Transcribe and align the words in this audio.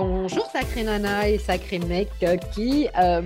bonjour 0.00 0.46
Sacré 0.46 0.82
Nana 0.82 1.28
et 1.28 1.36
Sacré 1.36 1.78
Mec 1.78 2.08
qui 2.54 2.88
euh, 2.98 3.20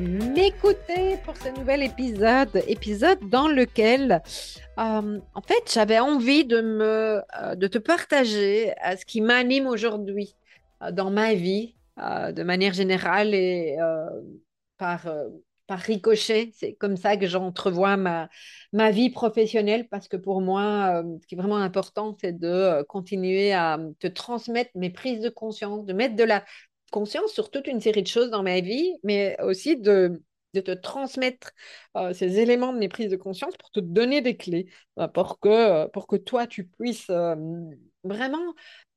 pour 1.25 1.37
ce 1.37 1.57
nouvel 1.57 1.85
épisode, 1.85 2.64
épisode 2.66 3.19
dans 3.29 3.46
lequel 3.46 4.21
euh, 4.79 5.21
en 5.34 5.41
fait 5.41 5.73
j'avais 5.73 6.00
envie 6.00 6.45
de, 6.45 6.61
me, 6.61 7.23
euh, 7.41 7.55
de 7.55 7.68
te 7.68 7.79
partager 7.79 8.73
ce 8.98 9.05
qui 9.05 9.21
m'anime 9.21 9.68
aujourd'hui 9.68 10.34
dans 10.91 11.12
ma 11.12 11.34
vie 11.34 11.77
de 11.96 12.43
manière 12.43 12.73
générale 12.73 13.34
et 13.34 13.77
par 14.77 15.06
par 15.67 15.79
ricochet. 15.79 16.51
C'est 16.55 16.75
comme 16.75 16.96
ça 16.96 17.17
que 17.17 17.27
j'entrevois 17.27 17.96
ma, 17.96 18.29
vie 18.91 19.11
professionnelle 19.11 19.89
parce 19.89 20.09
que 20.09 20.17
pour 20.17 20.41
moi, 20.41 21.03
euh, 21.03 21.19
ce 21.21 21.27
qui 21.27 21.35
est 21.35 21.39
vraiment 21.39 21.57
important, 21.57 22.17
c'est 22.21 22.39
de 22.39 22.49
euh, 22.49 22.85
continuer 22.85 23.53
à 23.53 23.79
te 24.00 24.07
transmettre 24.07 24.71
mes 24.75 24.91
prises 24.91 25.21
de 25.21 25.29
conscience, 25.29 25.85
de 25.86 25.93
mettre 25.93 26.17
de 26.17 26.25
la 26.25 26.45
conscience 26.91 27.32
sur 27.32 27.50
toute 27.50 27.67
une 27.67 27.81
série 27.81 28.03
de 28.03 28.08
choses 28.08 28.31
dans 28.31 28.43
ma 28.43 28.61
vie, 28.61 28.93
mais 29.03 29.36
aussi 29.43 29.77
de, 29.77 30.22
de 30.55 30.61
te 30.61 30.72
transmettre 30.72 31.53
euh, 31.96 32.12
ces 32.12 32.39
éléments 32.39 32.72
de 32.72 32.78
mes 32.78 32.89
prises 32.89 33.11
de 33.11 33.17
conscience 33.17 33.56
pour 33.56 33.70
te 33.70 33.81
donner 33.81 34.20
des 34.20 34.36
clés, 34.36 34.67
pour, 35.14 35.41
que, 35.41 35.89
pour 35.89 36.06
que 36.06 36.17
toi, 36.17 36.47
tu 36.47 36.67
puisses 36.67 37.11
vraiment 38.05 38.55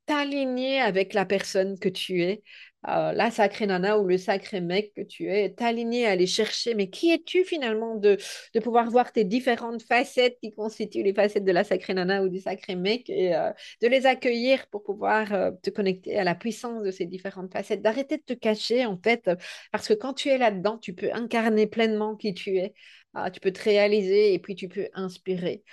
t'aligner 0.07 0.79
avec 0.79 1.13
la 1.13 1.25
personne 1.25 1.77
que 1.77 1.89
tu 1.89 2.23
es, 2.23 2.41
euh, 2.87 3.11
la 3.11 3.31
sacrée 3.31 3.65
nana 3.65 3.97
ou 3.99 4.05
le 4.07 4.17
sacré 4.17 4.61
mec 4.61 4.93
que 4.95 5.01
tu 5.01 5.31
es, 5.31 5.49
t'aligner 5.53 6.05
à 6.05 6.11
aller 6.11 6.27
chercher, 6.27 6.75
mais 6.75 6.89
qui 6.89 7.11
es-tu 7.11 7.43
finalement 7.43 7.95
de, 7.95 8.17
de 8.53 8.59
pouvoir 8.59 8.89
voir 8.89 9.11
tes 9.11 9.23
différentes 9.23 9.81
facettes 9.81 10.37
qui 10.41 10.53
constituent 10.53 11.03
les 11.03 11.13
facettes 11.13 11.43
de 11.43 11.51
la 11.51 11.63
sacrée 11.63 11.93
nana 11.95 12.23
ou 12.23 12.29
du 12.29 12.39
sacré 12.39 12.75
mec 12.75 13.09
et 13.09 13.35
euh, 13.35 13.51
de 13.81 13.87
les 13.87 14.05
accueillir 14.05 14.67
pour 14.67 14.83
pouvoir 14.83 15.33
euh, 15.33 15.51
te 15.63 15.69
connecter 15.69 16.17
à 16.17 16.23
la 16.23 16.35
puissance 16.35 16.83
de 16.83 16.91
ces 16.91 17.05
différentes 17.05 17.51
facettes, 17.51 17.81
d'arrêter 17.81 18.17
de 18.17 18.23
te 18.23 18.33
cacher 18.33 18.85
en 18.85 18.97
fait, 19.03 19.29
parce 19.71 19.87
que 19.87 19.93
quand 19.93 20.13
tu 20.13 20.29
es 20.29 20.37
là-dedans, 20.37 20.77
tu 20.77 20.93
peux 20.93 21.11
incarner 21.13 21.67
pleinement 21.67 22.15
qui 22.15 22.33
tu 22.33 22.57
es, 22.57 22.73
tu 23.33 23.39
peux 23.39 23.51
te 23.51 23.63
réaliser 23.63 24.33
et 24.33 24.39
puis 24.39 24.55
tu 24.55 24.67
peux 24.69 24.87
inspirer. 24.93 25.63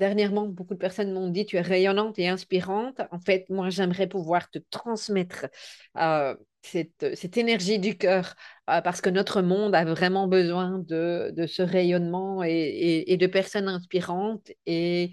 Dernièrement, 0.00 0.46
beaucoup 0.46 0.72
de 0.72 0.78
personnes 0.78 1.12
m'ont 1.12 1.28
dit 1.28 1.44
tu 1.44 1.58
es 1.58 1.60
rayonnante 1.60 2.18
et 2.18 2.26
inspirante. 2.26 3.02
En 3.10 3.20
fait, 3.20 3.44
moi, 3.50 3.68
j'aimerais 3.68 4.06
pouvoir 4.06 4.48
te 4.48 4.58
transmettre 4.70 5.44
euh, 5.98 6.34
cette, 6.62 7.36
énergie 7.36 7.78
du 7.78 7.98
cœur 7.98 8.34
euh, 8.70 8.80
parce 8.80 9.02
que 9.02 9.10
notre 9.10 9.42
monde 9.42 9.74
a 9.74 9.84
vraiment 9.84 10.26
besoin 10.26 10.78
de, 10.78 11.44
ce 11.46 11.60
rayonnement 11.60 12.42
et, 12.42 13.14
de 13.20 13.26
personnes 13.26 13.68
inspirantes. 13.68 14.50
Et 14.64 15.12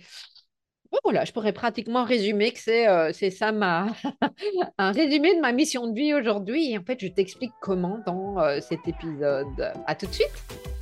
voilà, 1.04 1.26
je 1.26 1.34
pourrais 1.34 1.52
pratiquement 1.52 2.06
résumer 2.06 2.54
que 2.54 2.60
c'est 2.60 2.88
euh, 2.88 3.12
ça 3.12 3.52
ma 3.52 3.88
un 4.78 4.94
résumé 4.94 5.36
de 5.36 5.42
ma 5.42 5.52
mission 5.52 5.88
de 5.88 5.96
vie 6.00 6.14
aujourd'hui. 6.14 6.72
Et 6.72 6.78
en 6.78 6.84
fait, 6.86 7.02
je 7.02 7.08
t'explique 7.10 7.52
comment 7.60 8.00
dans 8.06 8.38
cet 8.62 8.88
épisode. 8.88 9.74
À 9.86 9.96
tout 9.96 10.08
de 10.08 10.14
suite. 10.14 10.77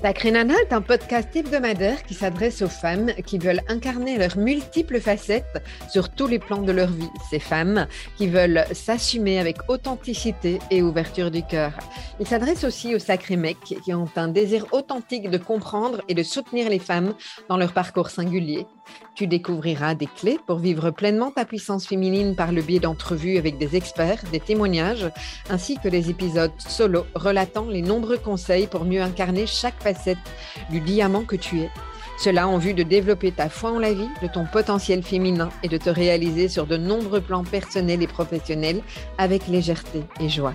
Sacré 0.00 0.30
Nana 0.30 0.54
est 0.60 0.72
un 0.72 0.80
podcast 0.80 1.34
hebdomadaire 1.34 2.04
qui 2.04 2.14
s'adresse 2.14 2.62
aux 2.62 2.68
femmes 2.68 3.12
qui 3.26 3.36
veulent 3.36 3.62
incarner 3.68 4.16
leurs 4.16 4.38
multiples 4.38 5.00
facettes 5.00 5.60
sur 5.90 6.08
tous 6.08 6.28
les 6.28 6.38
plans 6.38 6.62
de 6.62 6.70
leur 6.70 6.88
vie. 6.88 7.10
Ces 7.30 7.40
femmes 7.40 7.88
qui 8.16 8.28
veulent 8.28 8.64
s'assumer 8.72 9.40
avec 9.40 9.56
authenticité 9.68 10.60
et 10.70 10.82
ouverture 10.82 11.32
du 11.32 11.42
cœur. 11.42 11.72
Il 12.20 12.28
s'adresse 12.28 12.62
aussi 12.62 12.94
aux 12.94 13.00
sacrés 13.00 13.36
mecs 13.36 13.58
qui 13.58 13.92
ont 13.92 14.08
un 14.14 14.28
désir 14.28 14.66
authentique 14.70 15.30
de 15.30 15.38
comprendre 15.38 16.00
et 16.06 16.14
de 16.14 16.22
soutenir 16.22 16.70
les 16.70 16.78
femmes 16.78 17.14
dans 17.48 17.56
leur 17.56 17.72
parcours 17.72 18.10
singulier. 18.10 18.66
Tu 19.18 19.26
découvriras 19.26 19.96
des 19.96 20.06
clés 20.06 20.38
pour 20.46 20.60
vivre 20.60 20.92
pleinement 20.92 21.32
ta 21.32 21.44
puissance 21.44 21.88
féminine 21.88 22.36
par 22.36 22.52
le 22.52 22.62
biais 22.62 22.78
d'entrevues 22.78 23.36
avec 23.36 23.58
des 23.58 23.74
experts, 23.74 24.22
des 24.30 24.38
témoignages, 24.38 25.10
ainsi 25.50 25.76
que 25.76 25.88
des 25.88 26.08
épisodes 26.08 26.52
solo 26.56 27.04
relatant 27.16 27.64
les 27.64 27.82
nombreux 27.82 28.18
conseils 28.18 28.68
pour 28.68 28.84
mieux 28.84 29.02
incarner 29.02 29.48
chaque 29.48 29.82
facette 29.82 30.18
du 30.70 30.78
diamant 30.78 31.24
que 31.24 31.34
tu 31.34 31.62
es. 31.62 31.70
Cela 32.16 32.46
en 32.46 32.58
vue 32.58 32.74
de 32.74 32.84
développer 32.84 33.32
ta 33.32 33.48
foi 33.48 33.72
en 33.72 33.80
la 33.80 33.92
vie, 33.92 34.08
de 34.22 34.28
ton 34.28 34.44
potentiel 34.44 35.02
féminin 35.02 35.48
et 35.64 35.68
de 35.68 35.78
te 35.78 35.90
réaliser 35.90 36.46
sur 36.46 36.68
de 36.68 36.76
nombreux 36.76 37.20
plans 37.20 37.42
personnels 37.42 38.04
et 38.04 38.06
professionnels 38.06 38.82
avec 39.18 39.48
légèreté 39.48 40.04
et 40.20 40.28
joie. 40.28 40.54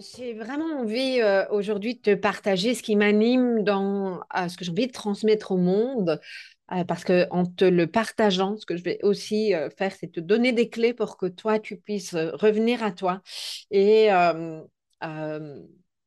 J'ai 0.00 0.34
vraiment 0.34 0.80
envie 0.80 1.20
euh, 1.20 1.46
aujourd'hui 1.50 1.94
de 1.94 2.00
te 2.00 2.14
partager 2.14 2.74
ce 2.74 2.82
qui 2.82 2.96
m'anime 2.96 3.62
dans 3.62 4.20
euh, 4.36 4.48
ce 4.48 4.56
que 4.56 4.64
j'ai 4.64 4.72
envie 4.72 4.86
de 4.88 4.92
transmettre 4.92 5.52
au 5.52 5.56
monde. 5.56 6.20
Euh, 6.72 6.82
parce 6.84 7.04
que 7.04 7.28
en 7.30 7.44
te 7.44 7.64
le 7.64 7.86
partageant, 7.86 8.56
ce 8.56 8.66
que 8.66 8.76
je 8.76 8.82
vais 8.82 8.98
aussi 9.02 9.52
faire, 9.76 9.92
c'est 9.94 10.10
te 10.10 10.18
donner 10.20 10.52
des 10.52 10.70
clés 10.70 10.94
pour 10.94 11.18
que 11.18 11.26
toi, 11.26 11.58
tu 11.58 11.76
puisses 11.76 12.14
revenir 12.14 12.82
à 12.82 12.90
toi 12.90 13.20
et 13.70 14.08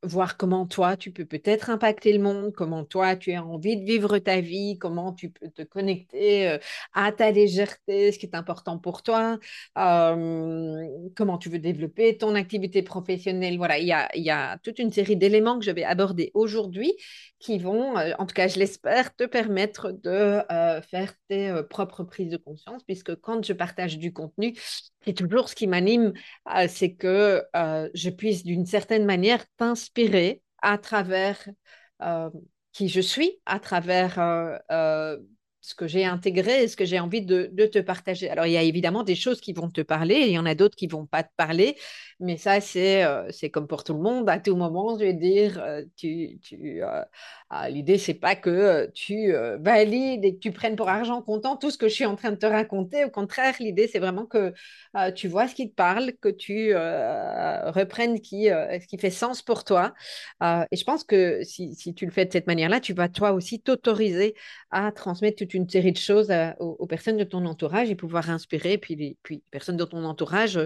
voir 0.03 0.37
comment 0.37 0.67
toi, 0.67 0.95
tu 0.95 1.11
peux 1.11 1.25
peut-être 1.25 1.69
impacter 1.69 2.13
le 2.13 2.19
monde, 2.19 2.53
comment 2.53 2.83
toi, 2.85 3.15
tu 3.15 3.33
as 3.33 3.43
envie 3.43 3.77
de 3.77 3.83
vivre 3.83 4.19
ta 4.19 4.41
vie, 4.41 4.77
comment 4.79 5.11
tu 5.13 5.29
peux 5.31 5.49
te 5.49 5.63
connecter 5.63 6.49
euh, 6.49 6.57
à 6.93 7.11
ta 7.11 7.31
légèreté, 7.31 8.11
ce 8.11 8.19
qui 8.19 8.27
est 8.27 8.35
important 8.35 8.77
pour 8.77 9.01
toi, 9.01 9.39
euh, 9.77 10.87
comment 11.15 11.37
tu 11.37 11.49
veux 11.49 11.59
développer 11.59 12.17
ton 12.17 12.35
activité 12.35 12.83
professionnelle. 12.83 13.57
Voilà, 13.57 13.79
il 13.79 13.87
y 13.87 13.91
a, 13.91 14.09
y 14.15 14.29
a 14.29 14.57
toute 14.59 14.79
une 14.79 14.91
série 14.91 15.17
d'éléments 15.17 15.57
que 15.57 15.65
je 15.65 15.71
vais 15.71 15.83
aborder 15.83 16.31
aujourd'hui 16.35 16.93
qui 17.39 17.57
vont, 17.57 17.97
euh, 17.97 18.13
en 18.19 18.25
tout 18.27 18.33
cas 18.33 18.47
je 18.47 18.59
l'espère, 18.59 19.15
te 19.15 19.23
permettre 19.23 19.91
de 19.91 20.41
faire 20.89 21.13
tes 21.27 21.61
propres 21.69 22.03
prises 22.03 22.29
de 22.29 22.37
conscience, 22.37 22.83
puisque 22.83 23.15
quand 23.15 23.43
je 23.43 23.53
partage 23.53 23.97
du 23.97 24.13
contenu, 24.13 24.55
c'est 25.07 25.13
toujours 25.13 25.47
ce 25.47 25.55
qui 25.55 25.67
m'anime, 25.67 26.13
c'est 26.67 26.93
que 26.93 27.41
je 27.93 28.09
puisse 28.09 28.43
d'une 28.43 28.65
certaine 28.65 29.05
manière 29.05 29.45
t'inspirer 29.57 30.41
à 30.61 30.77
travers 30.77 31.47
euh, 32.01 32.29
qui 32.73 32.89
je 32.89 33.01
suis, 33.01 33.39
à 33.45 33.59
travers 33.59 34.19
euh, 34.19 34.57
euh, 34.71 35.17
ce 35.67 35.75
que 35.75 35.85
j'ai 35.85 36.05
intégré 36.05 36.67
ce 36.69 36.77
que 36.77 36.85
j'ai 36.85 36.99
envie 36.99 37.21
de, 37.21 37.47
te 37.65 37.79
partager. 37.79 38.29
Alors, 38.29 38.45
il 38.45 38.53
y 38.53 38.57
a 38.57 38.61
évidemment 38.61 39.03
des 39.03 39.15
choses 39.15 39.41
qui 39.41 39.51
vont 39.51 39.69
te 39.69 39.81
parler, 39.81 40.15
il 40.15 40.31
y 40.31 40.39
en 40.39 40.45
a 40.45 40.55
d'autres 40.55 40.77
qui 40.77 40.87
vont 40.87 41.05
pas 41.05 41.23
te 41.23 41.33
parler, 41.35 41.75
mais 42.21 42.37
ça, 42.37 42.61
c'est 42.61 43.03
c'est 43.31 43.49
comme 43.49 43.67
pour 43.67 43.83
tout 43.83 43.93
le 43.93 43.99
monde. 43.99 44.29
À 44.29 44.39
tout 44.39 44.55
moment, 44.55 44.97
je 44.97 45.03
vais 45.03 45.13
dire, 45.13 45.61
tu, 45.97 46.39
tu 46.41 46.81
ah, 47.49 47.69
l'idée, 47.69 47.97
c'est 47.97 48.13
pas 48.13 48.35
que 48.35 48.89
tu 48.93 49.33
valides 49.59 50.23
et 50.23 50.35
que 50.35 50.39
tu 50.39 50.51
prennes 50.51 50.75
pour 50.75 50.89
argent 50.89 51.21
comptant 51.21 51.57
tout 51.57 51.71
ce 51.71 51.77
que 51.77 51.87
je 51.89 51.93
suis 51.93 52.05
en 52.05 52.15
train 52.15 52.31
de 52.31 52.37
te 52.37 52.45
raconter. 52.45 53.03
Au 53.05 53.09
contraire, 53.09 53.55
l'idée, 53.59 53.87
c'est 53.87 53.99
vraiment 53.99 54.25
que 54.25 54.53
tu 55.15 55.27
vois 55.27 55.47
ce 55.47 55.55
qui 55.55 55.69
te 55.69 55.75
parle, 55.75 56.13
que 56.21 56.29
tu 56.29 56.73
reprennes 56.75 58.21
qui, 58.21 58.45
ce 58.45 58.87
qui 58.87 58.97
fait 58.97 59.09
sens 59.09 59.41
pour 59.41 59.63
toi. 59.65 59.93
et 60.41 60.77
je 60.77 60.83
pense 60.85 61.03
que 61.03 61.43
si, 61.43 61.75
si, 61.75 61.93
tu 61.93 62.05
le 62.05 62.11
fais 62.11 62.25
de 62.25 62.31
cette 62.31 62.47
manière-là, 62.47 62.79
tu 62.79 62.93
vas 62.93 63.09
toi 63.09 63.31
aussi 63.31 63.61
t'autoriser 63.61 64.35
à 64.71 64.91
transmettre 64.91 65.37
toute 65.37 65.53
une 65.53 65.56
série 65.69 65.93
de 65.93 65.97
choses 65.97 66.31
aux, 66.59 66.85
personnes 66.87 67.17
de 67.17 67.23
ton 67.23 67.45
entourage 67.45 67.89
et 67.89 67.95
pouvoir 67.95 68.29
inspirer. 68.29 68.77
Puis 68.77 68.95
les, 68.95 69.17
puis 69.23 69.43
personnes 69.51 69.77
de 69.77 69.85
ton 69.85 70.03
entourage 70.03 70.59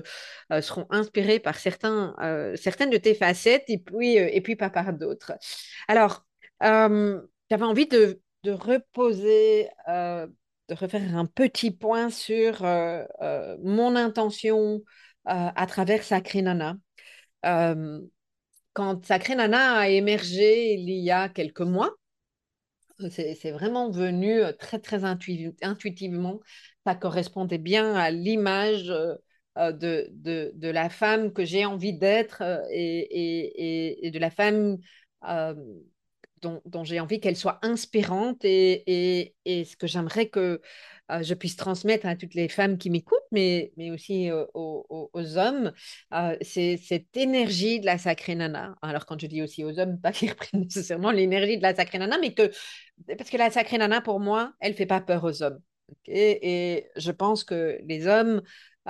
seront 0.62 0.88
inspirées 0.90 1.40
par 1.40 1.58
certains, 1.58 2.16
certaines 2.56 2.90
de 2.90 2.98
tes 2.98 3.14
facettes 3.14 3.66
et 3.68 3.78
puis, 3.78 4.16
et 4.16 4.42
puis 4.42 4.56
pas 4.56 4.70
par 4.70 4.92
d'autres. 4.94 5.34
Alors, 5.88 6.26
euh, 6.64 7.22
j'avais 7.50 7.64
envie 7.64 7.88
de, 7.88 8.22
reposer, 8.46 9.70
euh, 9.88 10.28
de 10.70 10.76
refaire 10.76 11.16
un 11.16 11.26
petit 11.26 11.72
point 11.72 12.10
sur 12.10 12.64
euh, 12.64 13.04
mon 13.64 13.96
intention 13.96 14.82
à 15.26 15.68
travers 15.68 16.04
Sacré 16.04 16.42
Nana. 16.42 16.78
quand 18.74 19.06
Sacré 19.06 19.36
Nana 19.36 19.80
a 19.80 19.88
émergé 19.90 20.74
il 20.74 20.90
y 20.90 21.12
a 21.12 21.30
quelques 21.30 21.62
mois, 21.62 21.92
c'est 23.10 23.52
vraiment 23.52 23.90
venu 23.90 24.42
très, 24.60 24.80
très 24.80 25.04
intuitivement. 25.04 26.40
Ça 26.86 26.96
correspondait 26.96 27.58
bien 27.58 27.96
à 27.96 28.12
l'image 28.12 28.94
de, 29.56 30.10
de, 30.12 30.70
la 30.70 30.90
femme 30.90 31.34
que 31.34 31.46
j'ai 31.46 31.66
envie 31.66 31.98
d'être 31.98 32.44
et, 32.72 34.12
de 34.14 34.20
la 34.20 34.30
femme 34.30 34.78
dont, 36.42 36.84
j'ai 36.84 37.00
envie 37.00 37.20
qu'elle 37.20 37.36
soit 37.36 37.60
inspirante 37.64 38.44
et, 38.44 39.36
ce 39.46 39.76
que 39.76 39.88
j'aimerais 39.88 40.30
que 40.30 40.62
euh, 41.12 41.24
je 41.24 41.34
puisse 41.34 41.56
transmettre 41.56 42.06
à 42.06 42.16
toutes 42.16 42.36
les 42.36 42.48
femmes 42.48 42.78
qui 42.78 42.90
m'écoutent, 42.90 43.20
mais, 43.32 43.74
mais 43.76 43.92
aussi 43.92 44.30
euh, 44.32 44.46
aux, 44.54 45.10
aux, 45.14 45.38
hommes, 45.38 45.74
euh, 46.14 46.38
c'est 46.42 46.78
cette 46.78 47.16
énergie 47.18 47.80
de 47.80 47.86
la 47.86 47.98
sacrée 47.98 48.36
nana. 48.36 48.76
Alors 48.82 49.06
quand 49.06 49.20
je 49.20 49.28
dis 49.28 49.42
aussi 49.42 49.64
aux 49.64 49.78
hommes, 49.80 50.00
pas 50.02 50.12
qu'ils 50.12 50.30
reprennent 50.30 50.62
nécessairement 50.62 51.12
l'énergie 51.12 51.58
de 51.58 51.64
la 51.64 51.76
sacrée 51.76 51.98
nana, 51.98 52.18
mais 52.20 52.34
que, 52.34 52.52
parce 53.18 53.30
que 53.30 53.38
la 53.38 53.50
sacrée 53.52 53.78
nana, 53.78 54.02
pour 54.02 54.20
moi, 54.20 54.54
elle 54.60 54.74
fait 54.74 54.86
pas 54.86 55.02
peur 55.02 55.24
aux 55.24 55.44
hommes. 55.44 55.60
et 56.08 56.88
je 56.96 57.12
pense 57.12 57.44
que 57.44 57.80
les 57.84 58.08
hommes, 58.08 58.42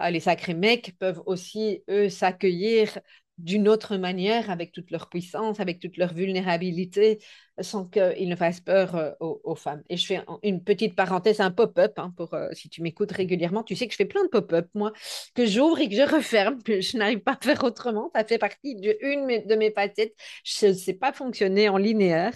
les 0.09 0.19
sacrés 0.19 0.53
mecs 0.53 0.97
peuvent 0.99 1.21
aussi, 1.25 1.83
eux, 1.89 2.09
s'accueillir 2.09 2.99
d'une 3.43 3.67
autre 3.67 3.97
manière, 3.97 4.49
avec 4.49 4.71
toute 4.71 4.91
leur 4.91 5.09
puissance, 5.09 5.59
avec 5.59 5.79
toute 5.79 5.97
leur 5.97 6.13
vulnérabilité, 6.13 7.19
sans 7.59 7.85
qu'ils 7.85 8.29
ne 8.29 8.35
fassent 8.35 8.61
peur 8.61 8.95
euh, 8.95 9.11
aux, 9.19 9.55
femmes. 9.55 9.83
Et 9.89 9.97
je 9.97 10.05
fais 10.05 10.21
une 10.43 10.63
petite 10.63 10.95
parenthèse, 10.95 11.39
un 11.41 11.51
pop-up, 11.51 11.93
hein, 11.97 12.13
pour 12.15 12.33
euh, 12.33 12.49
si 12.53 12.69
tu 12.69 12.81
m'écoutes 12.81 13.11
régulièrement, 13.11 13.63
tu 13.63 13.75
sais 13.75 13.87
que 13.87 13.93
je 13.93 13.97
fais 13.97 14.05
plein 14.05 14.23
de 14.23 14.29
pop-up, 14.29 14.67
moi, 14.73 14.91
que 15.35 15.45
j'ouvre 15.45 15.79
et 15.79 15.89
que 15.89 15.95
je 15.95 16.01
referme, 16.01 16.61
que 16.63 16.81
je 16.81 16.97
n'arrive 16.97 17.19
pas 17.19 17.33
à 17.33 17.43
faire 17.43 17.63
autrement. 17.63 18.11
Ça 18.15 18.23
fait 18.23 18.37
partie 18.37 18.75
d'une 18.75 19.45
de 19.45 19.55
mes 19.55 19.71
facettes. 19.71 20.15
Je 20.43 20.67
ne 20.67 20.73
sais 20.73 20.93
pas 20.93 21.13
fonctionner 21.13 21.69
en 21.69 21.77
linéaire. 21.77 22.35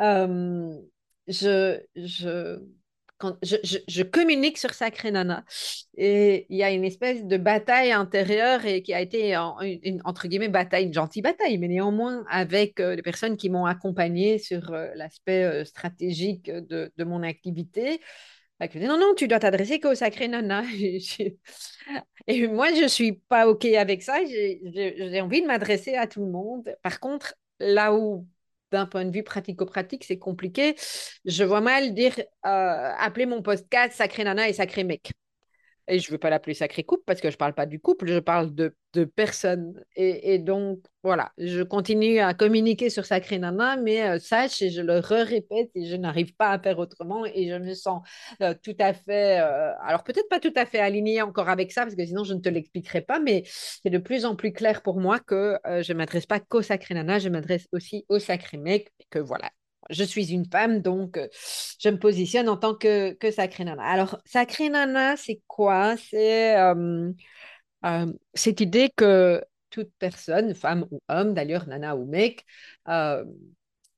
Euh, 0.00 0.70
je, 1.28 1.80
je, 1.96 2.58
je, 3.42 4.02
communique 4.02 4.58
sur 4.58 4.72
Sacré 4.74 5.10
Nana 5.10 5.44
et 5.96 6.46
il 6.50 6.56
y 6.56 6.62
a 6.62 6.70
une 6.70 6.84
espèce 6.84 7.24
de 7.24 7.36
bataille 7.36 7.92
intérieure 7.92 8.64
et 8.64 8.82
qui 8.82 8.94
a 8.94 9.00
été 9.00 9.34
une, 9.34 10.00
entre 10.04 10.28
guillemets 10.28 10.48
bataille, 10.48 10.84
une 10.84 10.94
gentille 10.94 11.22
bataille, 11.22 11.58
mais 11.58 11.68
néanmoins 11.68 12.24
avec 12.28 12.80
euh, 12.80 12.94
les 12.94 13.02
personnes 13.02 13.36
qui 13.36 13.50
m'ont 13.50 13.66
accompagné 13.66 14.38
sur 14.38 14.72
euh, 14.72 14.88
l'aspect 14.94 15.44
euh, 15.44 15.64
stratégique 15.64 16.50
de, 16.50 16.92
de, 16.96 17.04
mon 17.04 17.22
activité. 17.22 18.00
non, 18.76 18.98
non, 18.98 19.14
tu 19.16 19.26
dois 19.26 19.40
t'adresser 19.40 19.80
qu'au 19.80 19.94
Sacré 19.94 20.28
Nana. 20.28 20.62
et 22.26 22.46
moi, 22.46 22.72
je 22.72 22.86
suis 22.86 23.12
pas 23.28 23.48
OK 23.48 23.64
avec 23.64 24.02
ça. 24.02 24.24
J'ai 24.24 25.20
envie 25.20 25.42
de 25.42 25.46
m'adresser 25.46 25.94
à 25.94 26.06
tout 26.06 26.24
le 26.24 26.30
monde. 26.30 26.76
Par 26.82 27.00
contre, 27.00 27.34
là 27.58 27.94
où 27.94 28.26
d'un 28.72 28.86
point 28.86 29.04
de 29.04 29.10
vue 29.10 29.22
pratico-pratique, 29.22 30.04
c'est 30.04 30.18
compliqué. 30.18 30.74
Je 31.24 31.44
vois 31.44 31.60
mal 31.60 31.94
dire 31.94 32.14
euh, 32.46 32.92
appeler 32.98 33.26
mon 33.26 33.42
podcast 33.42 33.94
Sacré 33.94 34.24
Nana 34.24 34.48
et 34.48 34.52
Sacré 34.52 34.84
Mec. 34.84 35.12
Et 35.88 35.98
je 35.98 36.08
ne 36.08 36.12
veux 36.12 36.18
pas 36.18 36.30
l'appeler 36.30 36.54
sacré 36.54 36.84
couple 36.84 37.02
parce 37.06 37.20
que 37.20 37.30
je 37.30 37.34
ne 37.34 37.38
parle 37.38 37.54
pas 37.54 37.66
du 37.66 37.80
couple, 37.80 38.06
je 38.06 38.18
parle 38.18 38.54
de, 38.54 38.76
de 38.92 39.04
personnes. 39.04 39.82
Et, 39.96 40.38
donc, 40.38 40.80
voilà, 41.02 41.32
je 41.38 41.62
continue 41.62 42.18
à 42.18 42.34
communiquer 42.34 42.90
sur 42.90 43.06
Sacré 43.06 43.38
Nana, 43.38 43.76
mais 43.76 44.02
euh, 44.02 44.18
sache, 44.18 44.60
et 44.62 44.70
je 44.70 44.82
le 44.82 44.98
répète, 44.98 45.70
et 45.74 45.86
je 45.86 45.96
n'arrive 45.96 46.34
pas 46.34 46.50
à 46.50 46.58
faire 46.58 46.78
autrement, 46.78 47.24
et 47.24 47.48
je 47.48 47.54
me 47.54 47.74
sens 47.74 48.02
euh, 48.42 48.54
tout 48.62 48.76
à 48.78 48.92
fait, 48.92 49.40
euh, 49.40 49.72
alors 49.80 50.04
peut-être 50.04 50.28
pas 50.28 50.40
tout 50.40 50.52
à 50.56 50.66
fait 50.66 50.78
alignée 50.78 51.22
encore 51.22 51.48
avec 51.48 51.72
ça, 51.72 51.82
parce 51.82 51.94
que 51.94 52.04
sinon 52.04 52.24
je 52.24 52.34
ne 52.34 52.40
te 52.40 52.48
l'expliquerai 52.48 53.00
pas, 53.00 53.20
mais 53.20 53.44
c'est 53.46 53.90
de 53.90 53.98
plus 53.98 54.24
en 54.24 54.36
plus 54.36 54.52
clair 54.52 54.82
pour 54.82 55.00
moi 55.00 55.18
que 55.20 55.58
je 55.64 55.92
ne 55.92 55.98
m'adresse 55.98 56.26
pas 56.26 56.40
qu'au 56.40 56.62
Sacré 56.62 56.94
Nana, 56.94 57.18
je 57.18 57.28
m'adresse 57.28 57.66
aussi 57.72 58.04
au 58.08 58.18
Sacré 58.18 58.58
Mec, 58.58 58.92
que 59.10 59.18
voilà, 59.18 59.50
je 59.90 60.04
suis 60.04 60.32
une 60.32 60.46
femme, 60.46 60.80
donc 60.80 61.16
euh, 61.16 61.28
je 61.80 61.88
me 61.88 61.98
positionne 61.98 62.48
en 62.48 62.56
tant 62.56 62.74
que, 62.74 63.12
que 63.14 63.30
sacrée 63.30 63.64
nana. 63.64 63.82
Alors, 63.82 64.20
sacrée 64.24 64.68
nana, 64.68 65.16
c'est 65.16 65.40
quoi? 65.46 65.96
C'est 65.96 66.58
euh, 66.58 67.12
euh, 67.84 68.12
cette 68.34 68.60
idée 68.60 68.90
que 68.96 69.42
toute 69.70 69.90
personne, 69.98 70.54
femme 70.54 70.86
ou 70.90 71.00
homme, 71.08 71.34
d'ailleurs, 71.34 71.66
nana 71.68 71.96
ou 71.96 72.06
mec, 72.06 72.44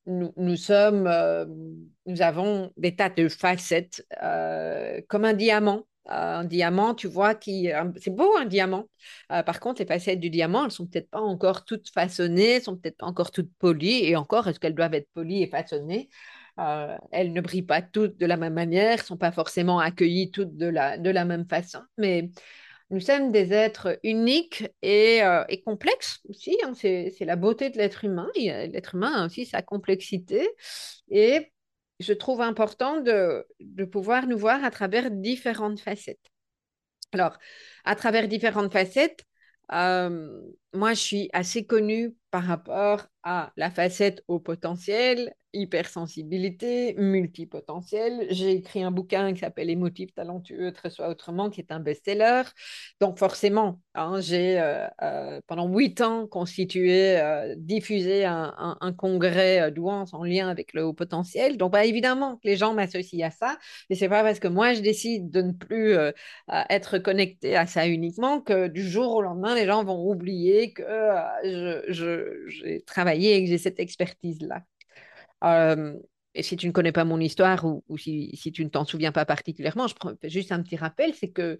nous, 0.07 0.33
nous, 0.37 0.57
sommes, 0.57 1.09
nous 2.07 2.23
avons 2.23 2.73
des 2.77 2.97
tas 2.97 3.11
de 3.11 3.29
facettes, 3.29 4.05
comme 5.09 5.25
un 5.25 5.35
diamant 5.35 5.87
un 6.11 6.45
diamant, 6.45 6.95
tu 6.95 7.07
vois, 7.09 7.35
qui 7.35 7.71
c'est 7.97 8.15
beau 8.15 8.37
un 8.37 8.45
diamant. 8.45 8.87
Euh, 9.33 9.43
par 9.43 9.61
contre, 9.61 9.81
les 9.81 9.87
facettes 9.87 10.21
du 10.21 10.31
diamant, 10.31 10.65
elles 10.65 10.71
sont 10.71 10.87
peut-être 10.87 11.11
pas 11.11 11.21
encore 11.21 11.65
toutes 11.65 11.89
façonnées, 11.91 12.61
sont 12.61 12.77
peut-être 12.77 12.99
pas 12.99 13.07
encore 13.07 13.31
toutes 13.31 13.53
polies. 13.59 14.05
Et 14.05 14.17
encore, 14.17 14.49
est-ce 14.49 14.61
qu'elles 14.61 14.75
doivent 14.75 14.95
être 14.95 15.09
polies 15.15 15.43
et 15.43 15.47
façonnées? 15.47 16.09
Euh, 16.59 16.97
Elles 17.13 17.33
ne 17.33 17.41
brillent 17.41 17.63
pas 17.63 17.83
toutes 17.83 18.17
de 18.19 18.27
la 18.27 18.37
même 18.37 18.55
manière, 18.55 19.05
sont 19.05 19.17
pas 19.17 19.33
forcément 19.33 19.79
accueillies 19.79 20.31
toutes 20.31 20.57
de 20.57 20.67
la, 20.67 20.99
de 20.99 21.11
la 21.11 21.25
même 21.25 21.47
façon. 21.49 21.81
Mais 21.97 22.31
nous 22.91 23.01
sommes 23.01 23.31
des 23.31 23.53
êtres 23.53 23.99
uniques 24.03 24.65
et, 24.83 25.23
euh, 25.23 25.45
et 25.49 25.63
complexes 25.63 26.21
aussi. 26.29 26.59
Hein. 26.65 26.73
c'est, 26.75 27.15
la 27.21 27.37
beauté 27.37 27.71
de 27.71 27.79
l'être 27.79 28.05
humain. 28.05 28.29
L'être 28.35 28.97
humain 28.97 29.13
a 29.23 29.27
aussi 29.27 29.47
sa 29.47 29.63
complexité. 29.63 30.49
Et 31.09 31.53
je 32.01 32.13
trouve 32.13 32.41
important 32.41 33.01
de, 33.01 33.47
pouvoir 33.93 34.27
nous 34.27 34.39
voir 34.39 34.65
à 34.65 34.71
travers 34.71 35.11
différentes 35.11 35.81
facettes. 35.81 36.19
Alors, 37.13 37.39
à 37.85 37.95
travers 37.95 38.27
différentes 38.27 38.73
facettes, 38.73 39.25
euh, 39.73 40.41
moi, 40.73 40.95
je 40.95 41.01
suis 41.01 41.31
assez 41.33 41.67
connue 41.67 42.15
par 42.31 42.45
rapport 42.45 43.07
à 43.23 43.53
la 43.57 43.71
facette 43.71 44.23
au 44.29 44.39
potentiel, 44.39 45.35
hypersensibilité, 45.53 46.95
multipotentiel. 46.95 48.27
J'ai 48.31 48.53
écrit 48.53 48.83
un 48.83 48.91
bouquin 48.91 49.33
qui 49.33 49.41
s'appelle 49.41 49.69
Émotif, 49.69 50.15
talentueux, 50.15 50.73
très 50.73 50.91
soit 50.91 51.09
autrement, 51.09 51.51
qui 51.51 51.61
est 51.61 51.73
un 51.73 51.81
best-seller. 51.81 52.43
Donc 53.01 53.19
forcément, 53.19 53.81
hein, 53.95 54.21
j'ai 54.21 54.61
euh, 54.61 54.87
euh, 55.03 55.41
pendant 55.47 55.69
huit 55.69 56.01
ans 56.01 56.27
constitué, 56.27 57.19
euh, 57.19 57.55
diffusé 57.59 58.25
un, 58.25 58.51
congrès 58.97 59.71
douance 59.71 60.15
en 60.15 60.25
lien 60.25 60.49
avec 60.49 60.73
le 60.73 60.85
haut 60.85 60.93
potentiel. 60.93 61.57
Donc 61.57 61.73
bah, 61.73 61.85
évidemment 61.85 62.39
les 62.45 62.57
gens 62.57 62.75
m'associent 62.75 63.27
à 63.27 63.31
ça, 63.31 63.59
mais 63.89 63.97
c'est 63.97 64.09
pas 64.09 64.23
parce 64.23 64.39
que 64.41 64.49
moi 64.49 64.75
je 64.75 64.81
décide 64.81 65.31
de 65.31 65.43
ne 65.43 65.53
plus 65.53 65.97
être 66.69 66.99
connecté 66.99 67.57
à 67.57 67.67
ça 67.67 67.87
uniquement 67.87 68.41
que 68.41 68.69
du 68.69 68.83
jour 68.89 69.15
au 69.15 69.23
lendemain, 69.23 69.55
les 69.55 69.67
gens 69.67 69.85
vont 69.85 70.09
oublier 70.11 70.60
que 70.69 70.83
j'ai 71.45 71.81
je, 71.89 72.49
j'ai 72.49 72.83
travaillé 72.83 73.37
et 73.37 73.45
que 73.45 73.49
j'ai 73.49 73.59
cette 73.59 73.81
expertise-là. 73.81 74.63
Euh, 75.45 75.95
et 76.35 76.43
si 76.43 76.57
tu 76.57 76.67
ne 76.67 76.73
connais 76.73 76.93
pas 76.93 77.05
mon 77.05 77.19
histoire 77.19 77.65
ou, 77.65 77.99
si, 77.99 78.53
tu 78.55 78.65
ne 78.65 78.71
t'en 78.71 78.85
souviens 78.85 79.13
pas 79.13 79.25
particulièrement, 79.25 79.89
je 79.89 79.95
prends 79.95 80.13
juste 80.25 80.53
un 80.53 80.63
petit 80.63 80.77
rappel, 80.77 81.15
c'est 81.15 81.31
que 81.31 81.59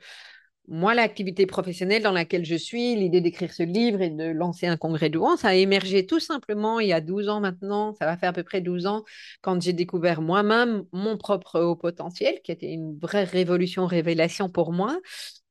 moi, 0.69 0.95
l'activité 0.95 1.47
professionnelle 1.47 2.03
dans 2.03 2.13
laquelle 2.13 2.45
je 2.45 2.55
suis, 2.55 2.95
l'idée 2.95 3.21
d'écrire 3.21 3.53
ce 3.53 3.65
livre 3.65 4.03
et 4.03 4.11
de 4.11 4.25
lancer 4.25 4.69
un 4.69 4.77
congrès 4.77 5.11
douan, 5.11 5.37
ça 5.37 5.49
a 5.49 5.55
émergé 5.55 6.07
tout 6.07 6.21
simplement 6.21 6.79
il 6.79 6.89
y 6.89 6.93
a 6.93 7.01
12 7.01 7.29
ans 7.29 7.41
maintenant, 7.41 7.95
ça 7.95 8.07
va 8.07 8.17
faire 8.17 8.31
à 8.31 8.33
peu 8.33 8.45
près 8.45 8.61
12 8.61 8.87
ans, 8.87 9.03
quand 9.41 9.61
j'ai 9.61 9.73
découvert 9.73 10.23
moi-même 10.23 10.85
mon 10.93 11.17
propre 11.17 11.59
haut 11.61 11.75
potentiel, 11.75 12.41
qui 12.45 12.53
était 12.53 12.71
une 12.71 12.97
vraie 12.99 13.25
révolution, 13.25 13.87
révélation 13.87 14.49
pour 14.49 14.73
moi. 14.73 15.01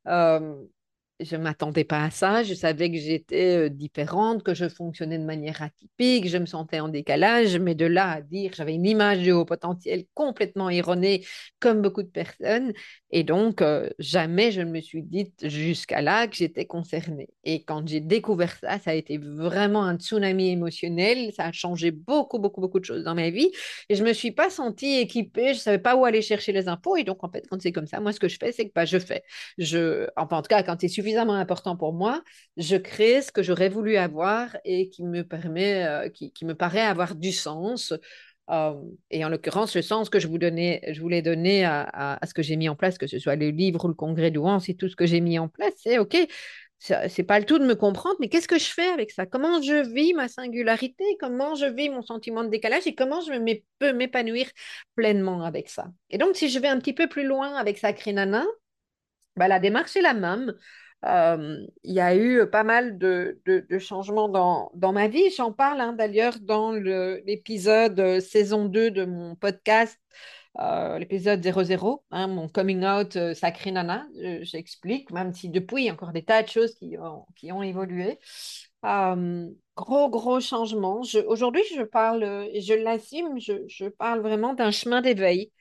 Euh, 0.07 0.55
je 1.19 1.35
ne 1.35 1.41
m'attendais 1.43 1.83
pas 1.83 2.03
à 2.05 2.11
ça. 2.11 2.43
Je 2.43 2.53
savais 2.53 2.89
que 2.91 2.97
j'étais 2.97 3.69
différente, 3.69 4.43
que 4.43 4.53
je 4.53 4.69
fonctionnais 4.69 5.17
de 5.19 5.23
manière 5.25 5.61
atypique, 5.61 6.27
je 6.29 6.37
me 6.37 6.45
sentais 6.45 6.79
en 6.79 6.87
décalage, 6.89 7.57
mais 7.57 7.75
de 7.75 7.85
là 7.85 8.09
à 8.11 8.21
dire 8.21 8.51
j'avais 8.55 8.75
une 8.75 8.85
image 8.85 9.19
du 9.19 9.31
haut 9.31 9.45
potentiel 9.45 10.05
complètement 10.13 10.69
erronée, 10.69 11.25
comme 11.59 11.81
beaucoup 11.81 12.03
de 12.03 12.07
personnes. 12.09 12.73
Et 13.11 13.23
donc, 13.23 13.61
euh, 13.61 13.89
jamais 13.97 14.51
je 14.51 14.61
ne 14.61 14.71
me 14.71 14.81
suis 14.81 15.01
dit 15.01 15.33
jusqu'à 15.43 16.01
là 16.01 16.27
que 16.27 16.35
j'étais 16.35 16.65
concernée. 16.65 17.29
Et 17.43 17.63
quand 17.63 17.87
j'ai 17.87 18.01
découvert 18.01 18.55
ça, 18.57 18.77
ça 18.79 18.91
a 18.91 18.93
été 18.93 19.17
vraiment 19.17 19.83
un 19.83 19.97
tsunami 19.97 20.49
émotionnel. 20.49 21.31
Ça 21.35 21.45
a 21.45 21.51
changé 21.51 21.91
beaucoup, 21.91 22.37
beaucoup, 22.37 22.61
beaucoup 22.61 22.79
de 22.79 22.85
choses 22.85 23.03
dans 23.03 23.15
ma 23.15 23.29
vie. 23.31 23.51
Et 23.89 23.95
je 23.95 24.03
ne 24.03 24.09
me 24.09 24.13
suis 24.13 24.31
pas 24.31 24.49
sentie 24.49 24.99
équipée, 24.99 25.47
je 25.47 25.59
ne 25.59 25.63
savais 25.63 25.79
pas 25.79 25.95
où 25.95 26.05
aller 26.05 26.21
chercher 26.21 26.51
les 26.51 26.67
infos. 26.67 26.97
Et 26.97 27.03
donc, 27.03 27.23
en 27.23 27.29
fait, 27.29 27.45
quand 27.49 27.59
c'est 27.61 27.71
comme 27.71 27.87
ça, 27.87 27.99
moi, 27.99 28.11
ce 28.13 28.19
que 28.19 28.27
je 28.27 28.37
fais, 28.39 28.51
c'est 28.51 28.67
que 28.67 28.73
bah, 28.75 28.85
je 28.85 28.99
fais. 28.99 29.23
Je, 29.57 30.07
enfin, 30.15 30.37
en 30.37 30.41
tout 30.41 30.49
cas, 30.49 30.61
quand 30.63 30.77
c'est 30.79 30.87
suffisamment 30.87 31.33
important 31.33 31.75
pour 31.75 31.93
moi, 31.93 32.21
je 32.57 32.75
crée 32.75 33.21
ce 33.21 33.31
que 33.31 33.41
j'aurais 33.43 33.69
voulu 33.69 33.97
avoir 33.97 34.55
et 34.65 34.89
qui 34.89 35.03
me 35.03 35.23
permet, 35.23 35.85
euh, 35.85 36.09
qui, 36.09 36.45
me 36.45 36.53
paraît 36.53 36.81
avoir 36.81 37.15
du 37.15 37.31
sens. 37.31 37.93
Euh, 38.49 38.73
et 39.11 39.23
en 39.23 39.29
l'occurrence, 39.29 39.75
le 39.75 39.81
sens 39.81 40.09
que 40.09 40.19
je, 40.19 40.27
vous 40.27 40.37
donnais, 40.37 40.81
je 40.91 41.01
voulais 41.01 41.21
donner 41.21 41.65
à, 41.65 42.19
ce 42.25 42.33
que 42.33 42.41
j'ai 42.41 42.55
mis 42.55 42.69
en 42.69 42.75
place, 42.75 42.97
que 42.97 43.07
ce 43.07 43.19
soit 43.19 43.35
le 43.35 43.49
livre 43.49 43.85
ou 43.85 43.87
le 43.87 43.93
congrès 43.93 44.31
d'Ouan, 44.31 44.59
c'est 44.59 44.73
tout 44.73 44.89
ce 44.89 44.95
que 44.95 45.05
j'ai 45.05 45.21
mis 45.21 45.37
en 45.37 45.47
place, 45.47 45.73
c'est 45.77 45.99
OK, 45.99 46.17
c'est 46.79 47.23
pas 47.23 47.39
le 47.39 47.45
tout 47.45 47.59
de 47.59 47.65
me 47.65 47.75
comprendre, 47.75 48.15
mais 48.19 48.29
qu'est-ce 48.29 48.47
que 48.47 48.57
je 48.57 48.69
fais 48.69 48.87
avec 48.87 49.11
ça? 49.11 49.25
Comment 49.25 49.61
je 49.61 49.91
vis 49.93 50.13
ma 50.13 50.29
singularité? 50.29 51.03
Comment 51.19 51.55
je 51.55 51.65
vis 51.65 51.89
mon 51.89 52.01
sentiment 52.01 52.43
de 52.43 52.49
décalage? 52.49 52.87
Et 52.87 52.95
comment 52.95 53.19
je 53.21 53.59
peux 53.79 53.91
m'épanouir 53.91 54.47
pleinement 54.95 55.43
avec 55.43 55.69
ça? 55.69 55.87
Et 56.09 56.17
donc, 56.17 56.37
si 56.37 56.49
je 56.49 56.57
vais 56.57 56.69
un 56.69 56.79
petit 56.79 56.93
peu 56.93 57.07
plus 57.07 57.25
loin 57.25 57.55
avec 57.55 57.77
Sacré 57.77 58.13
Nana, 58.13 58.45
bah, 59.35 59.49
la 59.49 59.59
démarche 59.59 59.95
est 59.97 60.01
la 60.01 60.13
même. 60.13 60.53
Euh, 61.05 61.65
il 61.83 61.93
y 61.93 62.01
a 62.01 62.15
eu 62.15 62.49
pas 62.49 62.63
mal 62.63 62.97
de, 62.97 63.39
de, 63.45 63.79
changements 63.79 64.27
dans, 64.29 64.71
dans, 64.75 64.91
ma 64.91 65.07
vie. 65.07 65.29
J'en 65.35 65.51
parle 65.53 65.79
hein, 65.81 65.93
d'ailleurs 65.93 66.39
dans 66.41 66.71
l'épisode 66.73 67.99
euh, 67.99 68.19
saison 68.19 68.65
2 68.65 68.91
de 68.91 69.05
mon 69.05 69.35
podcast, 69.35 69.97
euh, 70.59 70.99
l'épisode 70.99 71.41
00, 71.41 72.03
hein, 72.11 72.27
mon 72.27 72.49
coming 72.49 72.83
out 72.85 73.17
sacré 73.33 73.71
nana. 73.71 74.07
J'explique, 74.41 75.11
même 75.11 75.33
si 75.33 75.49
depuis, 75.49 75.83
il 75.83 75.85
y 75.85 75.89
a 75.89 75.93
encore 75.93 76.11
des 76.11 76.23
tas 76.23 76.43
de 76.43 76.49
choses 76.49 76.75
qui 76.75 76.97
ont, 76.97 77.25
qui 77.35 77.51
ont 77.51 77.63
évolué. 77.63 78.19
gros, 78.83 80.09
gros 80.09 80.39
changement. 80.41 81.01
Aujourd'hui, 81.27 81.63
je 81.75 81.83
parle, 81.83 82.49
je 82.59 82.73
l'assume, 82.73 83.39
je 83.39 83.87
parle 83.87 84.19
vraiment 84.19 84.53
d'un 84.53 84.71
chemin 84.71 85.01
d'éveil 85.01 85.51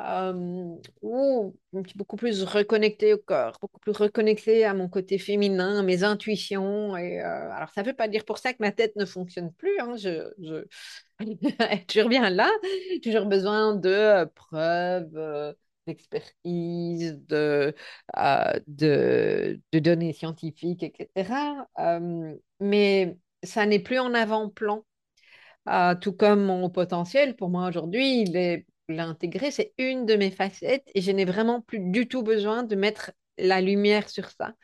euh, 0.00 0.76
ou 1.02 1.54
beaucoup 1.94 2.16
plus 2.16 2.42
reconnecté 2.44 3.12
au 3.14 3.18
corps, 3.18 3.58
beaucoup 3.60 3.80
plus 3.80 3.92
reconnecté 3.92 4.64
à 4.64 4.74
mon 4.74 4.88
côté 4.88 5.18
féminin, 5.18 5.80
à 5.80 5.82
mes 5.82 6.04
intuitions. 6.04 6.96
Et, 6.96 7.20
euh, 7.20 7.52
alors, 7.52 7.70
ça 7.74 7.82
ne 7.82 7.86
veut 7.88 7.94
pas 7.94 8.08
dire 8.08 8.24
pour 8.24 8.38
ça 8.38 8.52
que 8.52 8.58
ma 8.60 8.72
tête 8.72 8.96
ne 8.96 9.04
fonctionne 9.04 9.52
plus. 9.52 9.78
Hein, 9.80 9.96
je, 9.96 10.32
je... 10.40 10.64
toujours 11.86 12.08
bien 12.08 12.30
là, 12.30 12.50
toujours 13.02 13.26
besoin 13.26 13.74
de 13.74 13.88
euh, 13.90 14.26
preuves, 14.26 15.16
euh, 15.16 15.52
d'expertise, 15.86 17.18
de, 17.28 17.74
de, 18.66 19.60
de, 19.72 19.78
données 19.78 20.12
scientifiques, 20.12 20.82
etc. 20.82 21.66
mais 22.60 23.16
ça 23.42 23.66
n'est 23.66 23.80
plus 23.80 23.98
en 23.98 24.14
avant-plan. 24.14 24.84
tout 26.00 26.12
comme 26.12 26.44
mon 26.44 26.70
potentiel, 26.70 27.36
pour 27.36 27.48
moi 27.50 27.68
aujourd'hui, 27.68 28.22
il 28.22 28.36
est 28.36 28.66
l'intégrer, 28.90 29.50
c'est 29.50 29.72
une 29.78 30.06
de 30.06 30.14
mes 30.16 30.30
facettes 30.30 30.88
et 30.94 31.00
je 31.02 31.10
n'ai 31.10 31.24
vraiment 31.24 31.60
plus 31.60 31.80
du 31.80 32.08
tout 32.08 32.22
besoin 32.22 32.62
de 32.62 32.76
mettre 32.76 33.12
la 33.38 33.60
lumière 33.60 34.08
sur 34.08 34.30
ça 34.30 34.54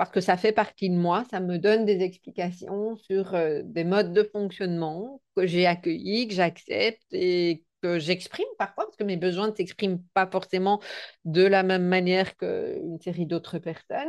parce 0.00 0.10
que 0.10 0.22
ça 0.22 0.38
fait 0.38 0.52
partie 0.52 0.88
de 0.88 0.94
moi, 0.96 1.24
ça 1.30 1.40
me 1.40 1.58
donne 1.58 1.84
des 1.84 2.00
explications 2.02 2.96
sur 2.96 3.34
euh, 3.34 3.60
des 3.64 3.84
modes 3.84 4.14
de 4.14 4.22
fonctionnement 4.22 5.20
que 5.36 5.46
j'ai 5.46 5.66
accueillis, 5.66 6.26
que 6.26 6.32
j'accepte 6.34 7.04
et 7.12 7.64
que 7.82 7.98
j'exprime 7.98 8.46
parfois, 8.58 8.86
parce 8.86 8.96
que 8.96 9.04
mes 9.04 9.18
besoins 9.18 9.50
ne 9.50 9.54
s'expriment 9.54 10.02
pas 10.14 10.26
forcément 10.26 10.80
de 11.26 11.42
la 11.42 11.62
même 11.62 11.86
manière 11.86 12.34
qu'une 12.38 12.98
série 13.02 13.26
d'autres 13.26 13.58
personnes. 13.58 14.08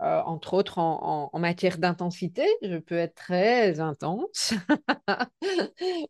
Euh, 0.00 0.20
entre 0.26 0.54
autres 0.54 0.78
en, 0.78 1.36
matière 1.40 1.78
d'intensité, 1.78 2.46
je 2.62 2.76
peux 2.76 2.96
être 2.96 3.16
très 3.16 3.80
intense, 3.80 4.54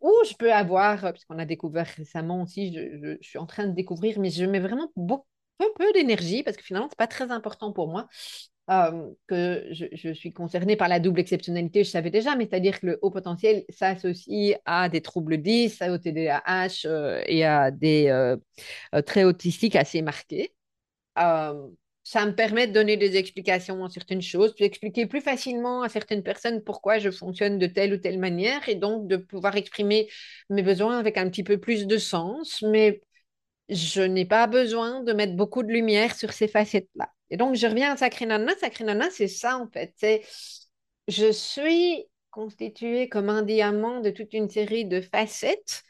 ou 0.02 0.12
je 0.28 0.34
peux 0.38 0.52
avoir, 0.52 1.12
puisqu'on 1.12 1.38
a 1.38 1.46
découvert 1.46 1.86
récemment 1.96 2.42
aussi, 2.42 2.74
je, 2.74 3.16
suis 3.22 3.38
en 3.38 3.46
train 3.46 3.66
de 3.66 3.72
découvrir, 3.72 4.20
mais 4.20 4.28
je 4.28 4.44
mets 4.44 4.60
vraiment 4.60 4.92
peu, 4.94 5.92
d'énergie, 5.94 6.42
parce 6.42 6.58
que 6.58 6.62
finalement, 6.62 6.88
ce 6.88 6.92
n'est 6.92 6.96
pas 6.96 7.06
très 7.06 7.30
important 7.30 7.72
pour 7.72 7.88
moi, 7.88 8.08
euh, 8.70 9.10
que 9.26 9.66
je, 9.70 10.12
suis 10.12 10.32
concernée 10.32 10.76
par 10.76 10.88
la 10.88 11.00
double 11.00 11.20
exceptionnalité, 11.20 11.82
je 11.82 11.90
savais 11.90 12.10
déjà, 12.10 12.36
mais 12.36 12.44
c'est-à-dire 12.44 12.80
que 12.80 12.86
le 12.88 12.98
haut 13.00 13.10
potentiel 13.10 13.64
s'associe 13.70 14.58
à 14.66 14.90
des 14.90 15.00
troubles 15.00 15.38
10, 15.38 15.82
au 15.88 15.96
TDAH 15.96 16.84
euh, 16.84 17.22
et 17.26 17.46
à 17.46 17.70
des 17.70 18.34
traits 19.06 19.24
autistiques 19.24 19.76
assez 19.76 20.02
marqués 20.02 20.52
ça 22.08 22.24
me 22.24 22.34
permet 22.34 22.66
de 22.66 22.72
donner 22.72 22.96
des 22.96 23.18
explications 23.18 23.84
à 23.84 23.90
certaines 23.90 24.22
choses, 24.22 24.54
d'expliquer 24.54 25.04
plus 25.04 25.20
facilement 25.20 25.82
à 25.82 25.90
certaines 25.90 26.22
personnes 26.22 26.64
pourquoi 26.64 26.98
je 26.98 27.10
fonctionne 27.10 27.58
de 27.58 27.66
telle 27.66 27.92
ou 27.92 27.98
telle 27.98 28.18
manière 28.18 28.66
et 28.66 28.76
donc 28.76 29.06
de 29.08 29.18
pouvoir 29.18 29.56
exprimer 29.56 30.08
mes 30.48 30.62
besoins 30.62 30.98
avec 30.98 31.18
un 31.18 31.28
petit 31.28 31.44
peu 31.44 31.58
plus 31.58 31.86
de 31.86 31.98
sens. 31.98 32.62
Mais 32.62 33.02
je 33.68 34.00
n'ai 34.00 34.24
pas 34.24 34.46
besoin 34.46 35.02
de 35.02 35.12
mettre 35.12 35.36
beaucoup 35.36 35.62
de 35.62 35.68
lumière 35.70 36.16
sur 36.16 36.32
ces 36.32 36.48
facettes-là. 36.48 37.10
Et 37.28 37.36
donc, 37.36 37.56
je 37.56 37.66
reviens 37.66 37.92
à 37.92 37.96
Sacré 37.98 38.24
Nana. 38.24 38.56
Sacré 38.56 38.84
Nana, 38.84 39.10
c'est 39.10 39.28
ça 39.28 39.58
en 39.58 39.68
fait. 39.68 39.92
C'est 39.98 40.22
je 41.08 41.30
suis 41.30 42.06
constituée 42.30 43.10
comme 43.10 43.28
un 43.28 43.42
diamant 43.42 44.00
de 44.00 44.08
toute 44.08 44.32
une 44.32 44.48
série 44.48 44.86
de 44.86 45.02
facettes. 45.02 45.82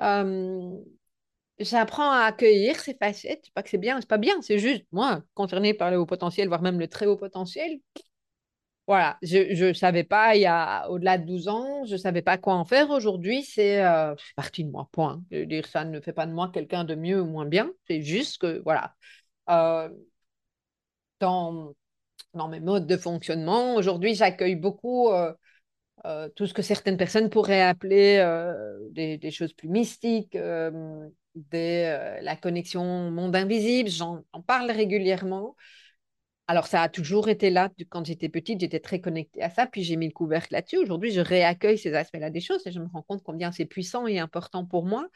Euh, 0.00 0.70
j'apprends 1.58 2.10
à 2.10 2.24
accueillir 2.24 2.78
ces 2.80 2.94
facettes. 2.94 3.46
Pas 3.54 3.62
que 3.62 3.70
c'est 3.70 3.78
bien, 3.78 4.00
c'est 4.00 4.08
pas 4.08 4.18
bien, 4.18 4.40
c'est 4.42 4.58
juste 4.58 4.84
moi, 4.92 5.22
concernée 5.34 5.74
par 5.74 5.90
le 5.90 5.98
haut 5.98 6.06
potentiel, 6.06 6.48
voire 6.48 6.62
même 6.62 6.78
le 6.78 6.88
très 6.88 7.06
haut 7.06 7.16
potentiel. 7.16 7.80
Voilà, 8.86 9.18
je 9.22 9.68
ne 9.68 9.72
savais 9.72 10.04
pas 10.04 10.36
il 10.36 10.42
y 10.42 10.46
a 10.46 10.90
au-delà 10.90 11.16
de 11.16 11.24
12 11.24 11.48
ans, 11.48 11.86
je 11.86 11.92
ne 11.92 11.96
savais 11.98 12.20
pas 12.20 12.36
quoi 12.36 12.54
en 12.54 12.66
faire. 12.66 12.90
Aujourd'hui, 12.90 13.42
c'est 13.42 13.82
euh, 13.82 14.14
partie 14.36 14.62
de 14.62 14.70
moi, 14.70 14.88
point. 14.92 15.22
Je 15.30 15.38
veux 15.38 15.46
dire, 15.46 15.66
ça 15.66 15.86
ne 15.86 16.00
fait 16.00 16.12
pas 16.12 16.26
de 16.26 16.32
moi 16.32 16.50
quelqu'un 16.52 16.84
de 16.84 16.94
mieux 16.94 17.20
ou 17.22 17.24
moins 17.24 17.46
bien. 17.46 17.70
C'est 17.88 18.02
juste 18.02 18.38
que, 18.42 18.60
voilà, 18.62 18.94
euh, 19.48 19.88
dans, 21.20 21.74
dans 22.34 22.48
mes 22.48 22.60
modes 22.60 22.86
de 22.86 22.96
fonctionnement, 22.96 23.74
aujourd'hui, 23.76 24.14
j'accueille 24.14 24.56
beaucoup 24.56 25.10
euh, 25.10 25.32
tout 26.36 26.46
ce 26.46 26.52
que 26.54 26.62
certaines 26.62 26.98
personnes 26.98 27.30
pourraient 27.30 27.62
appeler 27.62 28.18
des, 28.90 29.30
choses 29.30 29.54
plus 29.54 29.68
mystiques, 29.68 30.36
de 31.34 31.56
euh, 31.58 32.20
la 32.20 32.36
connexion 32.36 33.10
monde 33.10 33.36
invisible, 33.36 33.88
j'en 33.90 34.22
parle 34.46 34.70
régulièrement. 34.70 35.56
Alors, 36.46 36.66
ça 36.66 36.82
a 36.82 36.90
toujours 36.90 37.30
été 37.30 37.48
là. 37.48 37.70
Quand 37.88 38.04
j'étais 38.04 38.28
petite, 38.28 38.60
j'étais 38.60 38.78
très 38.78 39.00
connectée 39.00 39.42
à 39.42 39.48
ça. 39.48 39.66
Puis 39.66 39.82
j'ai 39.82 39.96
mis 39.96 40.08
le 40.08 40.12
couvercle 40.12 40.52
là-dessus. 40.52 40.76
Aujourd'hui, 40.76 41.10
je 41.10 41.20
réaccueille 41.20 41.78
ces 41.78 41.94
aspects-là 41.94 42.28
des 42.28 42.42
choses 42.42 42.66
et 42.66 42.70
je 42.70 42.80
me 42.80 42.86
rends 42.86 43.00
compte 43.00 43.22
combien 43.24 43.50
c'est 43.50 43.64
puissant 43.64 44.06
et 44.06 44.18
important 44.18 44.66
pour 44.66 44.84
moi. 44.84 45.08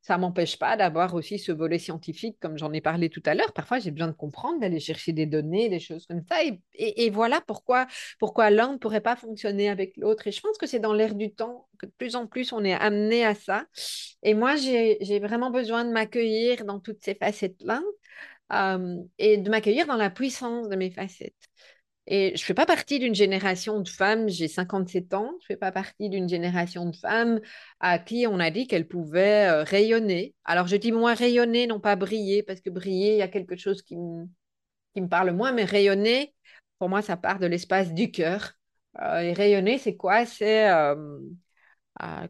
Ça 0.00 0.14
ne 0.16 0.20
m'empêche 0.20 0.60
pas 0.60 0.76
d'avoir 0.76 1.14
aussi 1.14 1.40
ce 1.40 1.50
volet 1.50 1.80
scientifique, 1.80 2.38
comme 2.40 2.56
j'en 2.56 2.72
ai 2.72 2.80
parlé 2.80 3.10
tout 3.10 3.22
à 3.26 3.34
l'heure. 3.34 3.52
Parfois, 3.52 3.80
j'ai 3.80 3.90
besoin 3.90 4.06
de 4.06 4.12
comprendre, 4.12 4.60
d'aller 4.60 4.78
chercher 4.78 5.12
des 5.12 5.26
données, 5.26 5.68
des 5.68 5.80
choses 5.80 6.06
comme 6.06 6.22
ça. 6.30 6.36
Et, 6.74 7.10
voilà 7.10 7.40
pourquoi, 7.40 7.88
pourquoi 8.20 8.50
l'un 8.50 8.74
ne 8.74 8.78
pourrait 8.78 9.00
pas 9.00 9.16
fonctionner 9.16 9.68
avec 9.68 9.96
l'autre. 9.96 10.28
Et 10.28 10.32
je 10.32 10.40
pense 10.40 10.56
que 10.56 10.68
c'est 10.68 10.78
dans 10.78 10.92
l'air 10.92 11.16
du 11.16 11.34
temps 11.34 11.66
que 11.78 11.86
de 11.86 11.92
plus 11.98 12.14
en 12.14 12.28
plus, 12.28 12.52
on 12.52 12.62
est 12.62 12.74
amené 12.74 13.24
à 13.24 13.34
ça. 13.34 13.66
Et 14.22 14.34
moi, 14.34 14.54
j'ai 14.54 15.18
vraiment 15.18 15.50
besoin 15.50 15.84
de 15.84 15.90
m'accueillir 15.90 16.64
dans 16.64 16.78
toutes 16.78 17.02
ces 17.02 17.16
facettes-là. 17.16 17.82
Et 18.50 19.36
de 19.38 19.50
m'accueillir 19.50 19.86
dans 19.86 19.96
la 19.96 20.10
puissance 20.10 20.68
de 20.68 20.76
mes 20.76 20.90
facettes. 20.90 21.34
Et 22.08 22.28
je 22.36 22.42
ne 22.42 22.46
fais 22.46 22.54
pas 22.54 22.66
partie 22.66 23.00
d'une 23.00 23.16
génération 23.16 23.80
de 23.80 23.88
femmes, 23.88 24.28
j'ai 24.28 24.46
57 24.46 25.12
ans, 25.12 25.32
je 25.40 25.44
ne 25.44 25.46
fais 25.48 25.56
pas 25.56 25.72
partie 25.72 26.08
d'une 26.08 26.28
génération 26.28 26.88
de 26.88 26.94
femmes 26.94 27.40
à 27.80 27.98
qui 27.98 28.26
on 28.28 28.38
a 28.38 28.50
dit 28.50 28.68
qu'elles 28.68 28.86
pouvaient 28.86 29.62
rayonner. 29.62 30.32
Alors 30.44 30.68
je 30.68 30.76
dis 30.76 30.92
moins 30.92 31.14
rayonner, 31.14 31.66
non 31.66 31.80
pas 31.80 31.96
briller, 31.96 32.44
parce 32.44 32.60
que 32.60 32.70
briller, 32.70 33.14
il 33.14 33.18
y 33.18 33.22
a 33.22 33.28
quelque 33.28 33.56
chose 33.56 33.82
qui 33.82 33.96
qui 34.94 35.00
me 35.00 35.08
parle 35.08 35.32
moins, 35.32 35.52
mais 35.52 35.64
rayonner, 35.64 36.34
pour 36.78 36.88
moi, 36.88 37.02
ça 37.02 37.16
part 37.16 37.38
de 37.38 37.46
l'espace 37.46 37.92
du 37.92 38.10
cœur. 38.10 38.52
Et 38.98 39.32
rayonner, 39.34 39.78
c'est 39.78 39.96
quoi? 39.96 40.24
C'est 40.24 40.68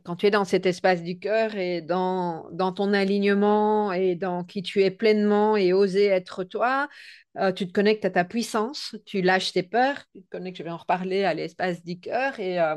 quand 0.05 0.17
tu 0.17 0.27
es 0.27 0.31
dans 0.31 0.45
cet 0.45 0.67
espace 0.67 1.03
du 1.03 1.19
cœur 1.19 1.57
et 1.57 1.81
dans, 1.81 2.49
dans, 2.53 2.73
ton 2.73 2.93
alignement 2.93 3.93
et 3.93 4.15
dans 4.15 4.45
qui 4.45 4.63
tu 4.63 4.83
es 4.83 4.91
pleinement 4.91 5.57
et 5.57 5.73
oser 5.73 6.07
être 6.07 6.45
toi, 6.45 6.89
euh, 7.39 7.53
tu 7.53 7.67
te 7.67 7.73
connectes 7.73 8.05
à 8.05 8.11
ta 8.11 8.25
puissance, 8.25 8.97
tu 9.05 9.23
lâches 9.23 9.53
tes 9.53 9.63
peurs, 9.63 9.99
tu 10.13 10.23
te 10.23 10.29
connectes, 10.31 10.59
je 10.59 10.63
vais 10.63 10.71
en 10.71 10.77
reparler, 10.77 11.25
à 11.25 11.35
l'espace 11.35 11.85
du 11.85 11.99
cœur. 11.99 12.39
Et, 12.41 12.61
euh, 12.61 12.77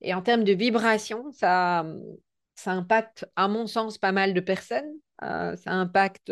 et 0.00 0.14
en 0.14 0.22
termes 0.22 0.44
de 0.44 0.52
vibration, 0.52 1.30
ça, 1.32 1.86
ça 2.54 2.72
impacte, 2.72 3.26
à 3.36 3.48
mon 3.48 3.66
sens, 3.66 3.98
pas 3.98 4.12
mal 4.12 4.34
de 4.34 4.40
personnes. 4.40 4.90
Euh, 5.22 5.56
ça 5.56 5.72
impacte 5.72 6.30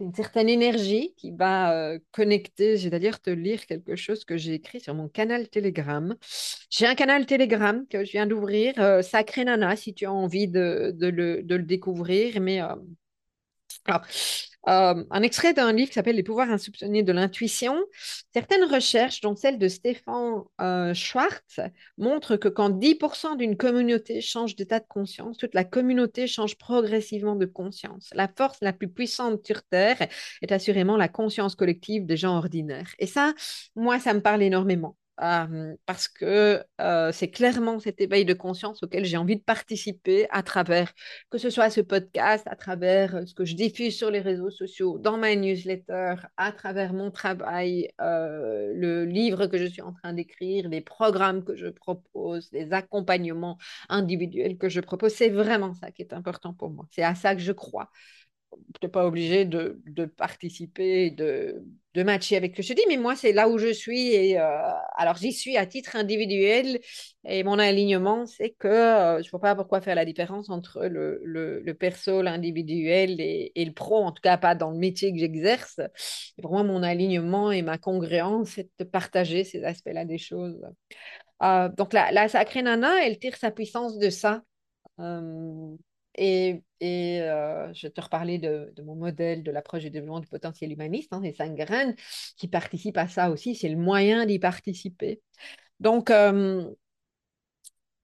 une 0.00 0.14
certaine 0.14 0.48
énergie 0.48 1.14
qui 1.16 1.32
va 1.32 1.72
euh, 1.72 1.98
connecter. 2.12 2.88
D'ailleurs 2.88 3.20
te 3.20 3.30
lire 3.30 3.66
quelque 3.66 3.96
chose 3.96 4.24
que 4.24 4.36
j'ai 4.36 4.54
écrit 4.54 4.80
sur 4.80 4.94
mon 4.94 5.08
canal 5.08 5.48
Telegram. 5.48 6.14
J'ai 6.70 6.86
un 6.86 6.94
canal 6.94 7.26
Telegram 7.26 7.84
que 7.88 8.04
je 8.04 8.12
viens 8.12 8.26
d'ouvrir, 8.26 8.74
euh, 8.78 9.02
Sacré 9.02 9.44
Nana, 9.44 9.76
si 9.76 9.94
tu 9.94 10.06
as 10.06 10.12
envie 10.12 10.48
de, 10.48 10.94
le, 11.00 11.58
découvrir. 11.58 12.40
Mais 12.40 12.62
euh, 12.62 12.74
alors, 13.88 14.02
euh, 14.68 15.02
un 15.10 15.22
extrait 15.22 15.54
d'un 15.54 15.72
livre 15.72 15.88
qui 15.88 15.94
s'appelle 15.94 16.16
Les 16.16 16.22
pouvoirs 16.22 16.50
insoupçonnés 16.50 17.02
de 17.02 17.12
l'intuition. 17.12 17.82
Certaines 18.34 18.64
recherches, 18.64 19.22
dont 19.22 19.34
celle 19.34 19.58
de 19.58 19.66
Stéphane 19.66 20.42
euh, 20.60 20.92
Schwartz, 20.92 21.60
montrent 21.96 22.36
que 22.36 22.48
quand 22.48 22.68
10% 22.70 23.36
d'une 23.38 23.56
communauté 23.56 24.20
change 24.20 24.56
d'état 24.56 24.78
de 24.80 24.86
conscience, 24.86 25.38
toute 25.38 25.54
la 25.54 25.64
communauté 25.64 26.26
change 26.26 26.58
progressivement 26.58 27.34
de 27.34 27.46
conscience. 27.46 28.10
La 28.12 28.28
force 28.28 28.58
la 28.60 28.74
plus 28.74 28.88
puissante 28.88 29.46
sur 29.46 29.62
Terre 29.62 30.06
est 30.42 30.52
assurément 30.52 30.98
la 30.98 31.08
conscience 31.08 31.54
collective 31.54 32.04
des 32.04 32.18
gens 32.18 32.36
ordinaires. 32.36 32.90
Et 32.98 33.06
ça, 33.06 33.32
moi, 33.74 33.98
ça 33.98 34.12
me 34.12 34.20
parle 34.20 34.42
énormément. 34.42 34.96
Parce 35.18 36.06
que 36.08 36.62
c'est 37.12 37.30
clairement 37.30 37.80
cet 37.80 38.00
éveil 38.00 38.24
de 38.24 38.34
conscience 38.34 38.82
auquel 38.82 39.04
j'ai 39.04 39.16
envie 39.16 39.36
de 39.36 39.42
participer 39.42 40.28
à 40.30 40.42
travers, 40.42 40.92
que 41.30 41.38
ce 41.38 41.50
soit 41.50 41.70
ce 41.70 41.80
podcast, 41.80 42.46
à 42.46 42.54
travers 42.54 43.26
ce 43.26 43.34
que 43.34 43.44
je 43.44 43.56
diffuse 43.56 43.96
sur 43.96 44.10
les 44.10 44.20
réseaux 44.20 44.50
sociaux, 44.50 44.98
dans 44.98 45.18
ma 45.18 45.34
newsletter, 45.34 46.14
à 46.36 46.52
travers 46.52 46.92
mon 46.92 47.10
travail, 47.10 47.90
le 47.98 49.04
livre 49.04 49.46
que 49.46 49.58
je 49.58 49.66
suis 49.66 49.82
en 49.82 49.92
train 49.92 50.12
d'écrire, 50.12 50.68
les 50.68 50.80
programmes 50.80 51.42
que 51.44 51.56
je 51.56 51.66
propose, 51.66 52.48
les 52.52 52.72
accompagnements 52.72 53.58
individuels 53.88 54.56
que 54.56 54.68
je 54.68 54.80
propose. 54.80 55.12
C'est 55.14 55.30
vraiment 55.30 55.74
ça 55.74 55.90
qui 55.90 56.02
est 56.02 56.12
important 56.12 56.54
pour 56.54 56.70
moi. 56.70 56.86
C'est 56.90 57.02
à 57.02 57.14
ça 57.16 57.34
que 57.34 57.40
je 57.40 57.52
crois. 57.52 57.90
Tu 58.50 58.58
n'es 58.82 58.88
pas 58.88 59.06
obligé 59.06 59.44
de, 59.44 59.82
de 59.86 60.04
participer, 60.06 61.10
de, 61.10 61.62
de 61.98 62.04
matcher 62.04 62.36
avec 62.36 62.52
ce 62.52 62.56
que 62.58 62.62
je 62.62 62.72
dis, 62.74 62.82
mais 62.88 62.96
moi, 62.96 63.16
c'est 63.16 63.32
là 63.32 63.48
où 63.48 63.58
je 63.58 63.72
suis. 63.72 64.12
Et, 64.14 64.38
euh, 64.38 64.44
alors, 64.96 65.16
j'y 65.16 65.32
suis 65.32 65.56
à 65.56 65.66
titre 65.66 65.96
individuel. 65.96 66.78
Et 67.24 67.42
mon 67.42 67.58
alignement, 67.58 68.24
c'est 68.26 68.50
que 68.50 68.68
euh, 68.68 69.20
je 69.20 69.26
ne 69.26 69.30
vois 69.32 69.40
pas 69.40 69.54
pourquoi 69.56 69.80
faire 69.80 69.96
la 69.96 70.04
différence 70.04 70.48
entre 70.48 70.86
le, 70.86 71.20
le, 71.24 71.74
perso, 71.74 72.22
l'individuel 72.22 73.20
et, 73.20 73.50
et, 73.56 73.64
le 73.64 73.72
pro, 73.72 74.04
en 74.04 74.12
tout 74.12 74.22
cas 74.22 74.38
pas 74.38 74.54
dans 74.54 74.70
le 74.70 74.78
métier 74.78 75.12
que 75.12 75.18
j'exerce. 75.18 75.80
Pour 76.40 76.52
moi, 76.52 76.62
mon 76.62 76.82
alignement 76.84 77.50
et 77.50 77.62
ma 77.62 77.78
congruence, 77.78 78.50
c'est 78.50 78.70
de 78.78 78.84
partager 78.84 79.42
ces 79.42 79.64
aspects-là 79.64 80.04
des 80.04 80.18
choses. 80.18 80.60
Euh, 81.42 81.68
donc, 81.68 81.92
la, 81.92 82.12
la, 82.12 82.28
sacrée 82.28 82.62
nana, 82.62 83.04
elle 83.04 83.18
tire 83.18 83.36
sa 83.36 83.50
puissance 83.50 83.98
de 83.98 84.10
ça. 84.10 84.42
Et, 86.20 86.64
et 86.80 87.22
euh, 87.22 87.72
je 87.74 87.86
te 87.86 88.00
reparler 88.00 88.38
de, 88.38 88.74
mon 88.82 88.96
modèle 88.96 89.42
de 89.44 89.50
l'approche 89.52 89.82
du 89.82 89.90
développement 89.90 90.20
du 90.20 90.26
potentiel 90.26 90.72
humaniste, 90.72 91.12
hein, 91.12 91.20
les 91.22 91.32
cinq 91.32 91.54
graines, 91.54 91.94
qui 92.36 92.48
participent 92.48 92.98
à 92.98 93.08
ça 93.08 93.30
aussi. 93.30 93.54
C'est 93.54 93.68
le 93.68 93.76
moyen 93.76 94.26
d'y 94.26 94.38
participer. 94.40 95.22
Donc, 95.80 96.10
euh, 96.10 96.68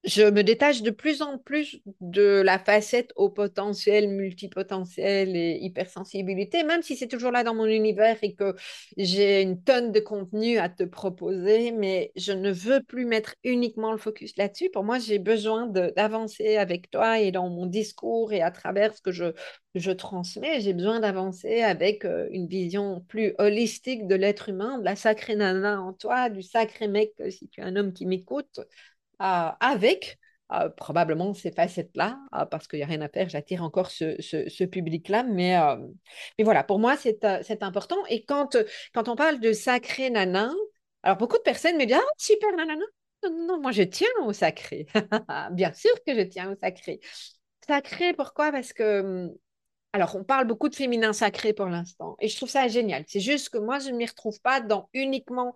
je 0.05 0.23
me 0.23 0.43
détache 0.43 0.83
de 0.83 0.91
plus 0.91 1.23
en 1.23 1.39
plus 1.39 1.81
de 2.01 2.43
la 2.45 2.59
facette 2.59 3.13
au 3.17 3.31
potentiel, 3.31 4.09
multipotentiel 4.09 5.35
et 5.35 5.59
hypersensibilité, 5.63 6.63
même 6.63 6.83
si 6.83 6.97
c'est 6.97 7.09
toujours 7.09 7.31
là 7.31 7.43
dans 7.43 7.55
mon 7.55 7.67
univers 7.67 8.19
et 8.23 8.35
que 8.35 8.55
j'ai 8.97 9.41
une 9.41 9.63
tonne 9.63 9.93
de 9.93 10.01
contenu 10.01 10.59
à 10.59 10.69
te 10.69 10.85
proposer, 10.85 11.73
mais 11.73 12.13
je 12.17 12.33
ne 12.33 12.53
veux 12.53 12.83
plus 12.83 13.07
mettre 13.07 13.35
uniquement 13.45 13.93
le 13.93 13.99
focus 13.99 14.37
là-dessus. 14.37 14.71
Pour 14.71 14.85
moi, 14.85 14.99
j'ai 14.99 15.19
besoin 15.19 15.67
d'avancer 15.67 16.57
avec 16.57 16.91
toi 16.91 17.21
et 17.21 17.33
dans 17.33 17.49
mon 17.49 17.67
discours 17.67 18.33
et 18.33 18.43
à 18.43 18.51
travers 18.51 18.95
ce 18.95 19.01
que 19.01 19.13
je, 19.13 19.91
transmets, 19.93 20.61
j'ai 20.61 20.73
besoin 20.73 21.01
d'avancer 21.01 21.63
avec 21.63 22.05
euh, 22.05 22.29
une 22.31 22.47
vision 22.47 23.01
plus 23.09 23.35
holistique 23.39 24.07
de 24.07 24.15
l'être 24.15 24.49
humain, 24.49 24.79
de 24.79 24.85
la 24.85 24.95
sacrée 24.95 25.35
nana 25.35 25.83
en 25.83 25.93
toi, 25.93 26.31
du 26.31 26.43
sacré 26.43 26.87
mec, 26.87 27.13
si 27.31 27.49
tu 27.49 27.61
es 27.61 27.65
un 27.65 27.75
homme 27.75 27.93
qui 27.93 28.07
m'écoute 28.07 28.61
avec 29.19 30.19
euh, 30.53 30.69
probablement 30.69 31.33
ces 31.33 31.51
facettes-là, 31.51 32.19
euh, 32.35 32.45
parce 32.45 32.69
qu'il 32.69 32.79
n'y 32.79 32.83
a 32.83 32.87
rien 32.87 33.01
à 33.01 33.09
faire, 33.09 33.29
j'attire 33.29 33.63
encore 33.63 33.91
ce, 33.91 34.21
ce, 34.21 34.65
public-là. 34.65 35.23
Mais, 35.23 35.59
euh, 35.59 35.77
mais 36.39 36.45
voilà, 36.45 36.63
pour 36.63 36.79
moi, 36.79 36.97
c'est 36.97 37.25
important. 37.63 37.97
Et 38.09 38.25
quand, 38.25 38.57
quand 38.93 39.09
on 39.09 39.17
parle 39.17 39.41
de 39.41 39.53
sacré 39.53 40.11
nana, 40.11 40.53
alors 41.03 41.17
beaucoup 41.17 41.39
de 41.39 41.43
personnes 41.43 41.77
me 41.77 41.87
disent 41.87 41.97
Ah, 41.97 42.13
super 42.19 42.53
nanana. 42.57 42.85
Non, 43.23 43.47
non, 43.47 43.61
moi 43.61 43.73
je 43.73 43.83
tiens 43.83 44.07
au 44.27 44.35
sacré. 44.35 44.87
Bien 45.53 45.73
sûr 45.73 45.93
que 46.07 46.15
je 46.15 46.23
tiens 46.23 46.53
au 46.53 46.57
sacré. 46.61 47.01
Sacré, 47.67 48.13
pourquoi? 48.13 48.53
Parce 48.53 48.73
que. 48.73 49.01
Hum, 49.01 49.35
alors, 49.95 50.17
on 50.17 50.25
parle 50.25 50.49
beaucoup 50.49 50.69
de 50.69 50.75
féminin 50.75 51.13
sacré 51.13 51.53
pour 51.53 51.67
l'instant, 51.67 52.17
et 52.19 52.27
je 52.27 52.37
trouve 52.37 52.49
ça 52.49 52.67
génial. 52.67 53.05
C'est 53.07 53.21
juste 53.21 53.51
que 53.51 53.59
moi, 53.59 53.79
je 53.79 53.91
ne 53.91 53.97
m'y 53.97 54.07
retrouve 54.07 54.41
pas 54.41 54.61
dans 54.61 54.89
uniquement 54.93 55.55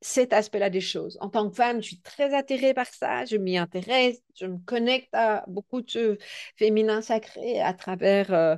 cet 0.00 0.32
aspect-là 0.32 0.70
des 0.70 0.80
choses. 0.80 1.18
En 1.20 1.28
tant 1.28 1.48
que 1.50 1.56
femme, 1.56 1.82
je 1.82 1.88
suis 1.88 2.00
très 2.00 2.34
attirée 2.34 2.74
par 2.74 2.86
ça, 2.86 3.24
je 3.24 3.36
m'y 3.36 3.58
intéresse, 3.58 4.22
je 4.38 4.46
me 4.46 4.58
connecte 4.58 5.14
à 5.14 5.44
beaucoup 5.48 5.82
de 5.82 6.18
féminin 6.56 7.02
sacré 7.02 7.60
à 7.60 7.74
travers 7.74 8.32
euh, 8.32 8.56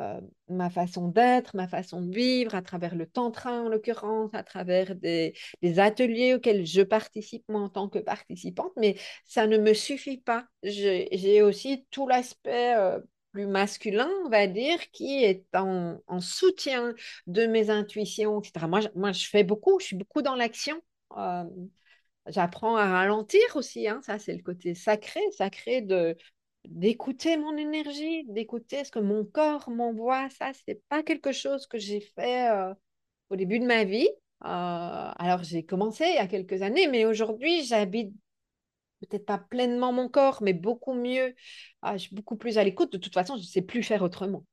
euh, 0.00 0.20
ma 0.48 0.70
façon 0.70 1.08
d'être, 1.08 1.54
ma 1.56 1.68
façon 1.68 2.02
de 2.02 2.12
vivre, 2.12 2.54
à 2.54 2.62
travers 2.62 2.96
le 2.96 3.06
tantra 3.06 3.62
en 3.62 3.68
l'occurrence, 3.68 4.30
à 4.34 4.42
travers 4.42 4.96
des, 4.96 5.34
ateliers 5.78 6.34
auxquels 6.34 6.66
je 6.66 6.82
participe 6.82 7.44
moi 7.48 7.60
en 7.60 7.68
tant 7.68 7.88
que 7.88 8.00
participante, 8.00 8.72
mais 8.76 8.96
ça 9.24 9.46
ne 9.46 9.56
me 9.56 9.72
suffit 9.72 10.18
pas. 10.18 10.46
J'ai 10.64 11.42
aussi 11.42 11.86
tout 11.90 12.08
l'aspect 12.08 12.74
euh, 12.76 12.98
plus 13.34 13.46
masculin, 13.48 14.08
on 14.24 14.28
va 14.28 14.46
dire, 14.46 14.78
qui 14.92 15.24
est 15.24 15.44
en, 15.54 15.98
soutien 16.20 16.94
de 17.26 17.46
mes 17.46 17.68
intuitions, 17.68 18.40
etc. 18.40 18.68
Moi, 18.68 18.80
je, 18.80 18.88
moi, 18.94 19.10
je 19.10 19.28
fais 19.28 19.42
beaucoup, 19.42 19.80
je 19.80 19.86
suis 19.86 19.96
beaucoup 19.96 20.22
dans 20.22 20.36
l'action. 20.36 20.80
Euh, 21.16 21.42
j'apprends 22.28 22.76
à 22.76 22.86
ralentir 22.86 23.42
aussi, 23.56 23.88
hein. 23.88 24.00
ça 24.04 24.18
c'est 24.20 24.34
le 24.34 24.42
côté 24.42 24.74
sacré, 24.74 25.20
sacré 25.32 25.82
de 25.82 26.16
d'écouter 26.64 27.36
mon 27.36 27.56
énergie, 27.56 28.24
d'écouter 28.28 28.84
ce 28.84 28.90
que 28.90 29.00
mon 29.00 29.24
corps 29.24 29.68
m'envoie. 29.68 30.30
Ça, 30.30 30.52
c'est 30.64 30.80
pas 30.88 31.02
quelque 31.02 31.32
chose 31.32 31.66
que 31.66 31.76
j'ai 31.76 32.00
fait 32.00 32.50
euh, 32.50 32.72
au 33.30 33.36
début 33.36 33.58
de 33.58 33.66
ma 33.66 33.84
vie. 33.84 34.08
Euh, 34.44 34.46
alors, 35.18 35.42
j'ai 35.42 35.64
commencé 35.64 36.04
il 36.08 36.14
y 36.14 36.18
a 36.18 36.26
quelques 36.26 36.62
années, 36.62 36.86
mais 36.88 37.04
aujourd'hui, 37.04 37.64
j'habite 37.64 38.14
peut-être 39.06 39.26
pas 39.26 39.38
pleinement 39.38 39.92
mon 39.92 40.08
corps, 40.08 40.42
mais 40.42 40.52
beaucoup 40.52 40.94
mieux. 40.94 41.34
Ah, 41.82 41.96
je 41.96 42.02
suis 42.06 42.14
beaucoup 42.14 42.36
plus 42.36 42.58
à 42.58 42.64
l'écoute. 42.64 42.92
De 42.92 42.98
toute 42.98 43.14
façon, 43.14 43.36
je 43.36 43.42
ne 43.42 43.46
sais 43.46 43.62
plus 43.62 43.82
faire 43.82 44.02
autrement. 44.02 44.44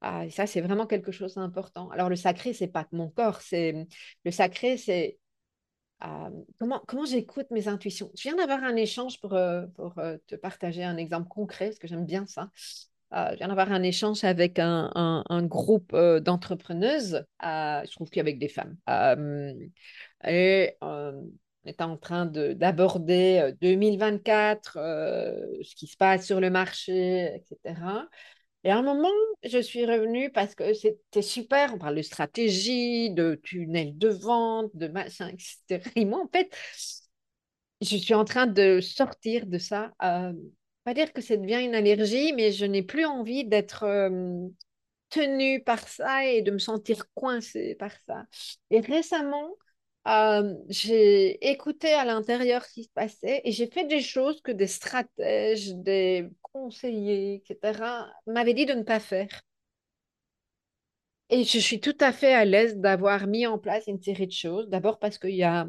Ah, 0.00 0.26
et 0.26 0.30
ça, 0.30 0.46
c'est 0.46 0.60
vraiment 0.60 0.86
quelque 0.86 1.12
chose 1.12 1.34
d'important. 1.34 1.90
Alors, 1.90 2.08
le 2.08 2.16
sacré, 2.16 2.52
c'est 2.52 2.68
pas 2.68 2.84
que 2.84 2.96
mon 2.96 3.10
corps. 3.10 3.40
C'est 3.40 3.86
le 4.24 4.30
sacré, 4.30 4.76
c'est 4.76 5.18
ah, 6.00 6.30
comment, 6.60 6.80
comment 6.86 7.04
j'écoute 7.04 7.50
mes 7.50 7.66
intuitions? 7.66 8.10
Je 8.16 8.22
viens 8.22 8.36
d'avoir 8.36 8.62
un 8.62 8.76
échange 8.76 9.20
pour, 9.20 9.34
euh, 9.34 9.66
pour 9.74 9.98
euh, 9.98 10.16
te 10.28 10.36
partager 10.36 10.84
un 10.84 10.96
exemple 10.96 11.28
concret, 11.28 11.66
parce 11.66 11.78
que 11.78 11.88
j'aime 11.88 12.06
bien 12.06 12.24
ça. 12.26 12.50
je 13.12 13.36
viens 13.36 13.48
d'avoir 13.48 13.72
un 13.72 13.82
échange 13.82 14.22
avec 14.22 14.60
un, 14.60 14.92
un, 14.94 15.42
groupe 15.42 15.92
euh, 15.94 16.20
d'entrepreneuses, 16.20 17.24
je 17.42 17.90
trouve 17.92 18.10
qu'avec 18.10 18.38
des 18.38 18.48
femmes. 18.48 18.76
et 20.24 20.76
est 21.68 21.80
en 21.80 21.96
train 21.96 22.26
d'aborder 22.26 23.52
2024, 23.60 24.76
euh, 24.76 24.80
euh, 24.80 25.62
ce 25.62 25.74
qui 25.74 25.86
se 25.86 25.96
passe 25.96 26.26
sur 26.26 26.40
le 26.40 26.50
marché, 26.50 27.34
etc. 27.36 28.08
Et 28.64 28.70
à 28.70 28.78
un 28.78 28.82
moment, 28.82 29.08
je 29.44 29.58
suis 29.58 29.86
revenue 29.86 30.30
parce 30.32 30.54
que 30.54 30.74
c'était 30.74 31.22
super, 31.22 31.74
on 31.74 31.78
parle 31.78 31.96
de 31.96 32.02
stratégie, 32.02 33.10
de 33.10 33.40
tunnel 33.42 33.96
de 33.96 34.08
vente, 34.08 34.70
de 34.74 34.88
machin, 34.88 35.28
etc. 35.28 35.90
Et 35.96 36.04
moi, 36.04 36.20
en 36.22 36.28
fait, 36.28 36.50
je 37.80 37.96
suis 37.96 38.14
en 38.14 38.24
train 38.24 38.46
de 38.46 38.80
sortir 38.80 39.46
de 39.46 39.58
ça. 39.58 39.92
Euh, 40.02 40.32
pas 40.84 40.94
dire 40.94 41.12
que 41.12 41.20
ça 41.20 41.36
devient 41.36 41.62
une 41.64 41.74
allergie, 41.74 42.32
mais 42.32 42.50
je 42.50 42.64
n'ai 42.64 42.82
plus 42.82 43.04
envie 43.04 43.44
d'être 43.44 43.84
tenue 45.10 45.62
par 45.62 45.86
ça 45.88 46.24
et 46.24 46.42
de 46.42 46.50
me 46.50 46.58
sentir 46.58 47.04
coincée 47.14 47.74
par 47.74 47.92
ça. 48.06 48.24
Et 48.70 48.80
récemment, 48.80 49.50
euh, 50.06 50.54
j'ai 50.68 51.50
écouté 51.50 51.92
à 51.92 52.04
l'intérieur 52.04 52.64
ce 52.64 52.72
qui 52.72 52.84
se 52.84 52.90
passait 52.90 53.42
et 53.44 53.52
j'ai 53.52 53.66
fait 53.66 53.84
des 53.86 54.00
choses 54.00 54.40
que 54.40 54.52
des 54.52 54.66
stratèges, 54.66 55.74
des 55.74 56.28
conseillers, 56.42 57.42
etc., 57.44 58.06
m'avaient 58.26 58.54
dit 58.54 58.66
de 58.66 58.74
ne 58.74 58.82
pas 58.84 59.00
faire. 59.00 59.28
Et 61.30 61.44
je 61.44 61.58
suis 61.58 61.80
tout 61.80 61.96
à 62.00 62.12
fait 62.12 62.32
à 62.32 62.44
l'aise 62.44 62.76
d'avoir 62.78 63.26
mis 63.26 63.46
en 63.46 63.58
place 63.58 63.86
une 63.86 64.00
série 64.00 64.26
de 64.26 64.32
choses. 64.32 64.68
D'abord 64.68 64.98
parce 64.98 65.18
qu'il 65.18 65.34
y 65.34 65.42
a 65.42 65.68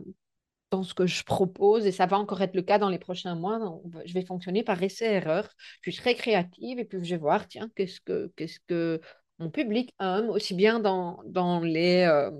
dans 0.72 0.84
ce 0.84 0.94
que 0.94 1.08
je 1.08 1.24
propose, 1.24 1.86
et 1.88 1.92
ça 1.92 2.06
va 2.06 2.18
encore 2.20 2.42
être 2.42 2.56
le 2.56 2.62
cas 2.62 2.78
dans 2.78 2.90
les 2.90 3.00
prochains 3.00 3.36
mois, 3.36 3.60
je 4.06 4.14
vais 4.14 4.24
fonctionner 4.26 4.64
par 4.64 4.82
essai-erreur. 4.82 5.50
Je 5.82 5.92
suis 5.92 6.00
très 6.00 6.16
créative 6.16 6.80
et 6.80 6.86
puis 6.86 7.04
je 7.04 7.16
vais 7.16 7.20
voir, 7.20 7.48
tiens, 7.48 7.70
qu'est-ce 7.76 8.00
que, 8.02 8.32
qu'est-ce 8.36 8.60
que 8.68 9.02
mon 9.40 9.50
public 9.50 9.94
aime, 10.00 10.30
aussi 10.30 10.54
bien 10.54 10.80
dans, 10.80 11.22
dans 11.26 11.60
les... 11.62 12.04
Euh, 12.04 12.32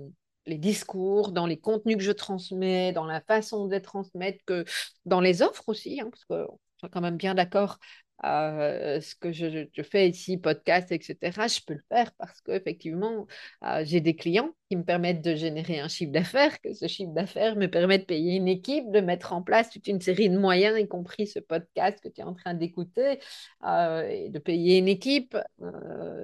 les 0.50 0.58
discours, 0.58 1.32
dans 1.32 1.46
les 1.46 1.58
contenus 1.58 1.96
que 1.96 2.02
je 2.02 2.12
transmets, 2.12 2.92
dans 2.92 3.06
la 3.06 3.20
façon 3.22 3.66
de 3.66 3.74
les 3.74 3.82
transmettre, 3.82 4.44
que 4.44 4.64
dans 5.06 5.20
les 5.20 5.42
offres 5.42 5.68
aussi, 5.68 6.00
hein, 6.00 6.10
parce 6.10 6.24
qu'on 6.26 6.58
est 6.86 6.90
quand 6.90 7.00
même 7.00 7.16
bien 7.16 7.34
d'accord 7.34 7.78
euh, 8.24 9.00
ce 9.00 9.14
que 9.14 9.32
je, 9.32 9.66
fais 9.82 10.08
ici, 10.08 10.36
podcast, 10.36 10.92
etc., 10.92 11.16
je 11.48 11.60
peux 11.64 11.74
le 11.74 11.84
faire 11.88 12.12
parce 12.18 12.40
qu'effectivement, 12.42 13.26
euh, 13.64 13.82
j'ai 13.84 14.00
des 14.00 14.14
clients 14.14 14.50
qui 14.68 14.76
me 14.76 14.84
permettent 14.84 15.22
de 15.22 15.34
générer 15.34 15.80
un 15.80 15.88
chiffre 15.88 16.12
d'affaires, 16.12 16.60
que 16.60 16.74
ce 16.74 16.86
chiffre 16.86 17.12
d'affaires 17.12 17.56
me 17.56 17.66
permet 17.66 17.98
de 17.98 18.04
payer 18.04 18.36
une 18.36 18.48
équipe, 18.48 18.90
de 18.90 19.00
mettre 19.00 19.32
en 19.32 19.42
place 19.42 19.70
toute 19.70 19.86
une 19.86 20.00
série 20.00 20.28
de 20.28 20.38
moyens, 20.38 20.78
y 20.78 20.86
compris 20.86 21.26
ce 21.26 21.38
podcast 21.38 21.98
que 22.00 22.08
tu 22.08 22.20
es 22.20 22.24
en 22.24 22.34
train 22.34 22.54
d'écouter, 22.54 23.20
euh, 23.64 24.06
et 24.08 24.28
de 24.28 24.38
payer 24.38 24.78
une 24.78 24.88
équipe 24.88 25.36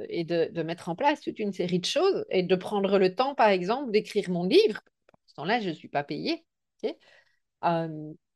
et 0.09 0.25
de, 0.25 0.63
mettre 0.63 0.89
en 0.89 0.97
place 0.97 1.21
toute 1.21 1.39
une 1.39 1.53
série 1.53 1.79
de 1.81 1.85
choses 1.87 2.25
et 2.31 2.43
de 2.43 2.57
prendre 2.57 2.99
le 2.99 3.15
temps, 3.15 3.35
par 3.35 3.49
exemple, 3.49 3.91
d'écrire 3.91 4.31
mon 4.31 4.45
livre. 4.45 4.81
Pour 5.07 5.19
ce 5.27 5.35
temps-là, 5.35 5.61
je 5.61 5.71
ne 5.71 5.75
suis 5.75 5.89
pas 5.89 6.05
payée. 6.05 6.45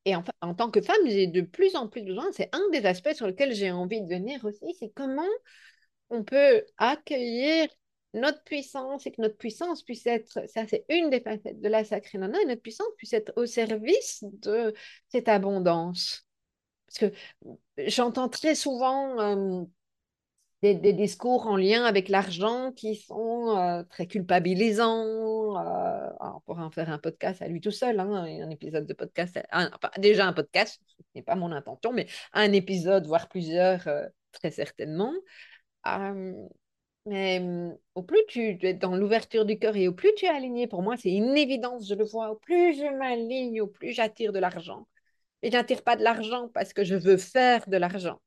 Et 0.05 0.17
en, 0.17 0.25
en, 0.41 0.55
tant 0.55 0.71
que 0.71 0.81
femme, 0.81 0.97
j'ai 1.07 1.27
de 1.27 1.43
plus 1.43 1.77
en 1.77 1.89
plus 1.89 2.03
besoin, 2.03 2.27
c'est 2.33 2.49
un 2.55 2.69
des 2.71 2.87
aspects 2.87 3.13
sur 3.13 3.27
lesquels 3.27 3.55
j'ai 3.55 3.71
envie 3.71 4.01
de 4.01 4.09
venir 4.09 4.45
aussi, 4.45 4.75
c'est 4.79 4.91
comment 4.95 5.23
on 6.09 6.25
peut 6.25 6.65
accueillir 6.79 7.69
notre 8.15 8.43
puissance 8.43 9.07
et 9.07 9.13
que 9.13 9.21
notre 9.21 9.37
puissance 9.37 9.83
puisse 9.83 10.07
être, 10.07 10.49
ça 10.49 10.67
c'est 10.67 10.85
une 10.89 11.11
des 11.11 11.21
facettes 11.21 11.61
de 11.61 11.69
la 11.69 11.85
sacrée 11.85 12.19
nana, 12.19 12.41
et 12.43 12.47
notre 12.47 12.63
puissance 12.63 12.89
puisse 12.97 13.13
être 13.13 13.33
au 13.37 13.47
service 13.47 14.25
de 14.25 14.75
cette 15.09 15.29
abondance. 15.29 16.27
Parce 16.87 17.13
que 17.13 17.17
j'entends 17.87 18.29
très 18.29 18.57
souvent 18.57 19.69
des, 20.62 20.92
discours 20.92 21.46
en 21.46 21.57
lien 21.57 21.85
avec 21.85 22.09
l'argent 22.09 22.73
qui 22.73 22.96
sont 22.96 23.57
euh, 23.57 23.83
très 23.85 24.07
culpabilisants. 24.07 25.05
Euh, 25.07 26.11
on 26.20 26.40
pourrait 26.40 26.62
en 26.62 26.70
faire 26.70 26.90
un 26.90 26.99
podcast 26.99 27.40
à 27.42 27.49
lui 27.49 27.61
tout 27.61 27.70
seul, 27.70 27.99
hein, 27.99 28.25
un 28.25 28.51
épisode 28.51 28.87
de 28.87 28.92
podcast, 28.94 29.38
déjà 29.99 30.27
un 30.27 30.33
podcast, 30.33 30.81
ce 30.99 31.03
n'est 31.14 31.23
pas 31.23 31.35
mon 31.37 31.53
intention, 31.53 31.92
mais 31.92 32.07
un 32.33 32.53
épisode, 32.53 33.07
voire 33.07 33.29
plusieurs, 33.29 33.87
euh, 33.88 34.07
très 34.33 34.51
certainement. 34.51 35.12
Mais 37.07 37.40
au 37.94 38.03
plus 38.03 38.20
tu 38.29 38.59
es 38.62 38.75
dans 38.75 38.94
l'ouverture 38.94 39.44
du 39.46 39.59
cœur 39.59 39.77
et 39.77 39.88
au 39.88 39.92
plus 39.94 40.12
tu 40.16 40.27
es 40.27 40.29
aligné, 40.29 40.66
pour 40.66 40.83
moi, 40.83 40.96
c'est 40.96 41.11
une 41.12 41.37
évidence, 41.37 41.88
je 41.88 41.94
le 41.94 42.05
vois. 42.05 42.31
Au 42.31 42.37
plus 42.37 42.75
je 42.75 42.85
m'aligne, 42.99 43.61
au 43.62 43.66
plus 43.66 43.92
j'attire 43.92 44.33
de 44.33 44.38
l'argent. 44.38 44.87
Et 45.42 45.51
j'attire 45.51 45.83
pas 45.83 45.96
de 45.96 46.03
l'argent 46.05 46.49
parce 46.55 46.73
que 46.75 46.85
je 46.85 46.94
veux 46.96 47.16
faire 47.16 47.68
de 47.68 47.77
l'argent. 47.79 48.20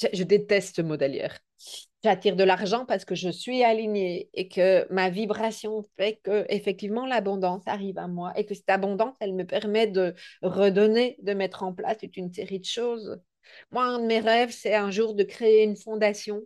Je, 0.00 0.06
je 0.12 0.22
déteste 0.24 0.80
d'ailleurs. 0.80 1.36
J'attire 2.02 2.34
de 2.34 2.44
l'argent 2.44 2.86
parce 2.86 3.04
que 3.04 3.14
je 3.14 3.28
suis 3.28 3.62
alignée 3.62 4.30
et 4.32 4.48
que 4.48 4.90
ma 4.90 5.10
vibration 5.10 5.82
fait 5.98 6.18
que 6.22 6.46
effectivement 6.48 7.04
l'abondance 7.04 7.62
arrive 7.66 7.98
à 7.98 8.08
moi 8.08 8.32
et 8.38 8.46
que 8.46 8.54
cette 8.54 8.70
abondance, 8.70 9.14
elle 9.20 9.34
me 9.34 9.44
permet 9.44 9.86
de 9.86 10.14
redonner, 10.42 11.16
de 11.22 11.34
mettre 11.34 11.62
en 11.62 11.74
place 11.74 11.98
toute 11.98 12.16
une 12.16 12.32
série 12.32 12.58
de 12.60 12.64
choses. 12.64 13.20
Moi, 13.70 13.84
un 13.84 13.98
de 13.98 14.06
mes 14.06 14.20
rêves, 14.20 14.50
c'est 14.52 14.74
un 14.74 14.90
jour 14.90 15.14
de 15.14 15.24
créer 15.24 15.64
une 15.64 15.76
fondation 15.76 16.40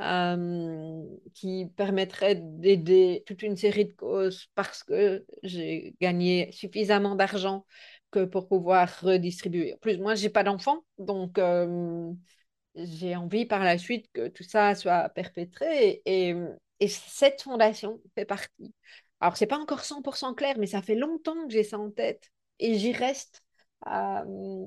euh, 0.00 1.02
qui 1.34 1.66
permettrait 1.76 2.36
d'aider 2.36 3.22
toute 3.26 3.42
une 3.42 3.56
série 3.56 3.86
de 3.86 3.92
causes 3.92 4.48
parce 4.54 4.82
que 4.82 5.24
j'ai 5.42 5.94
gagné 6.00 6.50
suffisamment 6.52 7.14
d'argent 7.14 7.64
que 8.10 8.24
pour 8.24 8.48
pouvoir 8.48 8.90
redistribuer. 9.02 9.74
En 9.74 9.78
plus, 9.78 9.98
moi, 9.98 10.14
j'ai 10.14 10.28
pas 10.30 10.44
d'enfant, 10.44 10.84
donc 10.98 11.38
euh, 11.38 12.10
j'ai 12.74 13.16
envie 13.16 13.46
par 13.46 13.64
la 13.64 13.78
suite 13.78 14.06
que 14.12 14.28
tout 14.28 14.42
ça 14.42 14.74
soit 14.74 15.08
perpétré 15.10 16.02
et, 16.04 16.34
et 16.80 16.88
cette 16.88 17.42
fondation 17.42 18.00
fait 18.14 18.24
partie. 18.24 18.74
Alors, 19.20 19.36
c'est 19.36 19.46
pas 19.46 19.58
encore 19.58 19.84
100% 19.84 20.34
clair, 20.34 20.56
mais 20.58 20.66
ça 20.66 20.82
fait 20.82 20.94
longtemps 20.96 21.46
que 21.46 21.52
j'ai 21.52 21.62
ça 21.64 21.78
en 21.78 21.90
tête 21.90 22.30
et 22.58 22.78
j'y 22.78 22.92
reste. 22.92 23.42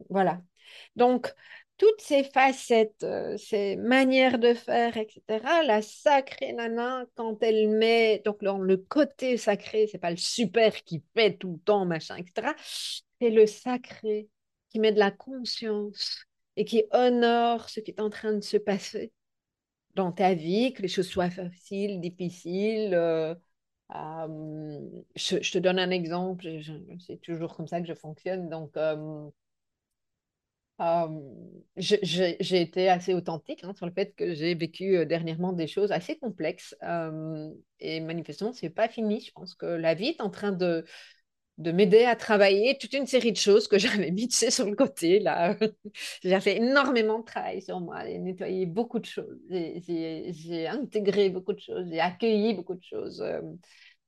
Voilà. 0.09 0.41
Donc, 0.95 1.33
toutes 1.77 1.99
ces 1.99 2.23
facettes, 2.23 3.05
ces 3.37 3.75
manières 3.75 4.39
de 4.39 4.53
faire, 4.53 4.95
etc. 4.97 5.63
La 5.63 5.81
sacrée 5.81 6.53
nana, 6.53 7.05
quand 7.15 7.41
elle 7.43 7.69
met, 7.69 8.21
donc 8.25 8.41
le 8.41 8.77
côté 8.77 9.37
sacré, 9.37 9.87
c'est 9.91 9.97
pas 9.97 10.11
le 10.11 10.17
super 10.17 10.83
qui 10.83 11.03
fait 11.15 11.35
tout 11.37 11.53
le 11.53 11.59
temps, 11.59 11.85
machin, 11.85 12.15
etc. 12.17 12.53
C'est 13.19 13.29
le 13.29 13.45
sacré 13.45 14.29
qui 14.69 14.79
met 14.79 14.91
de 14.91 14.99
la 14.99 15.11
conscience 15.11 16.25
et 16.57 16.65
qui 16.65 16.83
honore 16.91 17.69
ce 17.69 17.79
qui 17.79 17.91
est 17.91 18.01
en 18.01 18.09
train 18.09 18.33
de 18.33 18.41
se 18.41 18.57
passer 18.57 19.11
dans 19.95 20.11
ta 20.11 20.33
vie, 20.33 20.73
que 20.73 20.81
les 20.81 20.87
choses 20.87 21.07
soient 21.07 21.29
faciles, 21.29 21.99
difficiles. 22.01 22.93
Euh, 22.93 23.33
euh, 23.95 24.79
je, 25.15 25.51
te 25.51 25.57
donne 25.57 25.79
un 25.79 25.91
exemple, 25.91 26.47
c'est 26.99 27.21
toujours 27.21 27.55
comme 27.55 27.67
ça 27.67 27.81
que 27.81 27.87
je 27.87 27.93
fonctionne. 27.93 28.49
Donc, 28.49 28.75
euh, 28.77 29.29
j'ai 31.77 32.61
été 32.61 32.89
assez 32.89 33.13
authentique 33.13 33.63
hein, 33.63 33.73
sur 33.73 33.85
le 33.85 33.93
fait 33.93 34.13
que 34.15 34.33
j'ai 34.33 34.55
vécu 34.55 35.05
dernièrement 35.05 35.53
des 35.53 35.67
choses 35.67 35.91
assez 35.91 36.17
complexes 36.17 36.75
et 37.79 38.01
manifestement, 38.01 38.51
c'est 38.53 38.69
pas 38.69 38.89
fini. 38.89 39.21
Je 39.21 39.31
pense 39.31 39.55
que 39.55 39.65
la 39.65 39.93
vie 39.93 40.09
est 40.09 40.21
en 40.21 40.29
train 40.29 40.51
de, 40.51 40.85
de 41.57 41.71
m'aider 41.71 42.03
à 42.03 42.15
travailler 42.15 42.77
toute 42.77 42.93
une 42.93 43.07
série 43.07 43.31
de 43.31 43.37
choses 43.37 43.67
que 43.67 43.77
j'avais 43.79 44.11
mis 44.11 44.29
sur 44.31 44.65
le 44.69 44.75
côté. 44.75 45.19
Là. 45.19 45.55
j'ai 46.23 46.39
fait 46.39 46.57
énormément 46.57 47.19
de 47.19 47.25
travail 47.25 47.61
sur 47.61 47.79
moi, 47.79 48.05
j'ai 48.05 48.19
nettoyé 48.19 48.65
beaucoup 48.65 48.99
de 48.99 49.05
choses, 49.05 49.39
j'ai 49.49 50.67
intégré 50.67 51.29
beaucoup 51.29 51.53
de 51.53 51.59
choses, 51.59 51.87
j'ai 51.89 51.99
accueilli 51.99 52.53
beaucoup 52.53 52.75
de 52.75 52.83
choses. 52.83 53.23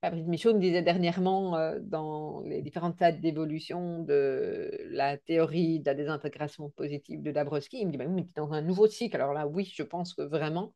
Fabrice 0.02 0.28
Michaud 0.28 0.54
me 0.54 0.60
disait 0.60 0.84
dernièrement 0.84 1.58
euh, 1.58 1.80
dans 1.82 2.42
les 2.42 2.62
différentes 2.62 2.96
stades 2.96 3.20
d'évolution 3.20 4.04
de 4.04 4.72
la 4.92 5.18
théorie 5.18 5.80
de 5.80 5.86
la 5.86 5.96
désintégration 5.96 6.70
positive 6.70 7.24
de 7.24 7.32
Dabrowski, 7.32 7.80
il 7.82 7.88
me 7.88 7.92
dit 7.92 7.98
bah, 7.98 8.06
mais 8.08 8.24
tu 8.24 8.30
es 8.30 8.34
dans 8.36 8.54
un 8.54 8.62
nouveau 8.62 8.88
cycle. 8.88 9.16
Alors 9.16 9.34
là, 9.34 9.48
oui, 9.48 9.72
je 9.76 9.82
pense 9.84 10.14
que 10.14 10.22
vraiment, 10.22 10.74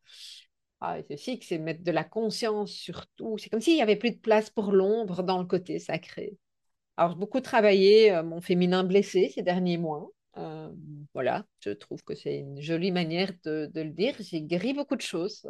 ah, 0.82 0.98
ce 1.10 1.16
cycle, 1.16 1.46
c'est 1.46 1.60
mettre 1.60 1.84
de 1.84 1.92
la 1.92 2.04
conscience 2.04 2.72
sur 2.72 3.06
tout. 3.16 3.38
C'est 3.38 3.50
comme 3.50 3.62
s'il 3.62 3.76
n'y 3.76 3.82
avait 3.84 3.96
plus 3.96 4.12
de 4.12 4.20
place 4.20 4.50
pour 4.50 4.72
l'ombre 4.72 5.24
dans 5.24 5.38
le 5.40 5.46
côté 5.46 5.78
sacré. 5.80 6.38
Alors, 7.02 7.14
j'ai 7.14 7.18
beaucoup 7.18 7.42
travaillé 7.42 8.12
euh, 8.12 8.22
mon 8.22 8.42
féminin 8.42 8.84
blessé 8.84 9.32
ces 9.34 9.42
derniers 9.42 9.80
mois. 9.80 10.12
Euh, 10.38 10.72
voilà, 11.16 11.46
je 11.60 11.72
trouve 11.72 12.04
que 12.04 12.14
c'est 12.14 12.38
une 12.38 12.62
jolie 12.62 12.92
manière 12.92 13.32
de, 13.44 13.72
le 13.74 13.90
dire. 13.90 14.14
J'ai 14.20 14.44
guéri 14.44 14.74
beaucoup 14.76 14.96
de 14.96 15.02
choses. 15.02 15.48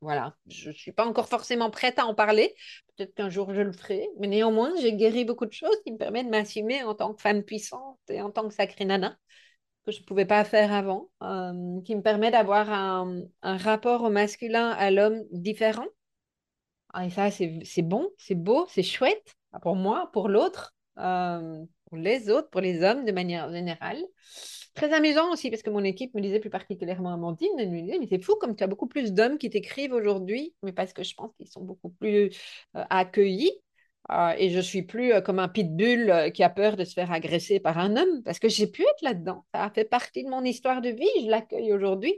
Voilà, 0.00 0.34
je 0.46 0.70
ne 0.70 0.74
suis 0.74 0.92
pas 0.92 1.04
encore 1.04 1.28
forcément 1.28 1.68
prête 1.68 1.98
à 1.98 2.06
en 2.06 2.14
parler. 2.14 2.54
Peut-être 2.96 3.12
qu'un 3.12 3.28
jour 3.28 3.52
je 3.52 3.60
le 3.60 3.72
ferai. 3.72 4.08
Mais 4.18 4.26
néanmoins, 4.26 4.72
j'ai 4.80 4.94
guéri 4.94 5.26
beaucoup 5.26 5.44
de 5.44 5.52
choses 5.52 5.76
qui 5.84 5.92
me 5.92 5.98
permettent 5.98 6.24
de 6.24 6.30
m'assumer 6.30 6.82
en 6.84 6.94
tant 6.94 7.12
que 7.12 7.20
femme 7.20 7.42
puissante 7.42 7.98
et 8.08 8.22
en 8.22 8.30
tant 8.30 8.48
que 8.48 8.54
sacrée 8.54 8.86
nana, 8.86 9.18
que 9.84 9.92
je 9.92 10.00
ne 10.00 10.06
pouvais 10.06 10.24
pas 10.24 10.42
faire 10.44 10.72
avant, 10.72 11.10
euh, 11.22 11.82
qui 11.82 11.94
me 11.96 12.00
permet 12.00 12.30
d'avoir 12.30 12.70
un, 12.70 13.20
un, 13.42 13.56
rapport 13.58 14.02
au 14.04 14.08
masculin, 14.08 14.70
à 14.70 14.90
l'homme 14.90 15.22
différent. 15.32 15.86
Ah, 16.94 17.04
et 17.04 17.10
ça, 17.10 17.30
c'est 17.30 17.82
bon, 17.82 18.08
c'est 18.16 18.34
beau, 18.34 18.66
c'est 18.70 18.82
chouette 18.82 19.36
pour 19.62 19.76
moi, 19.76 20.10
pour 20.12 20.28
l'autre, 20.28 20.74
euh, 20.98 21.64
pour 21.86 21.96
les 21.96 22.30
autres, 22.30 22.50
pour 22.50 22.60
les 22.60 22.82
hommes 22.82 23.04
de 23.04 23.12
manière 23.12 23.50
générale. 23.50 24.02
Très 24.74 24.92
amusant 24.92 25.32
aussi, 25.32 25.50
parce 25.50 25.62
que 25.62 25.70
mon 25.70 25.84
équipe 25.84 26.14
me 26.14 26.20
disait 26.20 26.40
plus 26.40 26.50
particulièrement 26.50 27.12
Amandine, 27.12 27.48
elle 27.58 27.70
me 27.70 27.80
disait, 27.80 27.98
mais 27.98 28.08
c'est 28.08 28.22
fou 28.22 28.34
comme 28.40 28.56
tu 28.56 28.64
as 28.64 28.66
beaucoup 28.66 28.88
plus 28.88 29.12
d'hommes 29.12 29.38
qui 29.38 29.50
t'écrivent 29.50 29.92
aujourd'hui, 29.92 30.54
mais 30.62 30.72
parce 30.72 30.92
que 30.92 31.04
je 31.04 31.14
pense 31.14 31.32
qu'ils 31.36 31.48
sont 31.48 31.62
beaucoup 31.62 31.90
plus 31.90 32.30
euh, 32.76 32.84
accueillis. 32.90 33.52
Euh, 34.10 34.34
et 34.36 34.50
je 34.50 34.60
suis 34.60 34.82
plus 34.82 35.12
comme 35.22 35.38
un 35.38 35.48
pitbull 35.48 36.30
qui 36.34 36.42
a 36.42 36.50
peur 36.50 36.76
de 36.76 36.84
se 36.84 36.92
faire 36.92 37.10
agresser 37.10 37.58
par 37.58 37.78
un 37.78 37.96
homme, 37.96 38.22
parce 38.22 38.38
que 38.38 38.48
j'ai 38.48 38.66
pu 38.66 38.82
être 38.82 39.02
là-dedans. 39.02 39.46
Ça 39.54 39.64
a 39.64 39.70
fait 39.70 39.84
partie 39.84 40.24
de 40.24 40.28
mon 40.28 40.44
histoire 40.44 40.82
de 40.82 40.90
vie, 40.90 41.08
je 41.22 41.30
l'accueille 41.30 41.72
aujourd'hui. 41.72 42.14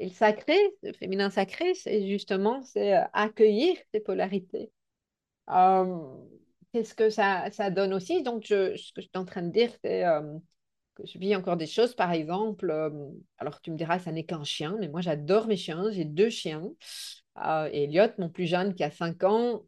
Et 0.00 0.06
le 0.06 0.10
sacré, 0.10 0.56
le 0.82 0.92
féminin 0.92 1.30
sacré, 1.30 1.74
c'est 1.74 2.08
justement 2.08 2.62
c'est 2.62 2.94
accueillir 3.12 3.76
ces 3.92 4.00
polarités. 4.00 4.72
Qu'est-ce 6.74 6.94
que 6.94 7.08
ça, 7.08 7.48
ça 7.52 7.70
donne 7.70 7.94
aussi? 7.94 8.22
Donc, 8.22 8.46
ce 8.46 8.72
que 8.92 9.00
je 9.00 9.02
suis 9.02 9.10
en 9.14 9.24
train 9.24 9.42
de 9.42 9.52
dire, 9.52 9.70
c'est 9.82 10.04
que 10.94 11.06
je 11.06 11.18
vis 11.18 11.34
encore 11.36 11.56
des 11.56 11.66
choses, 11.66 11.94
par 11.94 12.12
exemple, 12.12 12.70
euh, 12.70 12.90
alors 13.38 13.60
tu 13.60 13.70
me 13.70 13.76
diras, 13.76 13.98
ça 13.98 14.12
n'est 14.12 14.24
qu'un 14.24 14.44
chien, 14.44 14.76
mais 14.80 14.88
moi 14.88 15.00
j'adore 15.00 15.46
mes 15.46 15.56
chiens, 15.56 15.90
j'ai 15.90 16.04
deux 16.04 16.30
chiens. 16.30 16.64
Euh, 17.44 17.68
Elliot, 17.72 18.08
mon 18.18 18.28
plus 18.28 18.46
jeune, 18.46 18.74
qui 18.74 18.84
a 18.84 18.90
5 18.90 19.24
ans, 19.24 19.64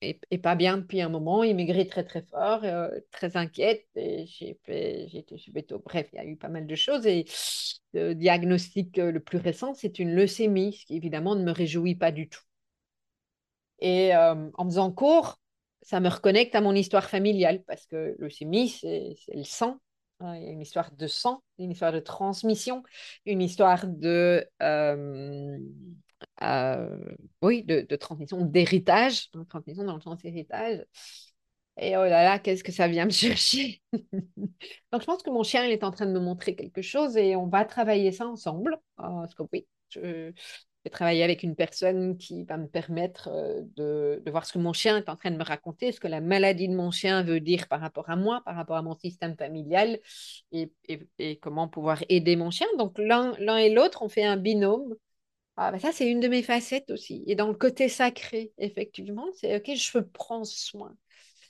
est, 0.00 0.38
pas 0.38 0.54
bien 0.54 0.78
depuis 0.78 1.02
un 1.02 1.10
moment, 1.10 1.44
il 1.44 1.54
maigrit 1.54 1.86
très 1.86 2.04
très 2.04 2.22
fort, 2.22 2.64
euh, 2.64 2.88
très 3.10 3.36
inquiète, 3.36 3.86
et 3.94 4.24
j'ai 4.26 4.58
été 5.12 5.36
chez. 5.36 5.52
Bref, 5.84 6.08
il 6.12 6.16
y 6.16 6.18
a 6.18 6.24
eu 6.24 6.36
pas 6.36 6.48
mal 6.48 6.66
de 6.66 6.74
choses, 6.74 7.06
et 7.06 7.26
le 7.92 8.14
diagnostic 8.14 8.96
le 8.96 9.20
plus 9.20 9.38
récent, 9.38 9.74
c'est 9.74 9.98
une 9.98 10.14
leucémie, 10.14 10.72
ce 10.72 10.86
qui 10.86 10.96
évidemment 10.96 11.36
ne 11.36 11.44
me 11.44 11.52
réjouit 11.52 11.96
pas 11.96 12.12
du 12.12 12.28
tout. 12.28 12.40
Et 13.80 14.14
en 14.14 14.64
faisant 14.64 14.92
cours, 14.92 15.39
ça 15.82 16.00
me 16.00 16.08
reconnecte 16.08 16.54
à 16.54 16.60
mon 16.60 16.74
histoire 16.74 17.08
familiale, 17.08 17.62
parce 17.66 17.86
que 17.86 18.14
leucémie, 18.18 18.68
c'est 18.68 19.16
le 19.34 19.44
sang, 19.44 19.78
il 20.20 20.42
y 20.42 20.46
a 20.48 20.50
une 20.50 20.60
histoire 20.60 20.90
de 20.92 21.06
sang, 21.06 21.42
une 21.58 21.70
histoire 21.70 21.92
de 21.92 22.00
transmission, 22.00 22.82
une 23.24 23.40
histoire 23.40 23.86
de, 23.86 24.46
euh, 24.62 25.58
euh, 26.42 27.14
oui, 27.42 27.64
de, 27.64 27.96
transmission 27.96 28.44
d'héritage, 28.44 29.30
transmission 29.48 29.84
dans 29.84 29.94
le 29.94 30.00
sens 30.00 30.24
héritage. 30.24 30.84
Et 31.78 31.96
oh 31.96 32.04
là 32.04 32.24
là, 32.24 32.38
qu'est-ce 32.38 32.62
que 32.64 32.72
ça 32.72 32.88
vient 32.88 33.06
me 33.06 33.10
chercher? 33.10 33.80
Donc 34.92 35.00
je 35.00 35.06
pense 35.06 35.22
que 35.22 35.30
mon 35.30 35.42
chien, 35.42 35.64
il 35.64 35.72
est 35.72 35.84
en 35.84 35.90
train 35.90 36.06
de 36.06 36.12
me 36.12 36.20
montrer 36.20 36.54
quelque 36.54 36.82
chose 36.82 37.16
et 37.16 37.36
on 37.36 37.46
va 37.46 37.64
travailler 37.64 38.12
ça 38.12 38.26
ensemble. 38.26 38.78
Parce 38.96 39.34
que 39.34 39.42
oui, 39.52 39.66
je, 39.88 40.32
vais 40.84 40.90
travailler 40.90 41.22
avec 41.22 41.42
une 41.42 41.56
personne 41.56 42.16
qui 42.16 42.44
va 42.44 42.56
me 42.56 42.66
permettre 42.66 43.28
de, 43.76 44.22
voir 44.30 44.46
ce 44.46 44.54
que 44.54 44.58
mon 44.58 44.72
chien 44.72 44.96
est 44.96 45.08
en 45.08 45.16
train 45.16 45.30
de 45.30 45.36
me 45.36 45.44
raconter, 45.44 45.92
ce 45.92 46.00
que 46.00 46.08
la 46.08 46.20
maladie 46.20 46.68
de 46.68 46.74
mon 46.74 46.90
chien 46.90 47.22
veut 47.22 47.40
dire 47.40 47.68
par 47.68 47.80
rapport 47.80 48.08
à 48.08 48.16
moi, 48.16 48.42
par 48.44 48.56
rapport 48.56 48.76
à 48.76 48.82
mon 48.82 48.96
système 48.96 49.36
familial 49.36 49.98
et 50.52 50.70
comment 51.40 51.68
pouvoir 51.68 52.02
aider 52.08 52.36
mon 52.36 52.50
chien. 52.50 52.66
Donc 52.78 52.98
l'un 52.98 53.56
et 53.56 53.70
l'autre, 53.70 54.02
on 54.02 54.08
fait 54.08 54.24
un 54.24 54.36
binôme. 54.36 54.94
Ah, 55.56 55.70
ben 55.72 55.78
ça, 55.78 55.92
c'est 55.92 56.08
une 56.10 56.20
de 56.20 56.28
mes 56.28 56.42
facettes 56.42 56.90
aussi. 56.90 57.22
Et 57.26 57.34
dans 57.34 57.48
le 57.48 57.54
côté 57.54 57.88
sacré, 57.90 58.52
effectivement, 58.56 59.26
c'est 59.34 59.56
OK, 59.56 59.74
je 59.76 59.98
prends 59.98 60.44
soin. 60.44 60.96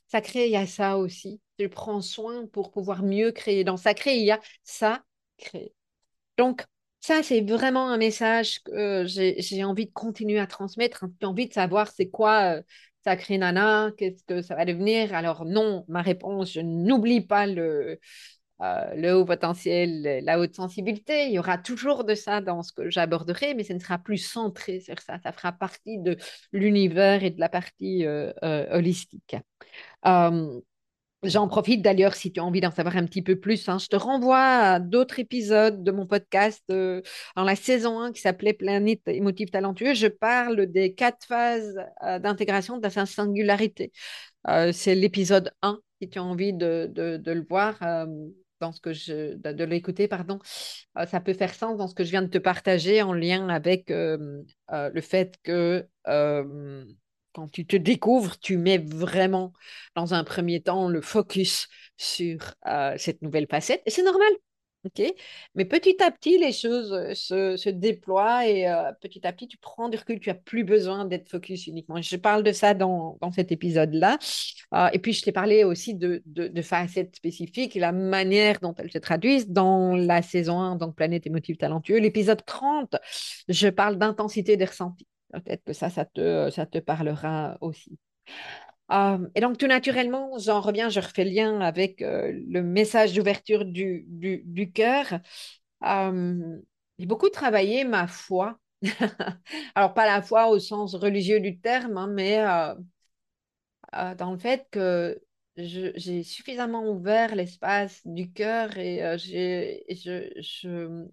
Sacré, 0.09 0.47
il 0.47 0.53
y 0.53 0.57
a 0.57 0.67
ça 0.67 0.99
aussi. 0.99 1.41
Je 1.61 1.67
prends 1.67 2.01
soin 2.01 2.47
pour 2.49 2.73
pouvoir 2.73 3.05
mieux 3.05 3.31
créer. 3.31 3.63
Dans 3.63 3.77
sacré, 3.77 4.17
il 4.17 4.25
y 4.25 4.33
a 4.33 4.41
ça, 4.65 5.05
créer. 5.37 5.73
Donc, 6.39 6.65
ça, 7.01 7.23
c'est 7.23 7.41
vraiment 7.41 7.89
un 7.91 7.97
message 7.97 8.63
que 8.63 9.05
j'ai 9.07 9.65
envie 9.65 9.87
de 9.87 9.93
continuer 9.93 10.39
à 10.39 10.47
transmettre. 10.47 11.07
J'ai 11.21 11.27
envie 11.27 11.49
de 11.49 11.53
savoir 11.55 11.89
c'est 11.89 12.11
quoi 12.11 12.57
euh, 12.59 12.63
Sacré 13.05 13.39
Nana, 13.39 13.91
qu'est-ce 13.97 14.23
que 14.25 14.43
ça 14.43 14.55
va 14.55 14.67
devenir. 14.67 15.15
Alors 15.15 15.47
non, 15.47 15.85
ma 15.89 16.03
réponse, 16.03 16.53
je 16.53 16.61
n'oublie 16.61 17.23
pas 17.23 17.47
le, 17.47 17.99
euh, 18.61 18.95
le 18.95 19.15
haut 19.15 19.25
potentiel, 19.25 20.23
la 20.23 20.39
haute 20.39 20.55
sensibilité. 20.55 21.27
Il 21.27 21.33
y 21.33 21.39
aura 21.39 21.57
toujours 21.57 22.05
de 22.05 22.15
ça 22.15 22.43
dans 22.43 22.63
ce 22.63 22.73
que 22.75 22.91
j'aborderai, 22.91 23.55
mais 23.55 23.65
ce 23.65 23.73
ne 23.73 23.79
sera 23.79 23.97
plus 23.99 24.19
centré 24.19 24.81
sur 24.81 25.01
ça. 25.01 25.19
Ça 25.23 25.33
fera 25.33 25.53
partie 25.53 25.99
de 25.99 26.19
l'univers 26.53 27.25
et 27.25 27.31
de 27.31 27.41
la 27.41 27.49
partie 27.49 28.05
euh, 28.05 28.31
holistique. 28.71 29.37
J'en 31.23 31.49
profite 31.49 31.83
d'ailleurs 31.83 32.15
si 32.15 32.33
tu 32.33 32.41
as 32.41 32.45
envie 32.45 32.63
d'en 32.63 32.71
savoir 32.71 32.97
un 32.97 33.05
petit 33.05 33.21
peu 33.21 33.39
plus. 33.39 33.69
hein, 33.69 33.77
je 33.79 33.89
te 33.89 33.97
renvoie 33.97 34.39
à 34.39 34.81
d'autres 34.81 35.19
épisodes 35.19 35.85
de 35.85 35.91
mon 35.91 36.07
podcast 36.07 36.65
euh, 36.71 37.03
dans 37.37 37.45
la 37.45 37.57
saison 37.57 38.01
1 38.01 38.13
qui 38.13 38.23
s'appelait 38.23 38.55
Planète 38.55 39.03
émotive 39.07 39.51
talentueux. 39.51 39.93
Je 39.93 40.07
parle 40.07 40.65
des 40.67 40.95
quatre 40.95 41.27
phases 41.27 41.79
euh, 42.05 42.19
d'intégration 42.19 42.79
de 42.79 42.83
la 42.83 43.05
singularité. 43.05 43.93
Euh, 44.49 44.73
c'est 44.73 44.95
l'épisode 44.95 45.53
1 45.61 45.81
si 46.01 46.09
tu 46.09 46.19
as 46.19 46.25
envie 46.25 46.55
de, 46.55 46.91
le 46.97 47.47
voir. 47.47 47.79
dans 48.61 48.73
ce 48.73 48.81
que 48.81 48.95
je, 48.95 49.35
de, 49.35 49.53
de 49.53 49.65
l'écouter, 49.65 50.09
pardon, 50.09 50.39
ça 51.07 51.21
peut 51.21 51.35
faire 51.35 51.55
sens 51.55 51.77
dans 51.77 51.89
ce 51.89 51.95
que 51.95 52.05
je 52.05 52.11
viens 52.11 52.23
de 52.23 52.29
te 52.29 52.39
partager 52.39 53.03
en 53.03 53.13
lien 53.13 53.51
avec 53.51 53.91
le 53.91 55.01
fait 55.03 55.37
que 55.43 55.87
quand 57.33 57.49
tu 57.49 57.67
te 57.67 57.77
découvres, 57.77 58.39
tu 58.39 58.57
mets 58.57 58.79
vraiment 58.79 59.53
dans 59.95 60.15
un 60.15 60.25
premier 60.25 60.63
temps 60.63 60.89
le 60.89 61.01
focus 61.01 61.69
sur 61.97 62.55
euh, 62.67 62.95
cette 62.99 63.23
nouvelle 63.23 63.47
facette. 63.49 63.83
Et 63.87 63.91
c'est 63.91 64.03
normal. 64.03 64.31
OK? 64.87 65.03
Mais 65.55 65.67
petit 65.67 66.03
à 66.03 66.11
petit, 66.11 66.39
les 66.39 66.53
choses 66.53 66.91
euh, 66.95 67.15
se, 67.15 67.59
se 67.59 67.69
déploient 67.69 68.47
et 68.47 68.67
euh, 68.67 68.91
petit 69.03 69.27
à 69.27 69.33
petit, 69.33 69.47
tu 69.47 69.59
prends 69.59 69.91
du 69.91 69.99
recul. 69.99 70.19
Tu 70.21 70.31
n'as 70.31 70.35
plus 70.35 70.65
besoin 70.65 71.05
d'être 71.05 71.29
focus 71.29 71.67
uniquement. 71.67 72.01
Je 72.01 72.17
parle 72.17 72.43
de 72.43 72.53
ça 72.53 72.73
dans, 72.73 73.19
dans 73.21 73.31
cet 73.31 73.53
épisode-là. 73.53 74.19
Et 74.93 74.99
puis, 74.99 75.13
je 75.13 75.23
t'ai 75.23 75.33
parlé 75.33 75.65
aussi 75.65 75.95
de, 75.95 76.23
de, 76.27 76.49
de 76.49 76.63
facettes 76.63 77.17
spécifiques 77.17 77.77
et 77.77 77.81
la 77.81 77.93
manière 77.93 78.61
dont 78.61 78.75
elles 78.79 78.91
se 78.91 78.99
traduisent 78.99 79.49
dans 79.49 79.97
la 79.97 80.23
saison 80.23 80.61
1, 80.61 80.77
donc 80.77 80.95
Planète 80.95 81.27
émotive 81.27 81.57
talentueux. 81.57 81.99
L'épisode 81.99 82.45
30, 82.47 82.97
je 83.49 83.69
parle 83.69 83.99
d'intensité 83.99 84.57
des 84.57 84.65
ressentis. 84.65 85.09
Peut-être 85.33 85.65
que 85.65 85.73
ça, 85.73 85.91
ça 85.91 86.05
te, 86.05 86.51
ça 86.51 86.67
te 86.67 86.79
parlera 86.79 87.57
aussi. 87.61 87.99
Euh, 88.93 89.29
et 89.37 89.41
donc, 89.41 89.59
tout 89.59 89.67
naturellement, 89.69 90.39
j'en 90.39 90.61
reviens, 90.61 90.89
je 90.89 91.01
refais 91.01 91.25
lien 91.25 91.61
avec 91.61 92.03
euh, 92.03 92.33
le 92.49 92.63
message 92.63 93.15
d'ouverture 93.15 93.65
du, 93.65 94.05
du, 94.09 94.43
du 94.45 94.73
cœur. 94.73 95.07
Euh, 95.85 96.59
j'ai 96.99 97.07
beaucoup 97.07 97.31
travaillé 97.31 97.85
ma 97.85 98.07
foi. 98.09 98.59
Alors, 99.77 99.95
pas 99.95 100.07
la 100.07 100.23
foi 100.23 100.49
au 100.49 100.59
sens 100.59 100.95
religieux 100.95 101.41
du 101.41 101.61
terme, 101.61 101.97
hein, 101.99 102.09
mais 102.09 102.39
dans 104.17 104.33
le 104.33 104.39
fait 104.39 104.67
que 104.71 105.21
j'ai 105.65 106.23
suffisamment 106.23 106.89
ouvert 106.91 107.35
l'espace 107.35 108.01
du 108.07 108.33
cœur 108.33 108.77
et 108.79 109.03
euh, 109.05 109.19
je, 109.19 110.31
je 110.41 110.69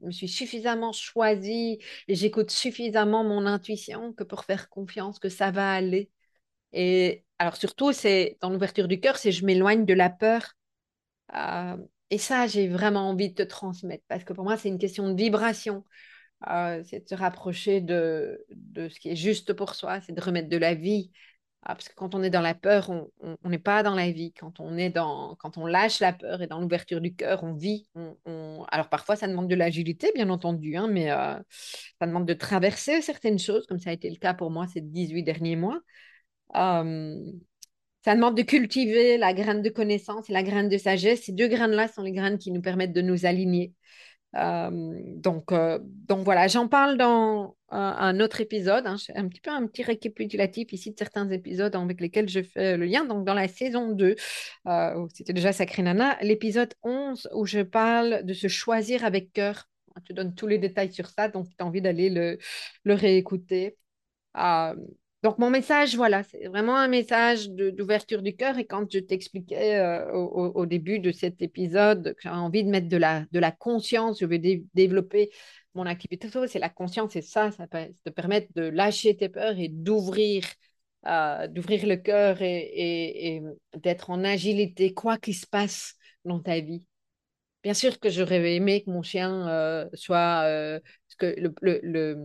me 0.06 0.12
suis 0.12 0.28
suffisamment 0.28 0.92
choisie 0.94 1.80
et 2.08 2.16
j'écoute 2.16 2.52
suffisamment 2.52 3.24
mon 3.24 3.46
intuition 3.46 4.14
que 4.14 4.24
pour 4.24 4.46
faire 4.46 4.70
confiance 4.70 5.20
que 5.20 5.30
ça 5.30 5.52
va 5.52 5.72
aller. 5.74 6.12
Et 6.74 7.26
alors 7.40 7.58
surtout, 7.58 7.94
c'est 7.94 8.38
dans 8.42 8.50
l'ouverture 8.52 8.88
du 8.88 9.00
cœur, 9.02 9.18
c'est 9.18 9.32
je 9.34 9.46
m'éloigne 9.46 9.86
de 9.86 9.94
la 9.96 10.10
peur. 10.10 10.54
Euh, 11.36 11.78
et 12.10 12.18
ça, 12.18 12.48
j'ai 12.48 12.68
vraiment 12.68 13.10
envie 13.10 13.30
de 13.30 13.36
te 13.36 13.44
transmettre 13.44 14.04
parce 14.08 14.24
que 14.24 14.34
pour 14.34 14.44
moi, 14.46 14.58
c'est 14.58 14.70
une 14.70 14.78
question 14.80 15.10
de 15.12 15.16
vibration. 15.18 15.84
Euh, 16.50 16.84
c'est 16.86 17.02
de 17.06 17.10
se 17.10 17.16
rapprocher 17.16 17.82
de, 17.82 18.46
de 18.52 18.90
ce 18.90 19.00
qui 19.00 19.10
est 19.12 19.16
juste 19.18 19.54
pour 19.54 19.76
soi, 19.76 20.02
c'est 20.02 20.14
de 20.14 20.22
remettre 20.22 20.50
de 20.50 20.58
la 20.58 20.76
vie. 20.76 21.12
Ah, 21.70 21.76
parce 21.76 21.90
que 21.90 21.96
quand 21.96 22.16
on 22.16 22.24
est 22.24 22.30
dans 22.30 22.40
la 22.42 22.56
peur, 22.56 22.90
on 22.90 23.50
n'est 23.50 23.60
pas 23.60 23.84
dans 23.84 23.94
la 23.94 24.10
vie. 24.10 24.32
Quand 24.32 24.62
on 24.62 24.78
est 24.78 24.90
dans, 24.90 25.36
quand 25.36 25.58
on 25.58 25.66
lâche 25.66 26.00
la 26.00 26.14
peur 26.14 26.42
et 26.42 26.48
dans 26.48 26.62
l'ouverture 26.62 27.02
du 27.02 27.14
cœur, 27.14 27.44
on 27.44 27.54
vit. 27.54 27.90
Alors 28.72 28.88
parfois, 28.88 29.18
ça 29.18 29.28
demande 29.28 29.50
de 29.50 29.56
l'agilité, 29.56 30.10
bien 30.16 30.30
entendu, 30.30 30.78
hein, 30.78 30.88
mais 30.90 31.12
euh, 31.12 31.36
ça 32.00 32.08
demande 32.08 32.26
de 32.26 32.34
traverser 32.34 33.02
certaines 33.02 33.38
choses, 33.38 33.68
comme 33.68 33.80
ça 33.80 33.90
a 33.90 33.94
été 33.94 34.10
le 34.10 34.16
cas 34.16 34.34
pour 34.34 34.50
moi 34.50 34.66
ces 34.68 34.80
18 34.80 35.24
derniers 35.24 35.58
mois. 35.58 35.82
Ça 36.54 38.16
demande 38.16 38.38
de 38.38 38.44
cultiver 38.44 39.18
la 39.18 39.34
graine 39.34 39.62
de 39.62 39.70
connaissance 39.70 40.30
et 40.30 40.34
la 40.34 40.44
graine 40.44 40.70
de 40.70 40.78
sagesse. 40.78 41.24
Ces 41.24 41.34
deux 41.34 41.50
graines-là 41.50 41.90
sont 41.90 42.02
les 42.02 42.14
graines 42.14 42.38
qui 42.38 42.54
nous 42.54 42.62
permettent 42.62 42.94
de 42.94 43.02
nous 43.02 43.26
aligner. 43.26 43.74
Euh, 44.38 44.70
donc, 45.16 45.52
euh, 45.52 45.80
donc 45.82 46.24
voilà, 46.24 46.48
j'en 46.48 46.68
parle 46.68 46.98
dans 46.98 47.56
un, 47.70 48.20
autre 48.20 48.42
épisode. 48.42 48.86
hein. 48.86 48.98
Un 49.16 49.28
petit 49.28 49.42
peu 49.42 49.52
un 49.52 49.66
petit 49.68 49.84
récapitulatif 49.84 50.72
ici 50.74 50.92
de 50.92 50.98
certains 50.98 51.30
épisodes 51.30 51.76
avec 51.76 52.00
lesquels 52.02 52.30
je 52.30 52.42
fais 52.44 52.78
le 52.78 52.86
lien. 52.86 53.06
Donc, 53.06 53.26
dans 53.26 53.34
la 53.34 53.48
saison 53.48 53.92
2, 53.92 54.16
euh, 54.68 54.96
où 54.96 55.10
c'était 55.14 55.34
déjà 55.34 55.54
Sacré 55.54 55.82
Nana, 55.84 56.18
l'épisode 56.22 56.74
11 56.84 57.30
où 57.34 57.46
je 57.46 57.62
parle 57.62 58.24
de 58.24 58.34
se 58.34 58.48
choisir 58.48 59.06
avec 59.06 59.34
cœur. 59.34 59.68
Je 59.98 60.10
te 60.10 60.14
donne 60.14 60.36
tous 60.36 60.48
les 60.48 60.60
détails 60.60 60.94
sur 60.94 61.10
ça, 61.10 61.28
donc 61.28 61.48
tu 61.50 61.56
as 61.60 61.66
envie 61.66 61.82
d'aller 61.82 62.10
le, 62.12 62.38
réécouter. 62.94 63.78
Euh, 64.38 64.76
donc, 65.24 65.40
mon 65.40 65.50
message, 65.50 65.96
voilà, 65.96 66.24
c'est 66.24 66.48
vraiment 66.48 66.78
un 66.78 66.88
message 66.88 67.50
d'ouverture 67.50 68.22
du 68.22 68.36
cœur. 68.36 68.58
Et 68.60 68.66
quand 68.66 68.90
je 68.92 69.00
t'expliquais 69.00 69.80
euh, 69.80 70.12
au, 70.14 70.66
début 70.68 71.00
de 71.00 71.12
cet 71.12 71.42
épisode 71.42 72.14
que 72.14 72.22
j'ai 72.22 72.30
envie 72.30 72.64
de 72.64 72.70
mettre 72.70 72.88
de 72.88 72.98
la, 72.98 73.26
de 73.32 73.40
la 73.40 73.52
conscience, 73.52 74.20
je 74.20 74.26
vais 74.26 74.38
dé- 74.38 74.66
développer 74.76 75.32
mon 75.74 75.86
activité, 75.88 76.30
c'est 76.48 76.60
la 76.60 76.70
conscience, 76.70 77.14
c'est 77.14 77.22
ça, 77.22 77.52
ça 77.52 77.68
peut 77.68 77.88
te 78.04 78.10
permettre 78.12 78.48
de 78.56 78.64
lâcher 78.64 79.16
tes 79.18 79.30
peurs 79.30 79.58
et 79.58 79.70
d'ouvrir 79.70 80.44
euh, 81.08 81.48
d'ouvrir 81.48 81.86
le 81.88 81.96
cœur 81.98 82.42
et, 82.42 83.42
d'être 83.78 84.10
en 84.10 84.24
agilité, 84.24 84.94
quoi 84.94 85.18
qu'il 85.18 85.36
se 85.36 85.48
passe 85.48 85.96
dans 86.26 86.40
ta 86.42 86.60
vie. 86.60 86.84
Bien 87.64 87.74
sûr 87.74 88.00
que 88.00 88.10
j'aurais 88.10 88.56
aimé 88.56 88.84
que 88.84 88.92
mon 88.92 89.04
chien 89.04 89.48
euh, 89.48 89.88
soit... 89.94 90.44
que 91.18 91.36
le, 91.38 92.18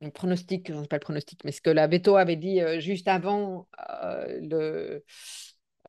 le 0.00 0.10
pronostic, 0.10 0.70
non, 0.70 0.82
c'est 0.82 0.88
pas 0.88 0.96
le 0.96 1.00
pronostic, 1.00 1.44
mais 1.44 1.52
ce 1.52 1.60
que 1.60 1.70
la 1.70 1.86
veto 1.86 2.16
avait 2.16 2.36
dit 2.36 2.60
euh, 2.60 2.80
juste 2.80 3.08
avant 3.08 3.68
euh, 4.02 4.38
le, 4.42 5.04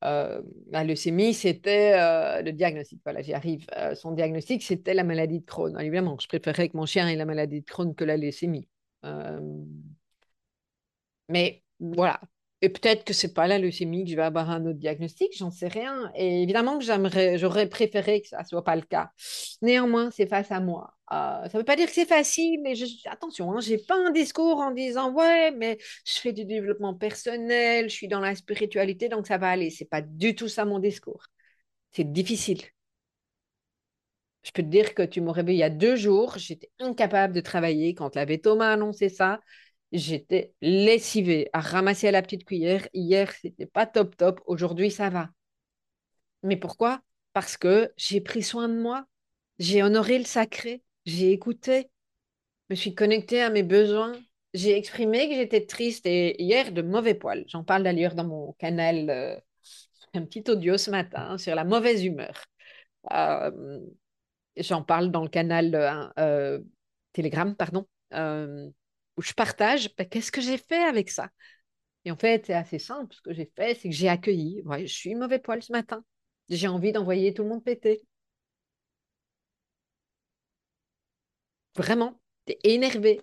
euh, 0.03 0.41
la 0.71 0.83
leucémie, 0.83 1.33
c'était 1.33 1.93
euh, 1.99 2.41
le 2.41 2.51
diagnostic. 2.53 2.99
Voilà, 3.03 3.21
j'y 3.21 3.33
arrive. 3.33 3.67
Euh, 3.77 3.95
son 3.95 4.11
diagnostic, 4.11 4.63
c'était 4.63 4.93
la 4.93 5.03
maladie 5.03 5.41
de 5.41 5.45
Crohn. 5.45 5.69
Alors, 5.71 5.81
évidemment, 5.81 6.17
je 6.19 6.27
préférais 6.27 6.69
que 6.69 6.77
mon 6.77 6.85
chien 6.85 7.07
ait 7.07 7.15
la 7.15 7.25
maladie 7.25 7.61
de 7.61 7.65
Crohn 7.65 7.93
que 7.95 8.03
la 8.03 8.17
leucémie. 8.17 8.67
Euh, 9.05 9.39
mais 11.27 11.63
voilà. 11.79 12.19
Et 12.61 12.67
peut-être 12.69 13.05
que 13.05 13.13
c'est 13.13 13.33
pas 13.33 13.47
la 13.47 13.57
leucémie 13.57 14.03
que 14.03 14.11
je 14.11 14.15
vais 14.17 14.21
avoir 14.21 14.49
un 14.49 14.65
autre 14.65 14.79
diagnostic, 14.79 15.31
j'en 15.37 15.49
sais 15.49 15.69
rien. 15.69 16.11
Et 16.15 16.43
évidemment 16.43 16.77
que 16.77 16.83
j'aimerais, 16.83 17.37
j'aurais 17.37 17.69
préféré 17.69 18.21
que 18.21 18.27
ça 18.27 18.43
soit 18.43 18.65
pas 18.65 18.75
le 18.75 18.81
cas. 18.81 19.11
Néanmoins, 19.61 20.11
c'est 20.11 20.27
face 20.27 20.51
à 20.51 20.59
moi. 20.59 20.93
Euh, 21.13 21.47
ça 21.49 21.57
veut 21.57 21.63
pas 21.63 21.77
dire 21.77 21.87
que 21.87 21.93
c'est 21.93 22.05
facile, 22.05 22.59
mais 22.61 22.75
je, 22.75 22.85
attention, 23.09 23.51
hein, 23.53 23.61
j'ai 23.61 23.77
pas 23.77 23.95
un 23.95 24.11
discours 24.11 24.57
en 24.59 24.71
disant 24.71 25.11
ouais, 25.13 25.51
mais 25.51 25.77
je 26.05 26.19
fais 26.19 26.33
du 26.33 26.43
développement 26.45 26.93
personnel, 26.93 27.89
je 27.89 27.95
suis 27.95 28.07
dans 28.09 28.19
la 28.19 28.35
spiritualité, 28.35 29.07
donc 29.09 29.25
ça 29.27 29.37
va 29.37 29.49
aller. 29.49 29.69
C'est 29.69 29.85
pas 29.89 30.01
du 30.01 30.35
tout 30.35 30.49
ça 30.49 30.65
mon 30.65 30.79
discours. 30.79 31.23
C'est 31.93 32.11
difficile. 32.11 32.61
Je 34.43 34.51
peux 34.51 34.63
te 34.63 34.67
dire 34.67 34.95
que 34.95 35.03
tu 35.03 35.21
m'aurais 35.21 35.43
vu 35.43 35.51
il 35.53 35.57
y 35.57 35.63
a 35.63 35.69
deux 35.69 35.95
jours, 35.95 36.37
j'étais 36.37 36.71
incapable 36.79 37.33
de 37.33 37.41
travailler 37.41 37.93
quand 37.93 38.15
la 38.15 38.25
veto 38.25 38.55
m'a 38.55 38.71
annoncé 38.71 39.09
ça. 39.09 39.41
J'étais 39.91 40.53
lessivée 40.61 41.49
à 41.53 41.61
ramasser 41.61 42.07
à 42.07 42.11
la 42.11 42.21
petite 42.21 42.45
cuillère. 42.45 42.87
Hier, 42.93 43.31
c'était 43.31 43.65
pas 43.65 43.85
top 43.85 44.15
top. 44.17 44.41
Aujourd'hui, 44.45 44.91
ça 44.91 45.09
va. 45.09 45.29
Mais 46.43 46.57
pourquoi? 46.57 47.01
Parce 47.33 47.57
que 47.57 47.91
j'ai 47.97 48.21
pris 48.21 48.43
soin 48.43 48.69
de 48.69 48.79
moi. 48.79 49.05
J'ai 49.57 49.83
honoré 49.83 50.17
le 50.19 50.25
sacré. 50.25 50.83
J'ai 51.05 51.31
écouté. 51.31 51.89
Je 52.69 52.75
me 52.75 52.75
suis 52.75 52.95
connectée 52.95 53.41
à 53.41 53.49
mes 53.49 53.63
besoins. 53.63 54.13
J'ai 54.53 54.77
exprimé 54.77 55.29
que 55.29 55.35
j'étais 55.35 55.65
triste 55.65 56.05
et 56.05 56.41
hier, 56.41 56.71
de 56.71 56.81
mauvais 56.81 57.15
poils. 57.15 57.45
J'en 57.47 57.63
parle 57.63 57.83
d'ailleurs 57.83 58.15
dans 58.15 58.25
mon 58.25 58.53
canal, 58.53 59.09
euh, 59.09 59.35
un 60.13 60.23
petit 60.25 60.43
audio 60.49 60.77
ce 60.77 60.91
matin 60.91 61.37
sur 61.37 61.55
la 61.55 61.63
mauvaise 61.63 62.03
humeur. 62.05 62.45
Euh, 63.11 63.79
j'en 64.57 64.83
parle 64.83 65.11
dans 65.11 65.23
le 65.23 65.29
canal 65.29 65.73
euh, 65.75 66.07
euh, 66.19 66.59
Telegram, 67.13 67.55
pardon. 67.55 67.87
Où 69.19 69.21
je 69.21 69.33
partage 69.33 69.93
ben, 69.97 70.07
qu'est-ce 70.07 70.31
que 70.31 70.39
j'ai 70.39 70.57
fait 70.57 70.81
avec 70.81 71.09
ça? 71.11 71.29
Et 72.05 72.11
en 72.11 72.17
fait, 72.17 72.45
c'est 72.47 72.53
assez 72.53 72.79
simple. 72.79 73.13
Ce 73.15 73.21
que 73.21 73.33
j'ai 73.33 73.51
fait, 73.55 73.75
c'est 73.75 73.89
que 73.89 73.95
j'ai 73.95 74.09
accueilli. 74.09 74.61
Ouais, 74.65 74.87
je 74.87 74.93
suis 74.95 75.15
mauvais 75.15 75.39
poil 75.39 75.61
ce 75.63 75.73
matin. 75.73 76.05
J'ai 76.49 76.69
envie 76.69 76.93
d'envoyer 76.93 77.33
tout 77.33 77.43
le 77.43 77.49
monde 77.49 77.63
péter. 77.63 78.01
Vraiment, 81.75 82.19
t'es 82.45 82.59
énervé. 82.63 83.21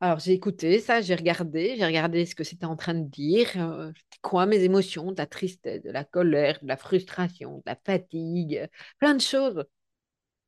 Alors, 0.00 0.20
j'ai 0.20 0.32
écouté 0.32 0.80
ça, 0.80 1.00
j'ai 1.02 1.14
regardé, 1.16 1.76
j'ai 1.78 1.86
regardé 1.86 2.26
ce 2.26 2.34
que 2.34 2.44
c'était 2.44 2.66
en 2.66 2.76
train 2.76 2.94
de 2.94 3.08
dire. 3.08 3.50
Euh, 3.56 3.92
quoi 4.22 4.46
mes 4.46 4.62
émotions, 4.64 5.12
de 5.12 5.18
la 5.18 5.26
tristesse, 5.26 5.82
de 5.82 5.90
la 5.90 6.04
colère, 6.04 6.58
de 6.62 6.68
la 6.68 6.76
frustration, 6.78 7.58
de 7.58 7.62
la 7.66 7.76
fatigue, 7.84 8.68
plein 8.98 9.14
de 9.14 9.20
choses. 9.22 9.64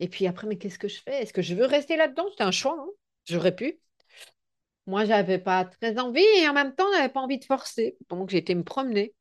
Et 0.00 0.08
puis 0.08 0.26
après, 0.26 0.46
mais 0.48 0.58
qu'est-ce 0.58 0.78
que 0.78 0.88
je 0.88 1.00
fais? 1.00 1.22
Est-ce 1.22 1.32
que 1.34 1.42
je 1.42 1.54
veux 1.54 1.66
rester 1.66 1.96
là-dedans? 1.96 2.26
C'était 2.32 2.44
un 2.44 2.52
choix, 2.52 2.76
hein. 2.80 2.90
J'aurais 3.26 3.56
pu. 3.56 3.80
Moi, 4.86 5.04
j'avais 5.04 5.38
pas 5.38 5.64
très 5.64 5.98
envie 5.98 6.24
et 6.38 6.48
en 6.48 6.52
même 6.54 6.74
temps, 6.74 6.86
j'avais 6.94 7.08
pas 7.12 7.20
envie 7.20 7.38
de 7.38 7.44
forcer. 7.44 7.96
Donc, 8.08 8.32
été 8.34 8.54
me 8.54 8.64
promener. 8.64 9.14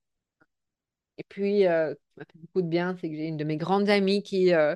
Et 1.17 1.23
puis, 1.29 1.65
euh, 1.67 1.91
ce 1.93 1.95
qui 1.95 2.19
m'a 2.19 2.25
fait 2.25 2.39
beaucoup 2.39 2.61
de 2.61 2.67
bien, 2.67 2.95
c'est 2.99 3.09
que 3.09 3.15
j'ai 3.15 3.27
une 3.27 3.37
de 3.37 3.43
mes 3.43 3.57
grandes 3.57 3.89
amies 3.89 4.21
qui, 4.23 4.53
euh, 4.53 4.75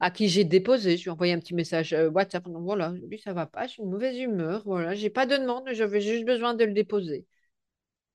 à 0.00 0.10
qui 0.10 0.28
j'ai 0.28 0.44
déposé. 0.44 0.96
Je 0.96 1.04
lui 1.04 1.08
ai 1.10 1.12
envoyé 1.12 1.32
un 1.34 1.40
petit 1.40 1.54
message 1.54 1.92
euh, 1.94 2.10
WhatsApp. 2.10 2.44
Donc, 2.44 2.64
voilà, 2.64 2.90
aujourd'hui, 2.92 3.20
ça 3.20 3.32
va 3.34 3.46
pas, 3.46 3.66
je 3.66 3.72
suis 3.74 3.82
une 3.82 3.90
mauvaise 3.90 4.18
humeur. 4.18 4.62
Voilà, 4.66 4.94
j'ai 4.94 5.10
pas 5.10 5.26
de 5.26 5.36
demande, 5.36 5.68
j'avais 5.72 6.00
juste 6.00 6.24
besoin 6.26 6.54
de 6.54 6.64
le 6.64 6.72
déposer. 6.72 7.26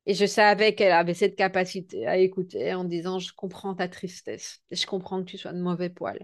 Et 0.07 0.13
je 0.15 0.25
savais 0.25 0.75
qu'elle 0.75 0.91
avait 0.93 1.13
cette 1.15 1.35
capacité 1.37 2.07
à 2.07 2.17
écouter 2.17 2.73
en 2.73 2.83
disant, 2.85 3.19
je 3.19 3.33
comprends 3.33 3.75
ta 3.75 3.87
tristesse 3.89 4.61
je 4.71 4.85
comprends 4.87 5.21
que 5.23 5.29
tu 5.31 5.37
sois 5.37 5.53
de 5.53 5.61
mauvais 5.61 5.89
poil. 5.89 6.19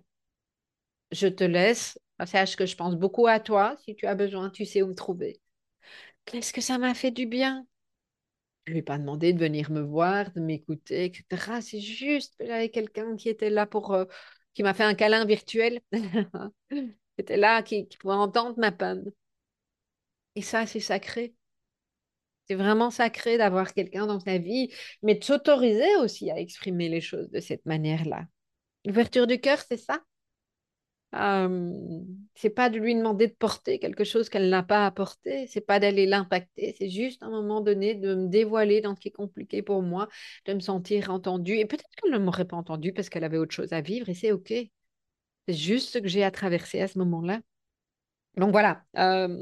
Je 1.11 1.25
te 1.27 1.43
laisse. 1.43 1.97
Sache 2.27 2.55
que 2.55 2.65
je 2.67 2.75
pense 2.75 2.95
beaucoup 2.95 3.25
à 3.27 3.39
toi. 3.39 3.75
Si 3.83 3.95
tu 3.95 4.05
as 4.05 4.13
besoin, 4.15 4.49
tu 4.51 4.65
sais 4.65 4.83
où 4.83 4.87
me 4.87 4.93
trouver. 4.95 5.41
Qu'est-ce 6.25 6.53
que 6.53 6.61
ça 6.61 6.77
m'a 6.77 6.93
fait 6.93 7.11
du 7.11 7.25
bien? 7.25 7.65
Je 8.65 8.71
lui 8.71 8.79
ai 8.79 8.81
pas 8.83 8.97
demandé 8.97 9.31
de 9.31 9.39
venir 9.39 9.69
me 9.71 9.81
voir, 9.81 10.31
de 10.31 10.39
m'écouter, 10.39 11.05
etc. 11.05 11.61
C'est 11.61 11.79
juste 11.79 12.35
que 12.39 12.47
j'avais 12.47 12.69
quelqu'un 12.69 13.15
qui 13.15 13.29
était 13.29 13.51
là 13.51 13.67
pour, 13.67 13.93
euh, 13.93 14.05
qui 14.53 14.63
m'a 14.63 14.73
fait 14.73 14.83
un 14.83 14.95
câlin 14.95 15.25
virtuel, 15.25 15.81
qui 16.71 16.97
était 17.19 17.37
là, 17.37 17.61
qui, 17.61 17.85
pouvait 17.99 18.15
entendre 18.15 18.57
ma 18.57 18.71
peine. 18.71 19.03
Et 20.35 20.41
ça, 20.41 20.65
c'est 20.65 20.79
sacré. 20.79 21.35
C'est 22.47 22.55
vraiment 22.55 22.91
sacré 22.91 23.37
d'avoir 23.37 23.73
quelqu'un 23.73 24.07
dans 24.07 24.19
sa 24.19 24.37
vie, 24.37 24.71
mais 25.03 25.15
de 25.15 25.23
s'autoriser 25.23 25.95
aussi 25.97 26.29
à 26.31 26.39
exprimer 26.39 26.89
les 26.89 27.01
choses 27.01 27.29
de 27.31 27.39
cette 27.39 27.65
manière-là. 27.65 28.25
L'ouverture 28.85 29.27
du 29.27 29.39
cœur, 29.39 29.59
c'est 29.67 29.77
ça? 29.77 29.99
Euh, 31.15 31.71
c'est 32.35 32.49
pas 32.49 32.69
de 32.69 32.77
lui 32.77 32.93
demander 32.93 33.27
de 33.27 33.33
porter 33.33 33.79
quelque 33.79 34.03
chose 34.03 34.27
qu'elle 34.29 34.49
n'a 34.49 34.63
pas 34.63 34.85
apporté, 34.85 35.47
c'est 35.47 35.61
pas 35.61 35.79
d'aller 35.79 36.05
l'impacter, 36.05 36.75
c'est 36.77 36.89
juste 36.89 37.23
à 37.23 37.27
un 37.27 37.29
moment 37.29 37.61
donné 37.61 37.95
de 37.95 38.15
me 38.15 38.27
dévoiler 38.27 38.81
dans 38.81 38.95
ce 38.95 38.99
qui 38.99 39.07
est 39.07 39.11
compliqué 39.11 39.61
pour 39.61 39.81
moi, 39.81 40.09
de 40.45 40.53
me 40.53 40.59
sentir 40.59 41.09
entendue. 41.11 41.57
Et 41.57 41.65
peut-être 41.65 41.89
qu'elle 41.95 42.11
ne 42.11 42.17
m'aurait 42.17 42.45
pas 42.45 42.57
entendue 42.57 42.91
parce 42.93 43.09
qu'elle 43.09 43.23
avait 43.23 43.37
autre 43.37 43.53
chose 43.55 43.71
à 43.71 43.81
vivre 43.81 44.09
et 44.09 44.13
c'est 44.13 44.31
OK. 44.33 44.49
C'est 45.47 45.53
juste 45.53 45.89
ce 45.89 45.99
que 45.99 46.07
j'ai 46.07 46.23
à 46.23 46.31
traverser 46.31 46.81
à 46.81 46.87
ce 46.87 46.97
moment-là. 46.99 47.39
Donc 48.35 48.51
voilà. 48.51 48.83
Euh, 48.97 49.37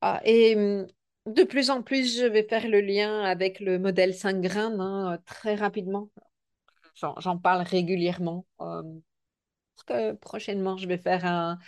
ah, 0.00 0.20
et 0.24 0.54
de 0.54 1.42
plus 1.44 1.70
en 1.70 1.82
plus, 1.82 2.18
je 2.18 2.26
vais 2.26 2.42
faire 2.42 2.68
le 2.68 2.80
lien 2.80 3.22
avec 3.22 3.60
le 3.60 3.78
modèle 3.78 4.14
5 4.14 4.40
grains 4.40 4.78
hein, 4.78 5.18
très 5.24 5.54
rapidement. 5.54 6.10
J'en 6.94 7.38
parle 7.38 7.62
régulièrement. 7.62 8.46
Euh, 8.60 8.82
que 9.82 10.12
prochainement, 10.12 10.76
je 10.76 10.86
vais 10.86 10.98
faire 10.98 11.58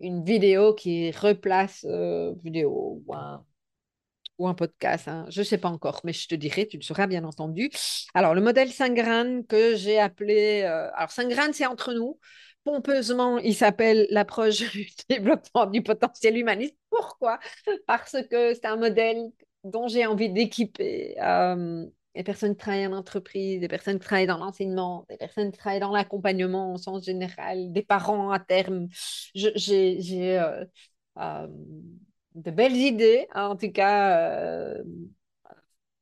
une 0.00 0.24
vidéo 0.24 0.74
qui 0.74 1.10
replace 1.10 1.84
euh, 1.88 2.34
vidéo 2.42 3.02
ou 3.06 3.14
un, 3.14 4.54
podcast. 4.54 5.08
Hein. 5.08 5.26
Je 5.30 5.40
ne 5.40 5.44
sais 5.44 5.58
pas 5.58 5.68
encore, 5.68 6.00
mais 6.04 6.12
je 6.12 6.28
te 6.28 6.34
dirai, 6.34 6.66
tu 6.66 6.76
le 6.76 6.82
sauras 6.82 7.06
bien 7.06 7.24
entendu. 7.24 7.70
Alors, 8.14 8.34
le 8.34 8.40
modèle 8.40 8.70
5 8.70 8.94
graines 8.94 9.46
que 9.46 9.76
j'ai 9.76 9.98
appelé. 9.98 10.62
Euh, 10.64 10.90
alors, 10.94 11.10
5 11.10 11.28
graines, 11.28 11.52
c'est 11.52 11.66
entre 11.66 11.94
nous. 11.94 12.18
Pompeusement, 12.64 13.38
il 13.38 13.54
s'appelle 13.54 14.06
l'approche 14.10 14.58
du 14.72 14.88
développement 15.08 15.66
du 15.66 15.82
potentiel 15.82 16.36
humaniste. 16.36 16.76
Pourquoi? 16.90 17.38
Parce 17.86 18.16
que 18.30 18.54
c'est 18.54 18.66
un 18.66 18.76
modèle 18.76 19.30
dont 19.62 19.88
j'ai 19.88 20.04
envie 20.04 20.30
d'équiper 20.30 21.16
euh, 21.22 21.86
des 22.14 22.22
personnes 22.22 22.52
qui 22.52 22.58
travaillent 22.58 22.86
en 22.86 22.92
entreprise, 22.92 23.60
des 23.60 23.68
personnes 23.68 23.98
qui 23.98 24.06
travaillent 24.06 24.26
dans 24.26 24.38
l'enseignement, 24.38 25.06
des 25.08 25.16
personnes 25.16 25.50
qui 25.50 25.58
travaillent 25.58 25.80
dans 25.80 25.92
l'accompagnement 25.92 26.74
au 26.74 26.78
sens 26.78 27.04
général, 27.04 27.72
des 27.72 27.82
parents 27.82 28.30
à 28.30 28.38
terme. 28.38 28.88
J'ai 29.34 30.38
euh, 30.38 30.64
euh, 31.18 31.46
de 32.34 32.50
belles 32.50 32.76
idées. 32.76 33.26
En 33.34 33.56
tout 33.56 33.70
cas, 33.72 34.18
euh, 34.40 34.82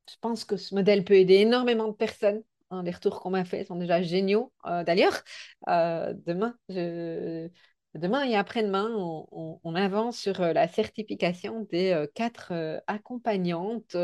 je 0.08 0.14
pense 0.20 0.44
que 0.44 0.56
ce 0.56 0.74
modèle 0.74 1.04
peut 1.04 1.14
aider 1.14 1.34
énormément 1.36 1.88
de 1.88 1.94
personnes. 1.94 2.42
Hein, 2.70 2.82
les 2.82 2.90
retours 2.90 3.20
qu'on 3.20 3.30
m'a 3.30 3.44
fait 3.44 3.64
sont 3.64 3.76
déjà 3.76 4.02
géniaux. 4.02 4.52
D'ailleurs, 4.64 5.22
demain, 5.66 6.56
je 6.68 7.48
Demain 7.94 8.24
et 8.24 8.36
après-demain, 8.36 8.88
on, 8.96 9.74
avance 9.74 10.16
sur 10.18 10.40
euh, 10.40 10.52
la 10.54 10.66
certification 10.66 11.66
des 11.70 11.92
euh, 11.92 12.06
quatre 12.14 12.52
euh, 12.52 12.78
accompagnantes 12.86 13.96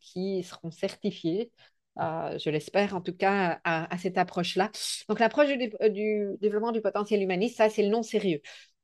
qui 0.00 0.42
seront 0.42 0.72
certifiées, 0.72 1.52
je 1.96 2.50
l'espère 2.50 2.96
en 2.96 3.00
tout 3.00 3.16
cas, 3.16 3.60
à, 3.62 3.96
cette 3.98 4.18
approche-là. 4.18 4.70
Donc 5.08 5.20
l'approche 5.20 5.48
du, 5.56 6.36
développement 6.40 6.72
du 6.72 6.80
potentiel 6.80 7.22
humaniste, 7.22 7.58
ça 7.58 7.70
c'est 7.70 7.84
le 7.84 7.90
nom 7.90 8.02
sérieux. 8.02 8.40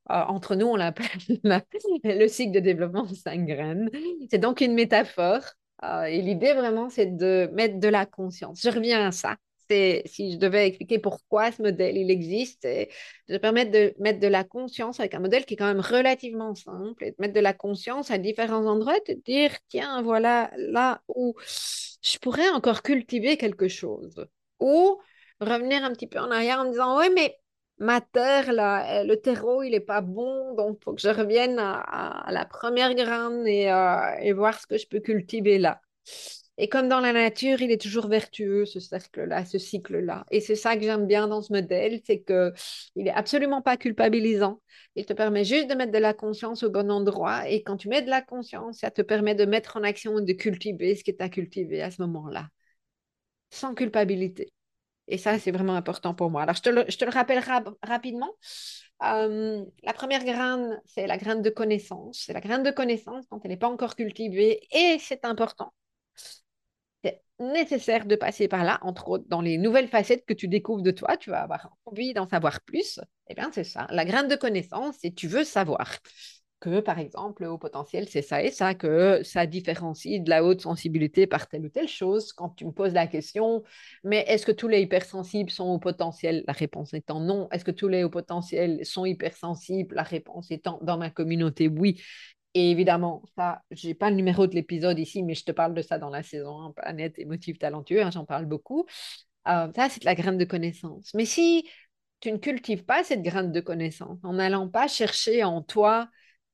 entre 0.07 0.55
nous, 0.55 0.67
on 0.67 0.77
l'appelle 0.77 1.07
le 2.05 2.27
cycle 2.29 2.53
de 2.53 2.59
développement 2.61 3.05
5 3.13 3.45
graines. 3.45 3.89
C'est 4.29 4.39
donc 4.39 4.61
une 4.61 4.73
métaphore. 4.73 5.43
et 6.07 6.21
l'idée 6.21 6.53
vraiment, 6.53 6.89
c'est 6.89 7.17
de 7.17 7.49
mettre 7.53 7.79
de 7.79 7.87
la 7.89 8.05
conscience. 8.05 8.61
Je 8.61 8.69
reviens 8.69 9.07
à 9.07 9.11
ça 9.11 9.35
si 10.05 10.33
je 10.33 10.37
devais 10.37 10.67
expliquer 10.67 10.99
pourquoi 10.99 11.51
ce 11.51 11.61
modèle 11.61 11.97
il 11.97 12.11
existe, 12.11 12.59
c'est 12.61 12.89
de 13.29 13.37
permettre 13.37 13.71
de 13.71 13.93
mettre 13.99 14.19
de 14.19 14.27
la 14.27 14.43
conscience 14.43 14.99
avec 14.99 15.13
un 15.13 15.19
modèle 15.19 15.45
qui 15.45 15.55
est 15.55 15.57
quand 15.57 15.65
même 15.65 15.79
relativement 15.79 16.55
simple 16.55 17.03
et 17.03 17.11
de 17.11 17.15
mettre 17.19 17.33
de 17.33 17.39
la 17.39 17.53
conscience 17.53 18.11
à 18.11 18.17
différents 18.17 18.65
endroits, 18.65 18.99
de 19.07 19.13
dire 19.25 19.51
tiens 19.69 20.01
voilà 20.01 20.51
là 20.57 21.01
où 21.07 21.35
je 22.03 22.17
pourrais 22.19 22.49
encore 22.49 22.83
cultiver 22.83 23.37
quelque 23.37 23.67
chose 23.67 24.25
ou 24.59 24.99
revenir 25.39 25.83
un 25.83 25.91
petit 25.93 26.07
peu 26.07 26.19
en 26.19 26.31
arrière 26.31 26.59
en 26.59 26.65
me 26.65 26.71
disant 26.71 26.97
ouais 26.97 27.09
mais 27.09 27.37
ma 27.81 27.99
terre, 27.99 28.53
là, 28.53 29.03
le 29.03 29.15
terreau, 29.19 29.63
il 29.63 29.71
n'est 29.71 29.79
pas 29.79 30.01
bon, 30.01 30.53
donc 30.55 30.79
faut 30.83 30.93
que 30.93 31.01
je 31.01 31.09
revienne 31.09 31.57
à, 31.59 32.27
la 32.29 32.45
première 32.45 32.93
graine 32.93 33.45
et, 33.47 33.71
euh, 33.71 34.15
et 34.21 34.33
voir 34.33 34.59
ce 34.59 34.67
que 34.67 34.77
je 34.77 34.87
peux 34.87 34.99
cultiver 34.99 35.57
là. 35.57 35.81
Et 36.57 36.69
comme 36.69 36.89
dans 36.89 36.99
la 36.99 37.13
nature, 37.13 37.61
il 37.61 37.71
est 37.71 37.81
toujours 37.81 38.07
vertueux, 38.07 38.65
ce 38.65 38.79
cercle-là, 38.79 39.45
ce 39.45 39.57
cycle-là. 39.57 40.25
Et 40.31 40.41
c'est 40.41 40.55
ça 40.55 40.75
que 40.75 40.83
j'aime 40.83 41.07
bien 41.07 41.27
dans 41.27 41.41
ce 41.41 41.53
modèle, 41.53 42.01
c'est 42.05 42.21
qu'il 42.21 42.53
n'est 42.97 43.09
absolument 43.11 43.61
pas 43.61 43.77
culpabilisant. 43.77 44.61
Il 44.95 45.05
te 45.05 45.13
permet 45.13 45.45
juste 45.45 45.69
de 45.69 45.75
mettre 45.75 45.91
de 45.91 45.97
la 45.97 46.13
conscience 46.13 46.63
au 46.63 46.69
bon 46.69 46.91
endroit. 46.91 47.49
Et 47.49 47.63
quand 47.63 47.77
tu 47.77 47.87
mets 47.87 48.01
de 48.01 48.09
la 48.09 48.21
conscience, 48.21 48.79
ça 48.79 48.91
te 48.91 49.01
permet 49.01 49.33
de 49.33 49.45
mettre 49.45 49.77
en 49.77 49.83
action 49.83 50.19
et 50.19 50.23
de 50.23 50.33
cultiver 50.33 50.95
ce 50.95 51.03
qui 51.03 51.11
est 51.11 51.21
à 51.21 51.29
cultiver 51.29 51.81
à 51.81 51.89
ce 51.89 52.01
moment-là, 52.01 52.49
sans 53.49 53.73
culpabilité. 53.73 54.51
Et 55.07 55.17
ça, 55.17 55.39
c'est 55.39 55.51
vraiment 55.51 55.75
important 55.75 56.13
pour 56.13 56.29
moi. 56.29 56.43
Alors, 56.43 56.55
je 56.55 56.61
te 56.61 56.69
le, 57.05 57.11
rappelle 57.11 57.43
rapidement. 57.81 58.31
La 58.99 59.93
première 59.95 60.23
graine, 60.23 60.79
c'est 60.85 61.07
la 61.07 61.17
graine 61.17 61.41
de 61.41 61.49
connaissance. 61.49 62.23
C'est 62.25 62.33
la 62.33 62.41
graine 62.41 62.63
de 62.63 62.71
connaissance 62.71 63.25
quand 63.29 63.39
elle 63.43 63.51
n'est 63.51 63.57
pas 63.57 63.69
encore 63.69 63.95
cultivée. 63.95 64.61
Et 64.71 64.97
c'est 64.99 65.25
important 65.25 65.73
nécessaire 67.41 68.05
de 68.05 68.15
passer 68.15 68.47
par 68.47 68.63
là, 68.63 68.79
entre 68.83 69.09
autres 69.09 69.25
dans 69.27 69.41
les 69.41 69.57
nouvelles 69.57 69.87
facettes 69.87 70.25
que 70.25 70.33
tu 70.33 70.47
découvres 70.47 70.83
de 70.83 70.91
toi, 70.91 71.17
tu 71.17 71.31
vas 71.31 71.41
avoir 71.41 71.71
envie 71.85 72.13
d'en 72.13 72.27
savoir 72.27 72.61
plus. 72.61 72.99
Eh 73.27 73.33
bien, 73.33 73.49
c'est 73.51 73.63
ça, 73.63 73.87
la 73.89 74.05
graine 74.05 74.27
de 74.27 74.35
connaissance, 74.35 74.97
et 75.03 75.13
tu 75.13 75.27
veux 75.27 75.43
savoir 75.43 75.97
que, 76.59 76.79
par 76.79 76.99
exemple, 76.99 77.43
au 77.45 77.57
potentiel, 77.57 78.07
c'est 78.07 78.21
ça 78.21 78.43
et 78.43 78.51
ça, 78.51 78.75
que 78.75 79.23
ça 79.23 79.47
différencie 79.47 80.21
de 80.21 80.29
la 80.29 80.43
haute 80.43 80.61
sensibilité 80.61 81.25
par 81.25 81.47
telle 81.47 81.65
ou 81.65 81.69
telle 81.69 81.87
chose. 81.87 82.33
Quand 82.33 82.49
tu 82.49 82.65
me 82.65 82.71
poses 82.71 82.93
la 82.93 83.07
question, 83.07 83.63
mais 84.03 84.23
est-ce 84.27 84.45
que 84.45 84.51
tous 84.51 84.67
les 84.67 84.81
hypersensibles 84.81 85.49
sont 85.49 85.69
au 85.69 85.79
potentiel? 85.79 86.43
La 86.45 86.53
réponse 86.53 86.93
étant 86.93 87.19
non. 87.19 87.49
Est-ce 87.49 87.65
que 87.65 87.71
tous 87.71 87.87
les 87.87 88.03
hauts 88.03 88.11
potentiels 88.11 88.85
sont 88.85 89.05
hypersensibles? 89.05 89.95
La 89.95 90.03
réponse 90.03 90.51
étant 90.51 90.77
dans 90.83 90.99
ma 90.99 91.09
communauté, 91.09 91.67
oui. 91.67 91.99
Et 92.53 92.71
évidemment, 92.71 93.23
ça, 93.37 93.61
je 93.71 93.87
n'ai 93.87 93.93
pas 93.93 94.09
le 94.09 94.15
numéro 94.17 94.45
de 94.45 94.55
l'épisode 94.55 94.99
ici, 94.99 95.23
mais 95.23 95.35
je 95.35 95.45
te 95.45 95.51
parle 95.51 95.73
de 95.73 95.81
ça 95.81 95.97
dans 95.97 96.09
la 96.09 96.21
saison 96.21 96.61
1, 96.61 96.71
Planète 96.71 97.17
émotive 97.17 97.57
talentueux, 97.57 98.01
hein, 98.01 98.11
j'en 98.11 98.25
parle 98.25 98.45
beaucoup. 98.45 98.85
Euh, 99.47 99.71
ça, 99.75 99.89
c'est 99.89 100.01
de 100.01 100.05
la 100.05 100.15
graine 100.15 100.37
de 100.37 100.45
connaissance. 100.45 101.13
Mais 101.13 101.25
si 101.25 101.69
tu 102.19 102.31
ne 102.31 102.37
cultives 102.37 102.83
pas 102.83 103.03
cette 103.03 103.21
graine 103.21 103.53
de 103.53 103.61
connaissance, 103.61 104.19
en 104.23 104.33
n'allant 104.33 104.67
pas 104.67 104.87
chercher 104.87 105.43
en 105.43 105.61
toi 105.61 106.09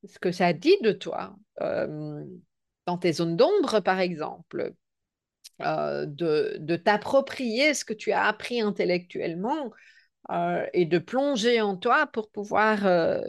ce 0.07 0.19
que 0.19 0.31
ça 0.31 0.53
dit 0.53 0.77
de 0.83 0.91
toi, 0.91 1.36
euh, 1.62 2.23
dans 2.86 2.97
tes 2.99 3.13
zones 3.13 3.36
d'ombre, 3.36 3.79
par 3.79 3.99
exemple, 3.99 4.73
euh, 5.62 6.05
de 6.05 6.75
t'approprier 6.75 7.73
ce 7.73 7.83
que 7.83 7.93
tu 7.93 8.12
as 8.12 8.25
appris 8.25 8.62
intellectuellement 8.62 9.71
et 10.73 10.86
de 10.86 10.97
plonger 10.97 11.62
en 11.62 11.77
toi 11.77 12.05
pour 12.07 12.29
pouvoir 12.29 12.81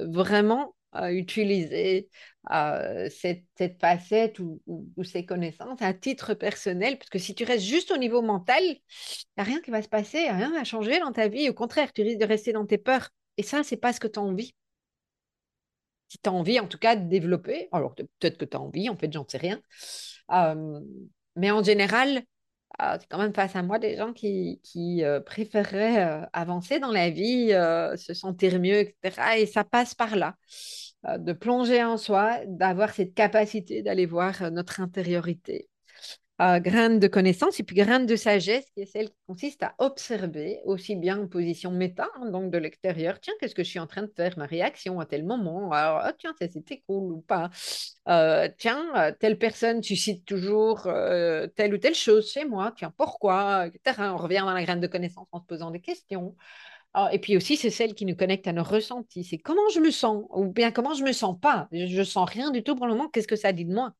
vraiment 0.08 0.74
utiliser 0.94 2.08
euh, 2.50 3.08
cette, 3.10 3.44
cette, 3.56 3.80
facette 3.80 4.38
ou, 4.38 4.60
ces 5.04 5.24
connaissances 5.26 5.82
à 5.82 5.92
titre 5.92 6.34
personnel, 6.34 6.98
parce 6.98 7.10
que 7.10 7.18
si 7.18 7.34
tu 7.34 7.44
restes 7.44 7.64
juste 7.64 7.90
au 7.90 7.96
niveau 7.96 8.22
mental, 8.22 8.62
il 8.62 8.80
n'y 9.36 9.40
a 9.40 9.42
rien 9.42 9.60
qui 9.60 9.70
va 9.70 9.82
se 9.82 9.88
passer, 9.88 10.18
rien 10.30 10.50
va 10.50 10.64
changer 10.64 10.98
dans 11.00 11.12
ta 11.12 11.28
vie. 11.28 11.48
Au 11.48 11.54
contraire, 11.54 11.92
tu 11.92 12.02
risques 12.02 12.20
de 12.20 12.26
rester 12.26 12.52
dans 12.52 12.66
tes 12.66 12.78
peurs. 12.78 13.10
Et 13.36 13.42
ça, 13.42 13.62
c'est 13.62 13.76
pas 13.76 13.92
ce 13.92 14.00
que 14.00 14.08
tu 14.08 14.18
as 14.18 14.22
envie. 14.22 14.54
Si 16.08 16.18
tu 16.18 16.28
as 16.28 16.32
envie, 16.32 16.58
en 16.58 16.66
tout 16.66 16.78
cas, 16.78 16.96
de 16.96 17.06
développer, 17.08 17.68
alors 17.70 17.94
peut-être 17.94 18.38
que 18.38 18.46
tu 18.46 18.56
as 18.56 18.60
envie, 18.60 18.88
en 18.88 18.96
fait, 18.96 19.12
j'en 19.12 19.26
sais 19.28 19.38
rien. 19.38 19.60
Euh, 20.32 20.80
mais 21.36 21.50
en 21.50 21.62
général, 21.62 22.22
euh, 22.80 22.96
c'est 23.00 23.08
quand 23.08 23.18
même 23.18 23.34
face 23.34 23.56
à 23.56 23.62
moi 23.62 23.78
des 23.78 23.96
gens 23.96 24.12
qui, 24.12 24.60
qui 24.62 25.02
préféreraient 25.26 26.28
avancer 26.32 26.78
dans 26.78 26.92
la 26.92 27.10
vie, 27.10 27.48
se 27.96 28.14
sentir 28.14 28.60
mieux, 28.60 28.80
etc. 28.80 29.38
Et 29.38 29.46
ça 29.46 29.64
passe 29.64 29.94
par 29.94 30.16
là. 30.16 30.34
Euh, 31.06 31.16
de 31.18 31.32
plonger 31.32 31.84
en 31.84 31.96
soi, 31.96 32.40
d'avoir 32.46 32.92
cette 32.92 33.14
capacité 33.14 33.82
d'aller 33.82 34.06
voir 34.06 34.42
euh, 34.42 34.50
notre 34.50 34.80
intériorité. 34.80 35.68
Euh, 36.40 36.60
graine 36.60 36.98
de 36.98 37.08
connaissance 37.08 37.58
et 37.60 37.62
puis 37.62 37.76
graine 37.76 38.06
de 38.06 38.16
sagesse, 38.16 38.64
qui 38.74 38.82
est 38.82 38.86
celle 38.86 39.08
qui 39.08 39.16
consiste 39.26 39.62
à 39.62 39.74
observer 39.78 40.60
aussi 40.64 40.96
bien 40.96 41.20
en 41.20 41.26
position 41.26 41.70
méta, 41.70 42.08
hein, 42.16 42.30
donc 42.30 42.50
de 42.50 42.58
l'extérieur, 42.58 43.20
tiens, 43.20 43.34
qu'est-ce 43.40 43.54
que 43.54 43.64
je 43.64 43.70
suis 43.70 43.78
en 43.78 43.86
train 43.86 44.02
de 44.02 44.12
faire, 44.14 44.38
ma 44.38 44.46
réaction 44.46 45.00
à 45.00 45.06
tel 45.06 45.24
moment, 45.24 45.72
alors, 45.72 46.00
ah, 46.02 46.12
tiens, 46.18 46.34
ça 46.38 46.48
c'était 46.48 46.82
cool 46.86 47.12
ou 47.12 47.20
pas, 47.20 47.50
euh, 48.08 48.48
tiens, 48.58 48.84
euh, 48.96 49.12
telle 49.18 49.38
personne 49.38 49.82
suscite 49.82 50.24
toujours 50.24 50.88
telle 51.56 51.74
ou 51.74 51.78
telle 51.78 51.94
chose 51.94 52.30
chez 52.30 52.44
moi, 52.44 52.72
tiens, 52.76 52.92
pourquoi, 52.96 53.66
etc. 53.66 54.12
On 54.14 54.16
revient 54.16 54.42
dans 54.44 54.52
la 54.52 54.62
graine 54.62 54.80
de 54.80 54.86
connaissance 54.86 55.28
en 55.32 55.40
se 55.40 55.46
posant 55.46 55.70
des 55.70 55.80
questions. 55.80 56.36
Ah, 56.94 57.10
et 57.12 57.18
puis 57.18 57.36
aussi, 57.36 57.56
c'est 57.56 57.70
celle 57.70 57.94
qui 57.94 58.06
nous 58.06 58.16
connecte 58.16 58.46
à 58.46 58.52
nos 58.52 58.62
ressentis. 58.62 59.24
C'est 59.24 59.38
comment 59.38 59.68
je 59.74 59.80
me 59.80 59.90
sens, 59.90 60.24
ou 60.30 60.46
bien 60.46 60.70
comment 60.72 60.94
je 60.94 61.04
me 61.04 61.12
sens 61.12 61.38
pas. 61.38 61.68
Je, 61.70 61.98
ne 61.98 62.04
sens 62.04 62.28
rien 62.28 62.50
du 62.50 62.62
tout 62.62 62.74
pour 62.74 62.86
le 62.86 62.94
moment. 62.94 63.08
Qu'est-ce 63.08 63.28
que 63.28 63.36
ça 63.36 63.52
dit 63.52 63.66
de 63.66 63.72
moi? 63.74 63.92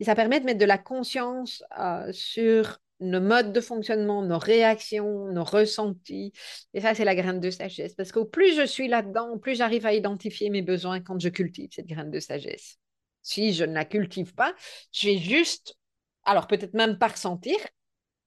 Et 0.00 0.04
ça 0.04 0.14
permet 0.14 0.40
de 0.40 0.46
mettre 0.46 0.58
de 0.58 0.64
la 0.64 0.78
conscience 0.78 1.62
euh, 1.78 2.10
sur 2.12 2.78
nos 3.00 3.20
modes 3.20 3.52
de 3.52 3.60
fonctionnement, 3.60 4.22
nos 4.22 4.38
réactions, 4.38 5.26
nos 5.30 5.44
ressentis. 5.44 6.32
Et 6.72 6.80
ça, 6.80 6.94
c'est 6.94 7.04
la 7.04 7.14
graine 7.14 7.40
de 7.40 7.50
sagesse. 7.50 7.94
Parce 7.94 8.12
qu'au 8.12 8.24
plus 8.24 8.56
je 8.56 8.64
suis 8.64 8.88
là-dedans, 8.88 9.38
plus 9.38 9.56
j'arrive 9.56 9.86
à 9.86 9.92
identifier 9.92 10.50
mes 10.50 10.62
besoins 10.62 11.00
quand 11.00 11.20
je 11.20 11.28
cultive 11.28 11.70
cette 11.72 11.86
graine 11.86 12.10
de 12.10 12.20
sagesse. 12.20 12.78
Si 13.22 13.52
je 13.52 13.64
ne 13.64 13.74
la 13.74 13.84
cultive 13.84 14.34
pas, 14.34 14.54
je 14.92 15.08
vais 15.08 15.18
juste, 15.18 15.76
alors 16.24 16.46
peut-être 16.46 16.74
même 16.74 16.98
pas 16.98 17.08
ressentir, 17.08 17.56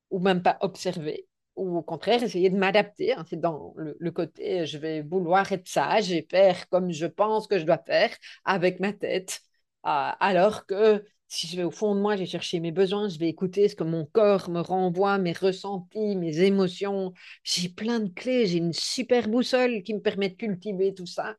ou 0.10 0.20
même 0.20 0.42
pas 0.42 0.58
observer, 0.62 1.28
ou 1.56 1.78
au 1.78 1.84
contraire 1.84 2.24
essayer 2.24 2.50
de 2.50 2.58
m'adapter. 2.58 3.14
Hein. 3.14 3.26
C'est 3.30 3.40
dans 3.40 3.74
le, 3.78 4.12
côté 4.12 4.66
je 4.66 4.78
vais 4.78 5.02
vouloir 5.02 5.52
être 5.52 5.68
sage 5.68 6.12
et 6.12 6.26
faire 6.30 6.68
comme 6.70 6.92
je 6.92 7.06
pense 7.06 7.48
que 7.48 7.60
je 7.60 7.66
dois 7.66 7.78
faire 7.78 8.12
avec 8.46 8.80
ma 8.80 8.94
tête. 8.94 9.42
Ah, 9.84 10.18
alors 10.20 10.66
que 10.66 11.04
si 11.28 11.48
je 11.48 11.58
vais 11.58 11.64
au 11.64 11.72
fond 11.72 11.96
de 11.96 12.02
moi, 12.02 12.16
je 12.16 12.22
vais 12.22 12.26
chercher 12.28 12.60
mes 12.60 12.72
besoins, 12.72 13.10
je 13.10 13.20
vais 13.20 13.28
écouter 13.28 13.68
ce 13.68 13.76
que 13.76 13.84
mon 13.84 14.06
corps 14.06 14.50
me 14.50 14.62
renvoie, 14.62 15.18
mes 15.18 15.34
ressentis, 15.34 16.16
mes 16.16 16.40
émotions. 16.42 17.14
J'ai 17.44 17.70
plein 17.70 18.00
de 18.00 18.10
clés, 18.10 18.46
j'ai 18.48 18.58
une 18.58 18.74
super 18.74 19.28
boussole 19.28 19.84
qui 19.84 19.94
me 19.94 20.02
permet 20.02 20.30
de 20.30 20.36
cultiver 20.36 20.94
tout 20.94 21.06
ça 21.06 21.36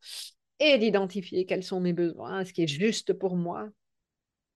et 0.59 0.79
d'identifier 0.79 1.47
quels 1.47 1.63
sont 1.63 1.81
mes 1.81 1.93
besoins, 1.93 2.45
ce 2.45 2.53
qui 2.53 2.63
est 2.63 2.67
juste 2.67 3.13
pour 3.13 3.37
moi, 3.37 3.69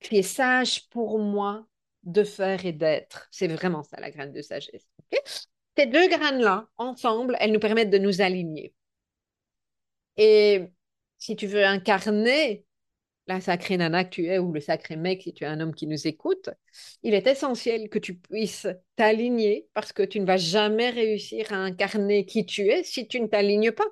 ce 0.02 0.08
qui 0.08 0.16
est 0.18 0.22
sage 0.22 0.88
pour 0.88 1.18
moi 1.18 1.66
de 2.02 2.24
faire 2.24 2.64
et 2.66 2.72
d'être. 2.72 3.28
C'est 3.30 3.48
vraiment 3.48 3.82
ça 3.82 4.00
la 4.00 4.10
graine 4.10 4.32
de 4.32 4.42
sagesse. 4.42 4.86
Ces 5.80 5.86
deux 5.86 6.08
graines-là, 6.08 6.68
ensemble, 6.76 7.38
elles 7.40 7.52
nous 7.52 7.58
permettent 7.58 7.88
de 7.88 7.96
nous 7.96 8.20
aligner. 8.20 8.74
Et 10.18 10.66
si 11.16 11.36
tu 11.36 11.46
veux 11.46 11.64
incarner 11.64 12.66
la 13.26 13.40
sacrée 13.40 13.78
nana 13.78 14.04
que 14.04 14.10
tu 14.10 14.26
es 14.26 14.38
ou 14.38 14.52
le 14.52 14.60
sacré 14.60 14.96
mec 14.96 15.22
si 15.22 15.32
tu 15.32 15.44
es 15.44 15.46
un 15.46 15.58
homme 15.58 15.74
qui 15.74 15.86
nous 15.86 16.06
écoute, 16.06 16.50
il 17.02 17.14
est 17.14 17.26
essentiel 17.26 17.88
que 17.88 17.98
tu 17.98 18.14
puisses 18.14 18.66
t'aligner 18.96 19.68
parce 19.72 19.94
que 19.94 20.02
tu 20.02 20.20
ne 20.20 20.26
vas 20.26 20.36
jamais 20.36 20.90
réussir 20.90 21.50
à 21.50 21.56
incarner 21.56 22.26
qui 22.26 22.44
tu 22.44 22.68
es 22.68 22.82
si 22.82 23.08
tu 23.08 23.18
ne 23.18 23.28
t'alignes 23.28 23.72
pas. 23.72 23.88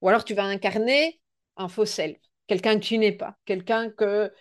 Ou 0.00 0.08
alors 0.08 0.24
tu 0.24 0.34
vas 0.34 0.42
incarner 0.42 1.20
un 1.56 1.68
faux 1.68 1.86
self, 1.86 2.18
quelqu'un 2.48 2.80
que 2.80 2.84
tu 2.84 2.98
n'es 2.98 3.12
pas, 3.12 3.36
quelqu'un 3.44 3.90
que 3.90 4.32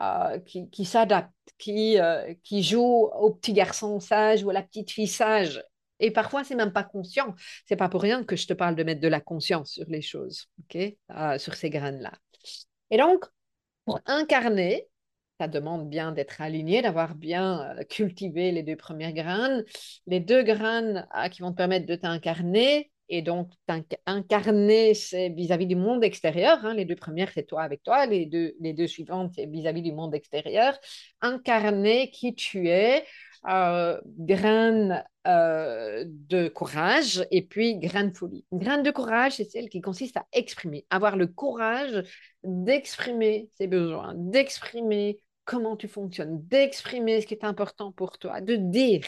euh, 0.00 0.38
qui, 0.38 0.84
s'adapte, 0.84 1.34
qui, 1.58 1.98
euh, 1.98 2.32
qui 2.44 2.62
joue 2.62 3.10
au 3.12 3.32
petit 3.32 3.54
garçon 3.54 3.98
sage 3.98 4.44
ou 4.44 4.50
à 4.50 4.52
la 4.52 4.62
petite 4.62 4.92
fille 4.92 5.08
sage. 5.08 5.60
Et 6.00 6.10
parfois, 6.10 6.44
c'est 6.44 6.54
même 6.54 6.72
pas 6.72 6.84
conscient. 6.84 7.34
C'est 7.66 7.76
pas 7.76 7.88
pour 7.88 8.02
rien 8.02 8.24
que 8.24 8.36
je 8.36 8.46
te 8.46 8.52
parle 8.52 8.74
de 8.74 8.82
mettre 8.82 9.00
de 9.00 9.08
la 9.08 9.20
conscience 9.20 9.72
sur 9.72 9.86
les 9.88 10.02
choses, 10.02 10.48
euh, 10.74 11.38
sur 11.38 11.54
ces 11.54 11.70
graines-là. 11.70 12.12
Et 12.90 12.98
donc, 12.98 13.24
pour 13.84 14.00
incarner, 14.06 14.88
ça 15.40 15.48
demande 15.48 15.88
bien 15.88 16.12
d'être 16.12 16.40
aligné, 16.40 16.82
d'avoir 16.82 17.14
bien 17.14 17.76
cultivé 17.90 18.52
les 18.52 18.62
deux 18.62 18.76
premières 18.76 19.12
graines. 19.12 19.64
Les 20.06 20.20
deux 20.20 20.42
graines 20.42 21.06
qui 21.32 21.42
vont 21.42 21.50
te 21.50 21.56
permettre 21.56 21.86
de 21.86 21.96
t'incarner, 21.96 22.92
et 23.08 23.20
donc, 23.22 23.50
incarner, 24.06 24.94
c'est 24.94 25.28
vis-à-vis 25.28 25.66
du 25.66 25.76
monde 25.76 26.02
extérieur. 26.02 26.64
Hein. 26.64 26.74
Les 26.74 26.86
deux 26.86 26.96
premières, 26.96 27.30
c'est 27.34 27.44
toi 27.44 27.62
avec 27.62 27.82
toi. 27.82 28.06
Les 28.06 28.24
deux, 28.24 28.54
les 28.60 28.72
deux 28.72 28.86
suivantes, 28.86 29.32
c'est 29.34 29.46
vis-à-vis 29.46 29.82
du 29.82 29.92
monde 29.92 30.14
extérieur. 30.14 30.78
Incarner 31.20 32.10
qui 32.10 32.34
tu 32.34 32.68
es, 32.68 33.04
euh, 33.48 34.00
euh, 35.26 36.04
de 36.06 36.48
courage 36.48 37.26
et 37.30 37.42
puis 37.42 37.78
graine 37.78 38.10
de 38.10 38.16
folie. 38.16 38.44
Graine 38.52 38.82
de 38.82 38.90
courage, 38.90 39.34
c'est 39.36 39.50
celle 39.50 39.68
qui 39.68 39.80
consiste 39.80 40.16
à 40.16 40.26
exprimer, 40.32 40.86
avoir 40.90 41.16
le 41.16 41.26
courage 41.26 42.02
d'exprimer 42.42 43.48
ses 43.56 43.66
besoins, 43.66 44.14
d'exprimer 44.16 45.18
comment 45.44 45.76
tu 45.76 45.88
fonctionnes, 45.88 46.46
d'exprimer 46.46 47.20
ce 47.20 47.26
qui 47.26 47.34
est 47.34 47.44
important 47.44 47.92
pour 47.92 48.18
toi, 48.18 48.40
de 48.40 48.56
dire 48.56 49.06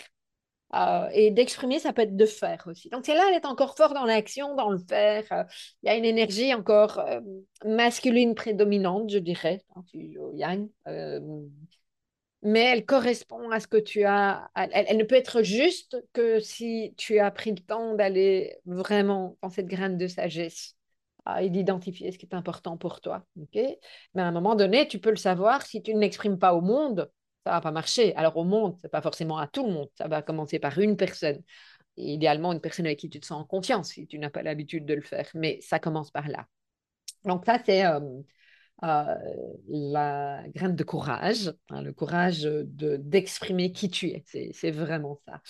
euh, 0.75 1.09
et 1.13 1.31
d'exprimer, 1.31 1.79
ça 1.79 1.93
peut 1.93 2.03
être 2.03 2.17
de 2.17 2.27
faire 2.27 2.65
aussi. 2.67 2.89
Donc, 2.91 3.07
c'est 3.07 3.15
là, 3.15 3.25
elle 3.29 3.37
est 3.37 3.47
encore 3.47 3.77
fort 3.77 3.95
dans 3.95 4.05
l'action, 4.05 4.55
dans 4.57 4.71
le 4.71 4.79
faire. 4.79 5.25
Euh, 5.33 5.45
il 5.83 5.87
y 5.87 5.91
a 5.91 5.97
une 5.97 6.05
énergie 6.05 6.53
encore 6.53 7.05
masculine 7.65 8.35
prédominante, 8.35 9.11
je 9.11 9.19
dirais, 9.19 9.63
hein, 9.77 9.85
yang. 10.35 10.69
Mais 12.47 12.61
elle 12.61 12.87
correspond 12.87 13.51
à 13.51 13.61
ce 13.61 13.67
que 13.67 13.77
tu 13.77 14.05
as. 14.05 14.51
Elle, 14.55 14.97
ne 14.97 15.05
peut 15.05 15.15
être 15.17 15.43
juste 15.43 15.97
que 16.13 16.41
si 16.41 16.95
tu 16.97 17.19
as 17.19 17.31
pris 17.31 17.51
le 17.51 17.59
temps 17.59 17.95
d'aller 17.95 18.57
vraiment 18.65 19.37
dans 19.43 19.51
cette 19.51 19.67
graine 19.67 19.99
de 19.99 20.07
sagesse 20.07 20.77
et 21.41 21.51
d'identifier 21.51 22.13
ce 22.13 22.19
qui 22.19 22.27
est 22.27 22.35
important 22.35 22.77
pour 22.77 23.01
toi. 23.01 23.27
Mais 23.55 23.79
à 24.17 24.27
un 24.27 24.33
moment 24.33 24.55
donné, 24.55 24.87
tu 24.89 24.99
peux 24.99 25.11
le 25.11 25.17
savoir 25.17 25.67
si 25.67 25.83
tu 25.83 25.93
ne 25.95 26.01
l'exprimes 26.01 26.39
pas 26.39 26.55
au 26.55 26.61
monde 26.61 27.11
ça 27.47 27.53
va 27.53 27.61
pas 27.61 27.71
marcher. 27.71 28.15
Alors 28.17 28.37
au 28.37 28.45
monde, 28.45 28.77
c'est 28.83 28.89
pas 28.91 29.01
forcément 29.01 29.39
à 29.39 29.47
tout 29.47 29.65
le 29.67 29.73
monde. 29.73 29.89
Ça 29.95 30.09
va 30.09 30.21
commencer 30.21 30.59
par 30.59 30.79
une 30.79 30.97
personne. 30.97 31.43
idéalement, 31.97 32.53
une 32.53 32.61
personne 32.61 32.87
avec 32.87 32.99
qui 32.99 33.09
tu 33.09 33.21
te 33.21 33.27
sens 33.27 33.43
en 33.43 33.45
confiance 33.45 33.91
si 33.91 34.07
tu 34.09 34.19
n'as 34.19 34.31
pas 34.31 34.43
l'habitude 34.43 34.85
de 34.85 34.95
le 34.95 35.01
faire. 35.01 35.29
Mais 35.35 35.61
ça 35.63 35.79
commence 35.79 36.11
par 36.11 36.29
là. 36.29 36.47
Donc 37.25 37.45
ça, 37.47 37.59
c'est 37.65 37.87
euh, 37.87 38.01
euh, 38.83 39.15
la 39.69 40.43
graine 40.55 40.77
de 40.77 40.85
courage, 40.85 41.53
hein, 41.71 41.83
le 41.83 41.93
courage 41.93 42.43
de, 42.43 42.97
d'exprimer 42.97 43.73
qui 43.73 43.89
tu 43.89 44.09
es. 44.09 44.23
C'est, 44.53 44.71
vraiment 44.71 45.19
ça. 45.27 45.41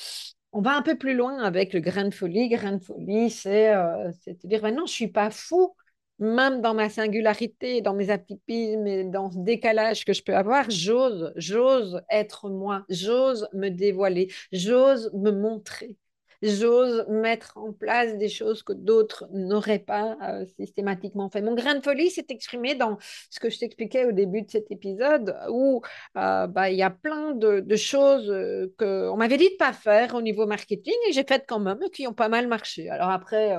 On 0.53 0.61
va 0.61 0.77
un 0.77 0.83
peu 0.83 0.97
plus 0.97 1.15
loin 1.15 1.43
avec 1.43 1.73
le 1.73 1.81
grain 1.81 2.05
de 2.05 2.15
folie. 2.15 2.49
Grain 2.49 2.73
de 2.73 2.83
folie, 2.83 3.31
c'est, 3.31 3.75
euh, 3.75 4.11
de 4.27 4.49
dire, 4.49 4.63
maintenant, 4.63 4.87
je 4.87 4.93
suis 4.93 5.09
pas 5.09 5.31
fou 5.31 5.75
même 6.19 6.63
dans 6.63 6.75
ma 6.75 6.89
singularité, 6.89 7.83
dans 7.83 7.95
mes 7.95 8.11
atypismes 8.11 8.87
et 8.87 9.05
dans 9.05 9.31
ce 9.31 9.39
décalage 9.39 10.05
que 10.05 10.13
je 10.13 10.23
peux 10.23 10.35
avoir, 10.35 10.71
j'ose, 10.71 11.33
j'ose 11.37 12.01
être 12.11 12.49
moi, 12.49 12.85
j'ose 12.89 13.49
me 13.53 13.69
dévoiler, 13.69 14.33
j'ose 14.53 15.11
me 15.13 15.31
montrer, 15.31 15.97
j'ose 16.43 17.07
mettre 17.09 17.57
en 17.57 17.73
place 17.73 18.17
des 18.17 18.29
choses 18.29 18.63
que 18.63 18.73
d'autres 18.73 19.27
n'auraient 19.33 19.79
pas 19.79 20.17
euh, 20.23 20.45
systématiquement 20.59 21.31
fait. 21.31 21.43
Mon 21.43 21.55
grain 21.55 21.75
de 21.75 21.83
folie 21.83 22.11
s'est 22.11 22.27
exprimé 22.29 22.75
dans 22.75 22.99
ce 23.31 23.41
que 23.41 23.51
je 23.51 23.59
t'expliquais 23.59 24.07
au 24.07 24.13
début 24.13 24.43
de 24.43 24.51
cet 24.51 24.71
épisode, 24.71 25.37
où 25.51 25.83
euh, 26.17 26.47
bah, 26.47 26.71
il 26.71 26.77
y 26.77 26.83
a 26.83 26.91
plein 26.91 27.33
de, 27.35 27.77
choses 27.77 28.31
euh, 28.31 28.73
qu'on 28.79 29.17
m'avait 29.17 29.37
dit 29.37 29.51
de 29.51 29.57
pas 29.57 29.73
faire 29.73 30.15
au 30.15 30.23
niveau 30.23 30.47
marketing 30.47 30.95
et 31.09 31.13
j'ai 31.13 31.25
faites 31.25 31.45
quand 31.47 31.61
même, 31.61 31.79
qui 31.93 32.07
ont 32.07 32.15
pas 32.15 32.29
mal 32.29 32.49
marché. 32.49 32.89
Alors 32.89 33.11
après, 33.11 33.57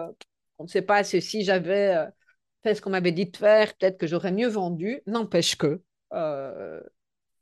on 0.58 0.64
ne 0.64 0.70
sait 0.70 0.82
pas 0.82 1.04
si 1.04 1.44
j'avais 1.44 2.08
ce 2.66 2.82
qu'on 2.82 2.90
m'avait 2.90 3.12
dit 3.12 3.28
de 3.28 3.38
faire, 3.38 3.76
peut-être 3.78 3.98
que 3.98 4.08
j'aurais 4.08 4.32
mieux 4.32 4.48
vendu. 4.48 5.02
N'empêche 5.06 5.56
que 5.56 5.82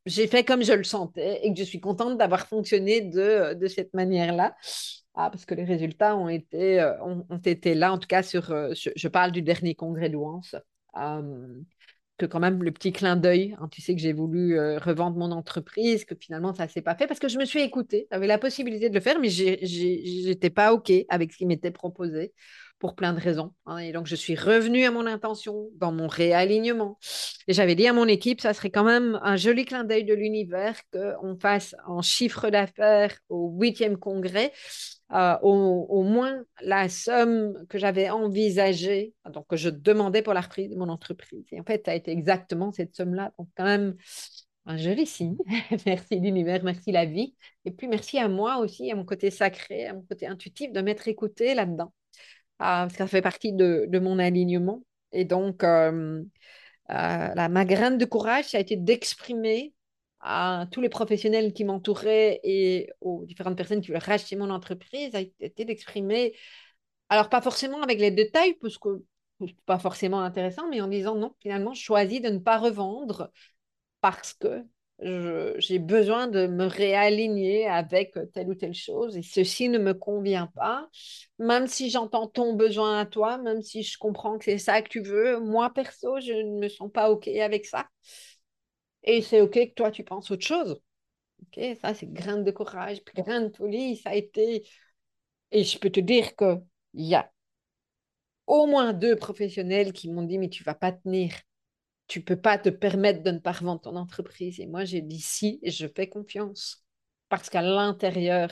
j'ai 0.06 0.28
fait 0.28 0.44
comme 0.44 0.64
je 0.64 0.74
le 0.74 0.84
sentais 0.84 1.40
et 1.44 1.54
que 1.54 1.60
je 1.60 1.64
suis 1.64 1.80
contente 1.80 2.18
d'avoir 2.18 2.48
fonctionné 2.48 3.02
de, 3.02 3.54
de 3.54 3.68
cette 3.68 3.94
manière-là. 3.94 4.56
Ah, 5.16 5.30
parce 5.30 5.46
que 5.46 5.56
les 5.56 5.64
résultats 5.64 6.16
ont 6.18 6.28
été, 6.28 6.82
euh, 6.82 7.02
ont, 7.02 7.38
été 7.38 7.74
là, 7.74 7.94
en 7.94 7.98
tout 7.98 8.08
cas 8.08 8.22
sur, 8.22 8.52
euh, 8.52 8.74
je, 8.74 9.08
parle 9.08 9.32
du 9.32 9.42
dernier 9.42 9.74
congrès 9.74 10.10
de 10.10 10.18
que 12.18 12.26
quand 12.26 12.40
même 12.40 12.64
le 12.64 12.72
petit 12.72 12.94
clin 12.94 13.18
d'œil, 13.18 13.56
hein, 13.60 13.68
tu 13.70 13.82
sais 13.82 13.94
que 13.94 14.00
j'ai 14.02 14.14
voulu 14.14 14.58
revendre 14.78 15.18
mon 15.18 15.32
entreprise, 15.32 16.06
que 16.06 16.16
finalement 16.16 16.54
ça 16.54 16.66
ne 16.66 16.70
s'est 16.70 16.82
pas 16.82 16.96
fait 16.96 17.08
parce 17.08 17.20
que 17.20 17.28
je 17.28 17.38
me 17.38 17.44
suis 17.44 17.60
écoutée, 17.60 18.08
j'avais 18.10 18.28
la 18.28 18.38
possibilité 18.38 18.88
de 18.88 18.94
le 18.94 19.02
faire, 19.02 19.20
mais 19.20 19.28
je 19.30 20.28
n'étais 20.28 20.50
pas 20.50 20.72
OK 20.72 20.94
avec 21.10 21.34
ce 21.34 21.38
qui 21.38 21.46
m'était 21.46 21.72
proposé 21.72 22.34
pour 22.80 22.96
plein 22.96 23.14
de 23.14 23.20
raisons. 23.20 23.54
Hein. 23.66 23.78
Et 23.78 23.92
donc, 23.92 24.06
je 24.06 24.16
suis 24.16 24.36
revenue 24.36 24.86
à 24.86 24.92
mon 24.92 25.06
intention, 25.06 25.70
dans 25.76 25.92
mon 25.92 26.08
réalignement. 26.08 27.00
Et 27.48 27.54
j'avais 27.54 27.76
dit 27.76 27.88
à 27.88 27.94
mon 27.94 28.08
équipe, 28.08 28.42
ça 28.42 28.54
serait 28.54 28.70
quand 28.70 28.84
même 28.84 29.20
un 29.24 29.36
joli 29.38 29.66
clin 29.66 29.84
d'œil 29.84 30.04
de 30.04 30.14
l'univers 30.14 30.80
qu'on 30.92 31.38
fasse 31.40 31.76
en 31.88 32.02
chiffre 32.02 32.50
d'affaires 32.50 33.18
au 33.30 33.50
huitième 33.60 33.98
congrès, 33.98 34.52
euh, 35.14 35.38
au, 35.44 36.02
moins 36.04 36.44
la 36.62 36.90
somme 36.90 37.66
que 37.70 37.78
j'avais 37.78 38.10
envisagée, 38.10 39.14
donc 39.32 39.46
que 39.48 39.56
je 39.56 39.70
demandais 39.70 40.24
pour 40.24 40.34
la 40.34 40.42
reprise 40.42 40.70
de 40.70 40.76
mon 40.76 40.90
entreprise. 40.90 41.46
Et 41.52 41.60
en 41.60 41.64
fait, 41.64 41.84
ça 41.86 41.92
a 41.92 41.96
été 41.96 42.12
exactement 42.12 42.72
cette 42.72 42.96
somme-là. 42.96 43.32
Donc, 43.38 43.48
quand 43.56 43.66
même, 43.66 43.96
un 44.66 44.78
joli 44.78 45.06
signe. 45.06 45.38
merci 45.86 46.20
l'univers, 46.20 46.64
merci 46.64 46.92
la 46.92 47.06
vie. 47.06 47.36
Et 47.66 47.72
puis, 47.72 47.88
merci 47.88 48.18
à 48.18 48.28
moi 48.28 48.58
aussi, 48.58 48.92
à 48.92 48.96
mon 48.96 49.06
côté 49.06 49.30
sacré, 49.30 49.86
à 49.86 49.94
mon 49.94 50.02
côté 50.02 50.26
intuitif, 50.26 50.72
de 50.72 50.82
m'être 50.82 51.08
écouté 51.08 51.54
là-dedans. 51.54 51.94
Parce 52.58 52.94
que 52.94 52.98
ça 52.98 53.08
fait 53.08 53.22
partie 53.22 53.54
de, 53.54 54.00
mon 54.00 54.18
alignement. 54.18 54.82
Et 55.12 55.24
donc, 55.24 55.64
euh, 55.64 56.24
euh, 56.90 57.34
la, 57.36 57.48
ma 57.50 57.64
graine 57.66 58.00
de 58.00 58.06
courage, 58.06 58.46
ça 58.46 58.58
a 58.58 58.62
été 58.62 58.76
d'exprimer 58.76 59.75
à 60.28 60.66
tous 60.72 60.82
les 60.82 60.90
professionnels 60.90 61.54
qui 61.54 61.64
m'entouraient 61.66 62.40
et 62.44 62.92
aux 63.00 63.26
différentes 63.26 63.56
personnes 63.56 63.82
qui 63.82 63.88
voulaient 63.88 64.00
racheter 64.00 64.36
mon 64.36 64.50
entreprise 64.50 65.14
a 65.14 65.22
été 65.22 65.66
d'exprimer, 65.66 66.34
alors 67.10 67.30
pas 67.30 67.42
forcément 67.42 67.82
avec 67.84 68.00
les 68.00 68.12
détails, 68.12 68.56
parce 68.56 68.78
que 68.80 69.04
pas 69.66 69.80
forcément 69.80 70.22
intéressant, 70.22 70.68
mais 70.70 70.82
en 70.82 70.88
disant 70.88 71.16
non, 71.16 71.36
finalement, 71.42 71.74
je 71.74 71.82
choisis 71.82 72.22
de 72.22 72.30
ne 72.30 72.40
pas 72.40 72.58
revendre 72.58 73.30
parce 74.02 74.34
que 74.34 74.64
j'ai 75.58 75.78
besoin 75.78 76.28
de 76.28 76.48
me 76.48 76.66
réaligner 76.66 77.68
avec 77.68 78.18
telle 78.34 78.50
ou 78.50 78.56
telle 78.56 78.74
chose 78.74 79.18
et 79.18 79.22
ceci 79.22 79.68
ne 79.70 79.78
me 79.78 79.94
convient 79.94 80.48
pas. 80.56 80.90
Même 81.38 81.68
si 81.68 81.90
j'entends 81.90 82.28
ton 82.28 82.54
besoin 82.54 83.00
à 83.00 83.06
toi, 83.06 83.38
même 83.38 83.62
si 83.62 83.84
je 83.84 83.98
comprends 83.98 84.38
que 84.38 84.46
c'est 84.46 84.58
ça 84.58 84.82
que 84.82 84.90
tu 84.90 85.02
veux, 85.02 85.40
moi 85.40 85.70
perso, 85.74 86.20
je 86.22 86.32
ne 86.32 86.60
me 86.62 86.70
sens 86.70 86.90
pas 86.92 87.12
OK 87.12 87.28
avec 87.28 87.66
ça. 87.66 87.88
Et 89.06 89.22
c'est 89.22 89.42
OK 89.42 89.54
que 89.54 89.74
toi, 89.76 89.92
tu 89.92 90.04
penses 90.04 90.32
autre 90.32 90.46
chose. 90.46 90.82
OK, 91.44 91.62
ça, 91.82 91.94
c'est 91.96 92.12
grain 92.12 92.38
de 92.40 92.52
courage, 92.52 93.04
grain 93.16 93.42
de 93.42 93.56
folie. 93.56 93.98
Ça 93.98 94.12
a 94.12 94.16
été. 94.16 94.68
Et 95.52 95.64
je 95.64 95.80
peux 95.80 95.92
te 95.92 96.00
dire 96.02 96.36
qu'il 96.36 96.62
y 96.96 97.16
a 97.16 97.32
au 98.48 98.66
moins 98.68 98.94
deux 98.94 99.16
professionnels 99.16 99.94
qui 99.94 100.12
m'ont 100.12 100.24
dit 100.24 100.38
Mais 100.38 100.50
tu 100.50 100.64
vas 100.64 100.76
pas 100.76 100.92
tenir. 100.92 101.34
Tu 102.08 102.22
peux 102.24 102.38
pas 102.40 102.58
te 102.60 102.70
permettre 102.70 103.24
de 103.24 103.32
ne 103.32 103.40
pas 103.40 103.54
revendre 103.54 103.82
ton 103.82 103.96
entreprise. 103.96 104.60
Et 104.60 104.68
moi, 104.68 104.86
j'ai 104.86 105.02
dit 105.02 105.20
Si, 105.22 105.60
je 105.64 105.88
fais 105.88 106.10
confiance. 106.10 106.86
Parce 107.30 107.50
qu'à 107.50 107.62
l'intérieur, 107.62 108.52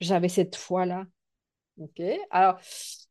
j'avais 0.00 0.28
cette 0.28 0.56
foi-là. 0.56 1.06
OK, 1.78 2.02
alors 2.30 2.58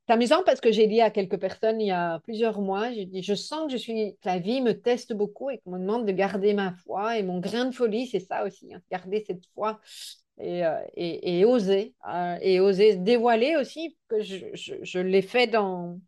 c'est 0.08 0.14
amusant 0.14 0.44
parce 0.46 0.62
que 0.62 0.72
j'ai 0.72 0.88
dit 0.88 1.02
à 1.02 1.10
quelques 1.10 1.40
personnes 1.40 1.82
il 1.82 1.88
y 1.88 1.92
a 1.92 2.20
plusieurs 2.20 2.62
mois, 2.62 2.92
j'ai 2.92 3.06
dit, 3.06 3.24
je 3.24 3.34
sens 3.34 3.66
que 3.66 3.72
je 3.72 3.78
suis, 3.78 4.16
la 4.24 4.38
vie 4.38 4.62
me 4.62 4.80
teste 4.80 5.14
beaucoup 5.14 5.50
et 5.50 5.58
qu'on 5.60 5.72
me 5.72 5.80
demande 5.80 6.06
de 6.06 6.12
garder 6.12 6.54
ma 6.54 6.74
foi. 6.86 7.18
Et 7.18 7.24
mon 7.24 7.40
grain 7.40 7.66
de 7.66 7.72
folie, 7.74 8.06
c'est 8.08 8.20
ça 8.20 8.46
aussi, 8.46 8.72
hein, 8.74 8.82
garder 8.92 9.24
cette 9.26 9.46
foi 9.56 9.80
et, 10.40 10.64
euh, 10.64 10.80
et, 10.96 11.40
et 11.40 11.46
oser. 11.46 11.96
Euh, 12.08 12.38
et 12.42 12.60
oser 12.60 12.98
dévoiler 12.98 13.56
aussi, 13.58 13.98
que 14.08 14.22
je, 14.22 15.00
l'ai 15.00 15.22
fait 15.24 15.48
dans... 15.48 16.00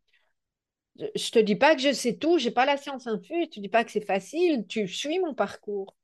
Je 0.97 1.03
ne 1.05 1.31
te 1.31 1.39
dis 1.39 1.55
pas 1.55 1.75
que 1.75 1.81
je 1.81 1.91
sais 1.91 2.17
tout, 2.17 2.37
je 2.37 2.45
n'ai 2.45 2.51
pas 2.53 2.65
la 2.65 2.77
science 2.77 3.07
infuse, 3.07 3.49
te 3.49 3.59
dis 3.59 3.69
pas 3.69 3.83
que 3.83 3.91
c'est 3.91 4.05
facile, 4.05 4.65
tu 4.67 4.87
suis 4.87 5.19
mon 5.19 5.33
parcours. 5.33 5.95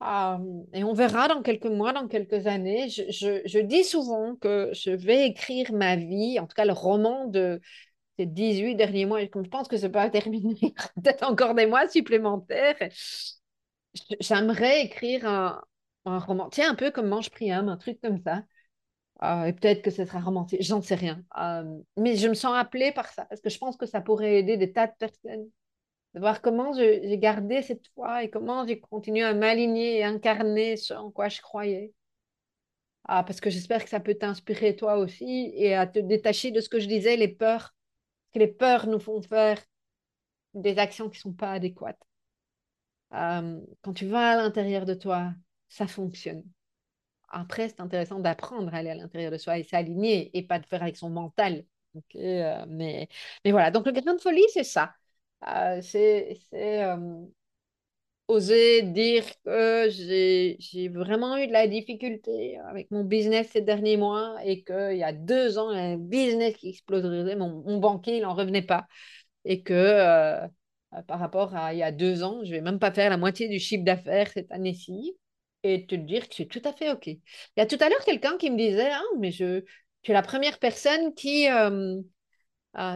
Ah, 0.00 0.38
et 0.72 0.82
on 0.82 0.94
verra 0.94 1.28
dans 1.28 1.42
quelques 1.42 1.66
mois, 1.66 1.92
dans 1.92 2.08
quelques 2.08 2.46
années. 2.46 2.88
Je, 2.88 3.42
je, 3.44 3.58
dis 3.58 3.84
souvent 3.84 4.34
que 4.36 4.70
je 4.72 4.90
vais 4.90 5.26
écrire 5.26 5.72
ma 5.72 5.96
vie, 5.96 6.38
en 6.40 6.46
tout 6.46 6.54
cas 6.54 6.64
le 6.64 6.72
roman 6.72 7.26
de 7.26 7.60
ces 8.18 8.24
18 8.26 8.76
derniers 8.76 9.04
mois. 9.04 9.22
Et 9.22 9.30
je 9.32 9.40
pense 9.48 9.68
que 9.68 9.76
ce 9.76 9.86
n'est 9.86 9.92
pas 9.92 10.08
terminé, 10.10 10.74
peut-être 10.96 11.24
encore 11.24 11.54
des 11.54 11.66
mois 11.66 11.86
supplémentaires. 11.88 12.76
J'aimerais 14.20 14.82
écrire 14.84 15.26
un, 15.26 15.62
un, 16.06 16.18
roman, 16.18 16.48
tiens, 16.48 16.70
un 16.70 16.74
peu 16.74 16.90
comme 16.90 17.08
Mange 17.08 17.30
Priam, 17.30 17.68
un 17.68 17.76
truc 17.76 18.00
comme 18.00 18.22
ça. 18.22 18.44
Ah, 19.20 19.48
et 19.48 19.52
peut-être 19.52 19.82
que 19.82 19.90
ce 19.90 20.04
sera 20.06 20.20
romantique, 20.20 20.62
j'en 20.62 20.80
sais 20.82 20.94
rien. 20.94 21.22
Ah, 21.32 21.62
mais 21.98 22.16
je 22.16 22.28
me 22.28 22.34
sens 22.34 22.54
appelée 22.56 22.92
par 22.92 23.08
ça, 23.10 23.26
parce 23.26 23.42
que 23.42 23.50
je 23.50 23.58
pense 23.58 23.76
que 23.76 23.86
ça 23.86 24.00
pourrait 24.00 24.38
aider 24.38 24.56
des 24.56 24.72
tas 24.72 24.86
de 24.86 24.94
personnes 24.98 25.50
de 26.14 26.20
voir 26.20 26.42
comment 26.42 26.72
j'ai 26.72 27.18
gardé 27.18 27.62
cette 27.62 27.86
foi 27.88 28.24
et 28.24 28.30
comment 28.30 28.66
j'ai 28.66 28.80
continué 28.80 29.22
à 29.22 29.34
m'aligner 29.34 29.98
et 29.98 30.04
incarner 30.04 30.76
ce 30.76 30.94
en 30.94 31.10
quoi 31.10 31.28
je 31.28 31.40
croyais. 31.40 31.92
Ah, 33.04 33.24
parce 33.24 33.40
que 33.40 33.50
j'espère 33.50 33.82
que 33.84 33.90
ça 33.90 34.00
peut 34.00 34.14
t'inspirer 34.14 34.76
toi 34.76 34.96
aussi 34.96 35.52
et 35.54 35.74
à 35.74 35.86
te 35.86 35.98
détacher 35.98 36.50
de 36.50 36.60
ce 36.60 36.68
que 36.68 36.78
je 36.80 36.86
disais, 36.88 37.16
les 37.16 37.28
peurs. 37.28 37.74
que 38.34 38.38
les 38.40 38.48
peurs 38.48 38.86
nous 38.88 39.00
font 39.00 39.22
faire 39.22 39.60
des 40.54 40.78
actions 40.78 41.08
qui 41.10 41.18
ne 41.18 41.22
sont 41.22 41.32
pas 41.32 41.52
adéquates. 41.52 42.00
Euh, 43.12 43.60
quand 43.82 43.92
tu 43.92 44.06
vas 44.06 44.32
à 44.32 44.36
l'intérieur 44.36 44.84
de 44.86 44.94
toi, 44.94 45.32
ça 45.68 45.86
fonctionne. 45.86 46.44
Après, 47.30 47.68
c'est 47.68 47.80
intéressant 47.80 48.20
d'apprendre 48.20 48.74
à 48.74 48.78
aller 48.78 48.90
à 48.90 48.96
l'intérieur 48.96 49.32
de 49.32 49.38
soi 49.38 49.58
et 49.58 49.64
s'aligner 49.64 50.36
et 50.36 50.42
pas 50.46 50.58
de 50.58 50.66
faire 50.66 50.82
avec 50.82 50.96
son 50.96 51.10
mental. 51.10 51.64
Euh, 52.16 52.66
mais, 52.68 53.08
mais 53.44 53.52
voilà, 53.52 53.70
donc 53.70 53.86
le 53.86 53.92
grain 53.92 54.14
de 54.14 54.20
folie, 54.20 54.44
c'est 54.54 54.64
ça. 54.64 54.94
Euh, 55.48 55.80
c'est 55.82 56.38
euh, 56.54 57.26
oser 58.28 58.82
dire 58.82 59.24
que 59.44 59.88
j'ai 59.90 60.88
vraiment 60.88 61.36
eu 61.36 61.46
de 61.48 61.52
la 61.52 61.66
difficulté 61.66 62.58
avec 62.58 62.90
mon 62.90 63.02
business 63.04 63.48
ces 63.52 63.60
derniers 63.60 63.96
mois 63.96 64.36
et 64.44 64.62
qu'il 64.62 64.96
y 64.96 65.02
a 65.02 65.12
deux 65.12 65.58
ans, 65.58 65.68
un 65.70 65.96
business 65.96 66.56
qui 66.56 66.70
exploserait, 66.70 67.36
mon, 67.36 67.62
mon 67.64 67.78
banquier, 67.78 68.18
il 68.18 68.22
n'en 68.22 68.34
revenait 68.34 68.62
pas. 68.62 68.86
Et 69.44 69.62
que 69.62 69.74
euh, 69.74 70.46
par 71.08 71.18
rapport 71.20 71.54
à 71.56 71.74
il 71.74 71.78
y 71.78 71.82
a 71.82 71.92
deux 71.92 72.22
ans, 72.22 72.40
je 72.44 72.50
ne 72.50 72.56
vais 72.56 72.60
même 72.62 72.78
pas 72.78 72.92
faire 72.92 73.10
la 73.10 73.16
moitié 73.16 73.48
du 73.48 73.58
chiffre 73.58 73.84
d'affaires 73.84 74.28
cette 74.32 74.52
année-ci 74.52 75.16
et 75.62 75.86
te 75.86 75.94
dire 75.94 76.28
que 76.28 76.34
c'est 76.34 76.46
tout 76.46 76.62
à 76.64 76.72
fait 76.72 76.90
OK. 76.92 77.06
Il 77.08 77.20
y 77.56 77.60
a 77.60 77.66
tout 77.66 77.78
à 77.80 77.88
l'heure 77.88 78.04
quelqu'un 78.04 78.36
qui 78.38 78.50
me 78.50 78.56
disait, 78.56 78.90
ah, 78.92 79.02
mais 79.18 79.32
je, 79.32 79.62
tu 80.02 80.10
es 80.12 80.14
la 80.14 80.22
première 80.22 80.58
personne 80.58 81.14
qui, 81.14 81.48
euh, 81.48 82.00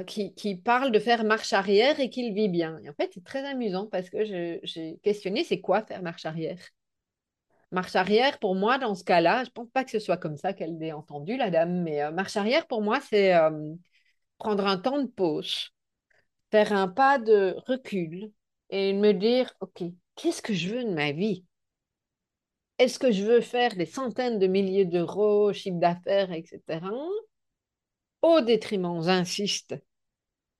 qui, 0.06 0.34
qui, 0.34 0.54
parle 0.54 0.92
de 0.92 0.98
faire 0.98 1.24
marche 1.24 1.52
arrière 1.52 1.98
et 2.00 2.08
qu'il 2.08 2.32
vit 2.32 2.48
bien. 2.48 2.78
Et 2.82 2.88
en 2.88 2.94
fait, 2.94 3.10
c'est 3.12 3.24
très 3.24 3.44
amusant 3.44 3.86
parce 3.86 4.08
que 4.08 4.24
j'ai 4.24 4.98
questionné 5.02 5.44
c'est 5.44 5.60
quoi 5.60 5.82
faire 5.82 6.02
marche 6.02 6.26
arrière? 6.26 6.60
Marche 7.74 7.96
arrière, 7.96 8.38
pour 8.38 8.54
moi, 8.54 8.78
dans 8.78 8.94
ce 8.94 9.02
cas-là, 9.02 9.42
je 9.42 9.48
ne 9.48 9.52
pense 9.52 9.70
pas 9.70 9.82
que 9.82 9.90
ce 9.90 9.98
soit 9.98 10.16
comme 10.16 10.36
ça 10.36 10.52
qu'elle 10.52 10.78
l'ait 10.78 10.92
entendu, 10.92 11.36
la 11.36 11.50
dame, 11.50 11.82
mais 11.82 12.02
euh, 12.02 12.12
marche 12.12 12.36
arrière, 12.36 12.68
pour 12.68 12.82
moi, 12.82 13.00
c'est 13.00 13.34
euh, 13.34 13.74
prendre 14.38 14.64
un 14.64 14.78
temps 14.78 15.02
de 15.02 15.08
pause, 15.08 15.70
faire 16.52 16.72
un 16.72 16.86
pas 16.86 17.18
de 17.18 17.56
recul 17.66 18.30
et 18.70 18.92
me 18.92 19.12
dire, 19.12 19.52
OK, 19.60 19.82
qu'est-ce 20.14 20.40
que 20.40 20.54
je 20.54 20.68
veux 20.68 20.84
de 20.84 20.94
ma 20.94 21.10
vie? 21.10 21.44
Est-ce 22.78 23.00
que 23.00 23.10
je 23.10 23.24
veux 23.24 23.40
faire 23.40 23.74
des 23.74 23.86
centaines 23.86 24.38
de 24.38 24.46
milliers 24.46 24.84
d'euros, 24.84 25.52
chiffre 25.52 25.78
d'affaires, 25.80 26.30
etc 26.30 26.80
au 28.24 28.40
détriment, 28.40 29.02
j'insiste, 29.02 29.76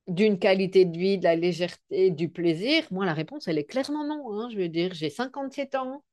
d'une 0.07 0.37
qualité 0.37 0.85
de 0.85 0.97
vie, 0.97 1.17
de 1.17 1.23
la 1.23 1.35
légèreté, 1.35 2.11
du 2.11 2.29
plaisir? 2.29 2.83
Moi, 2.91 3.05
la 3.05 3.13
réponse, 3.13 3.47
elle 3.47 3.57
est 3.57 3.65
clairement 3.65 4.05
non. 4.05 4.31
Hein. 4.33 4.49
Je 4.51 4.57
veux 4.57 4.69
dire, 4.69 4.93
j'ai 4.93 5.09
57 5.09 5.73
ans, 5.73 6.03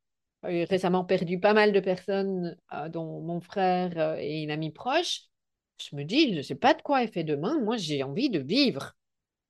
j'ai 0.44 0.64
récemment 0.64 1.04
perdu 1.04 1.38
pas 1.38 1.52
mal 1.52 1.72
de 1.72 1.80
personnes, 1.80 2.56
euh, 2.72 2.88
dont 2.88 3.20
mon 3.20 3.40
frère 3.40 3.92
euh, 3.98 4.16
et 4.18 4.42
une 4.42 4.50
amie 4.50 4.72
proche. 4.72 5.24
Je 5.78 5.94
me 5.94 6.04
dis, 6.04 6.32
je 6.32 6.38
ne 6.38 6.42
sais 6.42 6.54
pas 6.54 6.72
de 6.72 6.80
quoi 6.80 7.02
est 7.02 7.12
fait 7.12 7.24
demain. 7.24 7.60
Moi, 7.60 7.76
j'ai 7.76 8.02
envie 8.02 8.30
de 8.30 8.38
vivre. 8.38 8.94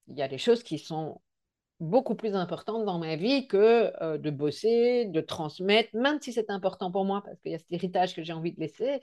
Il 0.09 0.18
y 0.18 0.22
a 0.22 0.28
des 0.28 0.38
choses 0.38 0.64
qui 0.64 0.78
sont 0.78 1.20
beaucoup 1.78 2.14
plus 2.16 2.34
importantes 2.34 2.84
dans 2.84 2.98
ma 2.98 3.16
vie 3.16 3.46
que 3.46 3.92
euh, 4.03 4.18
de 4.18 4.30
bosser, 4.30 5.07
de 5.07 5.20
transmettre, 5.20 5.90
même 5.94 6.20
si 6.20 6.32
c'est 6.32 6.50
important 6.50 6.90
pour 6.90 7.05
moi, 7.05 7.22
parce 7.24 7.38
qu'il 7.40 7.53
y 7.53 7.55
a 7.55 7.59
cet 7.59 7.72
héritage 7.72 8.14
que 8.14 8.24
j'ai 8.24 8.32
envie 8.32 8.53
de 8.53 8.61
laisser. 8.61 9.00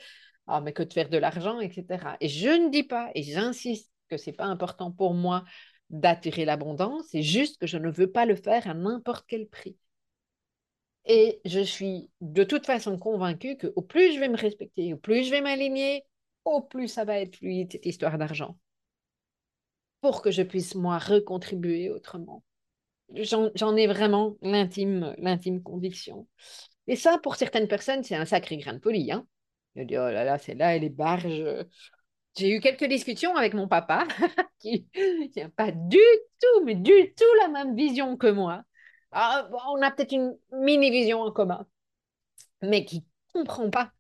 Ah, 0.52 0.62
mais 0.62 0.74
que 0.74 0.82
de 0.82 0.92
faire 0.92 1.10
de 1.10 1.18
l'argent, 1.20 1.60
etc. 1.60 2.18
Et 2.22 2.28
je 2.28 2.50
ne 2.50 2.72
dis 2.72 2.82
pas, 2.84 3.12
et 3.14 3.22
j'insiste 3.22 3.92
que 4.10 4.18
ce 4.18 4.30
n'est 4.30 4.36
pas 4.36 4.46
important 4.46 4.92
pour 4.92 5.14
moi 5.14 5.44
d'attirer 5.92 6.44
l'abondance, 6.44 7.06
c'est 7.12 7.22
juste 7.22 7.60
que 7.60 7.68
je 7.68 7.78
ne 7.78 7.92
veux 7.92 8.12
pas 8.12 8.26
le 8.26 8.36
faire 8.36 8.68
à 8.68 8.74
n'importe 8.74 9.26
quel 9.28 9.48
prix. 9.48 9.78
Et 11.06 11.40
je 11.46 11.60
suis 11.60 12.10
de 12.22 12.44
toute 12.44 12.66
façon 12.66 12.98
convaincue 12.98 13.58
que 13.58 13.72
au 13.76 13.84
plus 13.84 14.14
je 14.14 14.20
vais 14.20 14.28
me 14.28 14.38
respecter, 14.38 14.94
au 14.94 14.98
plus 14.98 15.24
je 15.24 15.32
vais 15.32 15.42
m'aligner, 15.42 16.04
au 16.46 16.62
plus 16.62 16.88
ça 16.88 17.06
va 17.06 17.20
être 17.20 17.36
fluide, 17.38 17.72
cette 17.72 17.86
histoire 17.86 18.18
d'argent. 18.18 18.58
Pour 20.02 20.24
que 20.24 20.32
je 20.32 20.42
puisse, 20.42 20.74
moi, 20.76 20.98
recontribuer 20.98 21.92
autrement. 21.92 22.44
J'en 23.14 23.76
ai 23.76 23.86
vraiment 23.86 24.36
l'intime, 24.42 25.62
conviction. 25.64 26.28
Et 26.88 26.96
ça, 26.96 27.20
pour 27.22 27.36
certaines 27.36 27.68
personnes, 27.68 28.04
c'est 28.04 28.16
un 28.16 28.26
sacré 28.26 28.58
grain 28.58 28.74
de 28.74 28.80
folie. 28.80 29.12
Hein 29.12 29.28
je 29.76 29.84
dit, 29.84 29.98
oh 29.98 30.10
là 30.10 30.24
là, 30.24 30.38
c'est 30.38 30.56
là, 30.56 30.76
elle 30.76 30.84
est 30.84 30.90
barge. 30.90 31.28
J'ai 32.38 32.52
eu 32.56 32.60
quelques 32.60 32.86
discussions 32.86 33.36
avec 33.36 33.54
mon 33.54 33.68
papa 33.68 34.08
qui 34.60 34.88
n'a 35.36 35.50
pas 35.50 35.72
du 35.72 35.98
tout, 36.42 36.66
mais 36.66 36.76
du 36.76 37.14
tout 37.16 37.26
la 37.42 37.50
même 37.50 37.76
vision 37.76 38.18
que 38.18 38.28
moi. 38.28 38.64
Ah, 39.12 39.50
on 39.70 39.82
a 39.82 39.92
peut-être 39.92 40.12
une 40.12 40.38
mini-vision 40.54 41.22
en 41.22 41.32
commun, 41.32 41.66
mais 42.62 42.86
qui 42.86 42.98
ne 43.36 43.42
comprend 43.42 43.70
pas. 43.70 43.92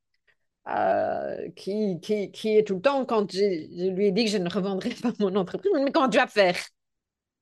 Euh, 0.67 1.49
qui, 1.55 1.99
qui, 2.01 2.31
qui, 2.31 2.57
est 2.57 2.67
tout 2.67 2.75
le 2.75 2.81
temps, 2.81 3.05
quand 3.05 3.31
je 3.31 3.89
lui 3.89 4.07
ai 4.07 4.11
dit 4.11 4.25
que 4.25 4.31
je 4.31 4.37
ne 4.37 4.49
revendrai 4.49 4.91
pas 4.91 5.13
mon 5.19 5.35
entreprise, 5.35 5.71
mais 5.83 5.91
comment 5.91 6.09
tu 6.09 6.17
vas 6.17 6.27
faire? 6.27 6.55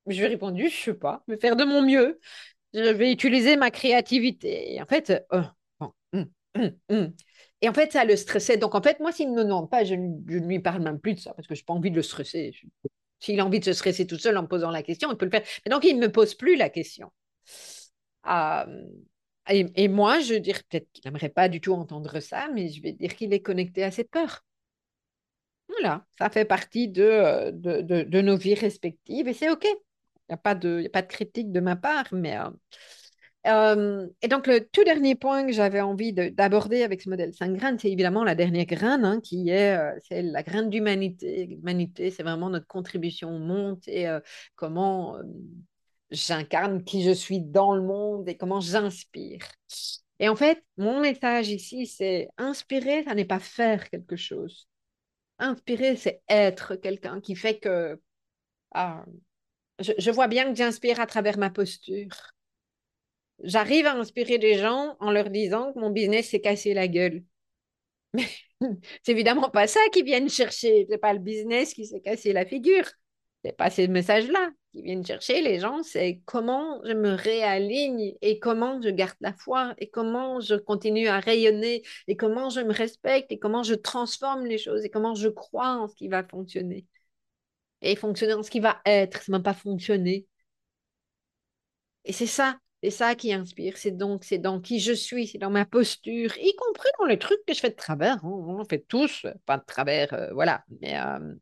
Je 0.07 0.17
lui 0.17 0.23
ai 0.25 0.27
répondu, 0.27 0.69
je 0.69 0.91
ne 0.91 0.95
sais 0.95 0.99
pas, 0.99 1.23
je 1.27 1.33
vais 1.33 1.39
faire 1.39 1.57
de 1.57 1.65
mon 1.65 1.81
mieux. 1.81 2.19
Je 2.73 2.89
vais 2.91 3.11
utiliser 3.11 3.57
ma 3.57 3.71
créativité. 3.71 4.75
Et 4.75 4.81
en 4.81 4.85
fait, 4.85 5.25
euh, 5.33 5.41
bon, 5.79 5.91
hum, 6.13 6.29
hum, 6.55 6.71
hum. 6.89 7.13
Et 7.61 7.69
en 7.69 7.73
fait, 7.73 7.91
ça 7.91 8.05
le 8.05 8.15
stressait. 8.15 8.57
Donc, 8.57 8.75
en 8.75 8.81
fait, 8.81 8.99
moi, 8.99 9.11
s'il 9.11 9.31
ne 9.31 9.35
me 9.35 9.43
demande 9.43 9.69
pas, 9.69 9.83
je 9.83 9.95
ne 9.95 10.47
lui 10.47 10.59
parle 10.59 10.83
même 10.83 10.99
plus 10.99 11.15
de 11.15 11.19
ça 11.19 11.33
parce 11.33 11.47
que 11.47 11.55
je 11.55 11.61
n'ai 11.61 11.65
pas 11.65 11.73
envie 11.73 11.91
de 11.91 11.95
le 11.95 12.03
stresser. 12.03 12.53
S'il 13.19 13.39
a 13.39 13.45
envie 13.45 13.59
de 13.59 13.65
se 13.65 13.73
stresser 13.73 14.05
tout 14.05 14.19
seul 14.19 14.37
en 14.37 14.43
me 14.43 14.47
posant 14.47 14.69
la 14.69 14.83
question, 14.83 15.11
il 15.11 15.17
peut 15.17 15.25
le 15.25 15.31
faire. 15.31 15.43
Mais 15.65 15.71
donc, 15.71 15.83
il 15.83 15.95
ne 15.95 16.01
me 16.01 16.11
pose 16.11 16.35
plus 16.35 16.55
la 16.55 16.69
question. 16.69 17.11
Euh, 18.27 18.85
et, 19.49 19.87
moi, 19.87 20.19
je 20.19 20.35
veux 20.35 20.39
dire, 20.39 20.61
peut-être 20.65 20.91
qu'il 20.91 21.03
n'aimerait 21.05 21.29
pas 21.29 21.49
du 21.49 21.61
tout 21.61 21.73
entendre 21.73 22.19
ça, 22.19 22.47
mais 22.53 22.69
je 22.69 22.81
vais 22.81 22.91
dire 22.91 23.15
qu'il 23.15 23.33
est 23.33 23.41
connecté 23.41 23.83
à 23.83 23.91
cette 23.91 24.11
peur. 24.11 24.43
Voilà, 25.69 26.05
ça 26.17 26.29
fait 26.29 26.45
partie 26.45 26.87
de, 26.87 27.51
de, 27.51 27.81
de, 27.81 28.21
nos 28.21 28.37
vies 28.37 28.55
respectives 28.55 29.27
et 29.27 29.33
c'est 29.33 29.49
OK. 29.49 29.65
Il 29.65 29.69
n'y 30.29 30.33
a, 30.33 30.35
a 30.35 30.37
pas 30.37 30.55
de 30.55 31.07
critique 31.07 31.51
de 31.51 31.59
ma 31.59 31.75
part, 31.75 32.07
mais 32.11 32.37
euh, 32.37 32.49
Euh, 33.47 34.07
et 34.21 34.27
donc, 34.27 34.47
le 34.47 34.67
tout 34.67 34.83
dernier 34.83 35.15
point 35.15 35.45
que 35.45 35.53
j'avais 35.53 35.81
envie 35.81 36.13
d'aborder 36.13 36.83
avec 36.83 37.01
ce 37.01 37.09
modèle 37.09 37.33
5 37.33 37.53
graines, 37.53 37.79
c'est 37.79 37.91
évidemment 37.91 38.23
la 38.23 38.35
dernière 38.35 38.65
graine, 38.65 39.05
hein, 39.05 39.21
qui 39.21 39.49
est, 39.49 39.77
euh, 39.77 39.93
la 40.11 40.43
graine 40.43 40.69
d'humanité. 40.69 41.45
L'humanité, 41.45 42.11
c'est 42.11 42.23
vraiment 42.23 42.49
notre 42.49 42.67
contribution 42.67 43.35
au 43.35 43.39
monde 43.39 43.79
et 43.87 44.07
euh, 44.07 44.19
comment 44.55 45.17
j'incarne 46.11 46.83
qui 46.83 47.03
je 47.03 47.11
suis 47.11 47.41
dans 47.41 47.75
le 47.75 47.81
monde 47.81 48.27
et 48.29 48.37
comment 48.37 48.59
j'inspire. 48.59 49.45
Et 50.19 50.29
en 50.29 50.35
fait, 50.35 50.63
mon 50.77 50.99
message 50.99 51.49
ici, 51.49 51.85
c'est 51.85 52.29
inspirer, 52.37 53.03
ça 53.03 53.13
n'est 53.13 53.25
pas 53.25 53.39
faire 53.39 53.89
quelque 53.89 54.15
chose. 54.15 54.67
Inspirer, 55.39 55.95
c'est 55.95 56.21
être 56.27 56.75
quelqu'un 56.75 57.21
qui 57.21 57.35
fait 57.35 57.59
que 57.59 57.99
ah, 58.71 59.05
je, 59.79 60.11
vois 60.11 60.27
bien 60.27 60.49
que 60.49 60.55
j'inspire 60.55 60.99
à 60.99 61.05
travers 61.05 61.37
ma 61.37 61.49
posture. 61.49 62.36
J'arrive 63.43 63.85
à 63.85 63.93
inspirer 63.95 64.37
des 64.39 64.57
gens 64.57 64.95
en 64.99 65.11
leur 65.11 65.29
disant 65.29 65.73
que 65.73 65.79
mon 65.79 65.91
business 65.91 66.29
s'est 66.29 66.41
cassé 66.41 66.73
la 66.73 66.87
gueule. 66.87 67.23
Mais 68.13 68.27
c'est 69.03 69.11
évidemment 69.11 69.49
pas 69.49 69.67
ça 69.67 69.79
qu'ils 69.91 70.05
viennent 70.05 70.29
chercher. 70.29 70.87
C'est 70.89 70.97
pas 70.97 71.13
le 71.13 71.19
business 71.19 71.73
qui 71.73 71.85
s'est 71.85 72.01
cassé 72.01 72.33
la 72.33 72.45
figure. 72.45 72.85
C'est 73.43 73.55
pas 73.55 73.69
ces 73.69 73.87
messages-là 73.87 74.49
qui 74.71 74.81
viennent 74.81 75.05
chercher 75.05 75.41
les 75.41 75.59
gens. 75.59 75.83
C'est 75.83 76.21
comment 76.25 76.81
je 76.83 76.93
me 76.93 77.11
réaligne 77.11 78.15
et 78.21 78.39
comment 78.39 78.81
je 78.81 78.89
garde 78.89 79.15
la 79.21 79.33
foi 79.33 79.75
et 79.77 79.89
comment 79.89 80.39
je 80.39 80.55
continue 80.55 81.07
à 81.07 81.19
rayonner 81.19 81.83
et 82.07 82.17
comment 82.17 82.49
je 82.49 82.61
me 82.61 82.73
respecte 82.73 83.31
et 83.31 83.39
comment 83.39 83.63
je 83.63 83.75
transforme 83.75 84.45
les 84.45 84.57
choses 84.57 84.83
et 84.85 84.89
comment 84.89 85.15
je 85.15 85.29
crois 85.29 85.75
en 85.77 85.87
ce 85.87 85.95
qui 85.95 86.07
va 86.07 86.23
fonctionner 86.23 86.85
et 87.81 87.95
fonctionner 87.95 88.33
dans 88.33 88.43
ce 88.43 88.51
qui 88.51 88.59
va 88.59 88.81
être, 88.85 89.21
c'est 89.21 89.31
même 89.31 89.43
pas 89.43 89.53
fonctionner. 89.53 90.27
Et 92.05 92.13
c'est 92.13 92.25
ça, 92.27 92.59
c'est 92.83 92.91
ça 92.91 93.15
qui 93.15 93.33
inspire. 93.33 93.77
C'est 93.77 93.91
donc, 93.91 94.23
c'est 94.23 94.37
dans 94.37 94.61
qui 94.61 94.79
je 94.79 94.93
suis, 94.93 95.27
c'est 95.27 95.37
dans 95.37 95.49
ma 95.49 95.65
posture, 95.65 96.37
y 96.37 96.55
compris 96.55 96.89
dans 96.99 97.05
les 97.05 97.17
trucs 97.19 97.43
que 97.45 97.53
je 97.53 97.59
fais 97.59 97.69
de 97.69 97.75
travers. 97.75 98.23
Hein. 98.23 98.29
On 98.29 98.63
fait 98.65 98.85
tous, 98.87 99.25
pas 99.45 99.57
de 99.57 99.65
travers, 99.65 100.13
euh, 100.13 100.33
voilà. 100.33 100.63
Mais, 100.81 100.99
euh, 100.99 101.35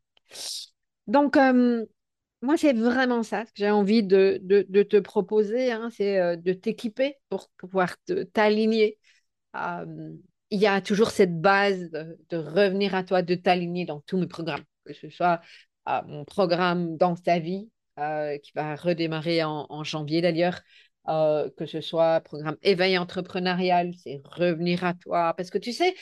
donc, 1.06 1.36
euh, 1.36 1.84
moi, 2.42 2.56
c'est 2.56 2.72
vraiment 2.72 3.22
ça 3.22 3.44
que 3.44 3.50
j'ai 3.56 3.70
envie 3.70 4.02
de, 4.02 4.40
de, 4.42 4.82
te 4.82 4.98
proposer, 4.98 5.72
hein, 5.72 5.88
c'est 5.90 6.36
de 6.36 6.52
t'équiper 6.52 7.16
pour 7.28 7.48
pouvoir 7.56 7.96
t'aligner. 8.32 8.98
il 10.50 10.60
y 10.60 10.66
a 10.66 10.80
toujours 10.80 11.10
cette 11.10 11.40
base 11.40 11.90
de, 11.90 12.18
de 12.30 12.36
revenir 12.36 12.94
à 12.94 13.04
toi, 13.04 13.22
de 13.22 13.34
t'aligner 13.34 13.84
dans 13.86 14.00
tous 14.02 14.18
mes 14.18 14.26
programmes, 14.26 14.64
que 14.84 14.92
ce 14.94 15.08
soit 15.10 15.40
mon 16.06 16.24
programme 16.24 16.96
Dans 16.96 17.16
ta 17.16 17.38
vie, 17.38 17.70
euh, 17.98 18.38
qui 18.38 18.52
va 18.54 18.76
redémarrer 18.76 19.42
en, 19.44 19.84
janvier 19.84 20.20
d'ailleurs, 20.20 20.60
euh, 21.08 21.50
que 21.56 21.66
ce 21.66 21.80
soit 21.80 22.20
programme 22.20 22.56
éveil 22.62 22.98
entrepreneurial, 22.98 23.92
c'est 24.02 24.22
revenir 24.24 24.84
à 24.84 24.94
toi. 24.94 25.34
Parce 25.36 25.50
que 25.50 25.58
tu 25.58 25.72
sais, 25.72 25.94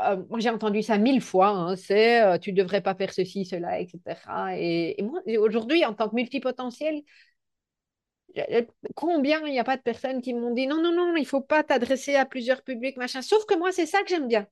euh, 0.00 0.16
moi 0.30 0.40
j'ai 0.40 0.50
entendu 0.50 0.82
ça 0.82 0.98
mille 0.98 1.20
fois, 1.20 1.48
hein, 1.48 1.76
c'est 1.76 2.38
tu 2.40 2.52
ne 2.52 2.56
devrais 2.56 2.80
pas 2.82 2.94
faire 2.94 3.12
ceci, 3.12 3.44
cela, 3.44 3.80
etc. 3.80 4.58
Et, 4.58 5.00
et 5.00 5.02
moi, 5.02 5.20
aujourd'hui, 5.40 5.84
en 5.84 5.94
tant 5.94 6.08
que 6.08 6.14
multipotentiel, 6.14 7.02
combien 8.94 9.40
il 9.46 9.52
n'y 9.52 9.58
a 9.58 9.64
pas 9.64 9.76
de 9.76 9.82
personnes 9.82 10.22
qui 10.22 10.34
m'ont 10.34 10.52
dit 10.54 10.66
non, 10.66 10.82
non, 10.82 10.92
non, 10.94 11.16
il 11.16 11.22
ne 11.22 11.26
faut 11.26 11.40
pas 11.40 11.62
t'adresser 11.62 12.14
à 12.16 12.26
plusieurs 12.26 12.62
publics, 12.62 12.96
machin. 12.96 13.22
Sauf 13.22 13.44
que 13.46 13.56
moi, 13.58 13.72
c'est 13.72 13.86
ça 13.86 14.02
que 14.02 14.08
j'aime 14.08 14.28
bien 14.28 14.46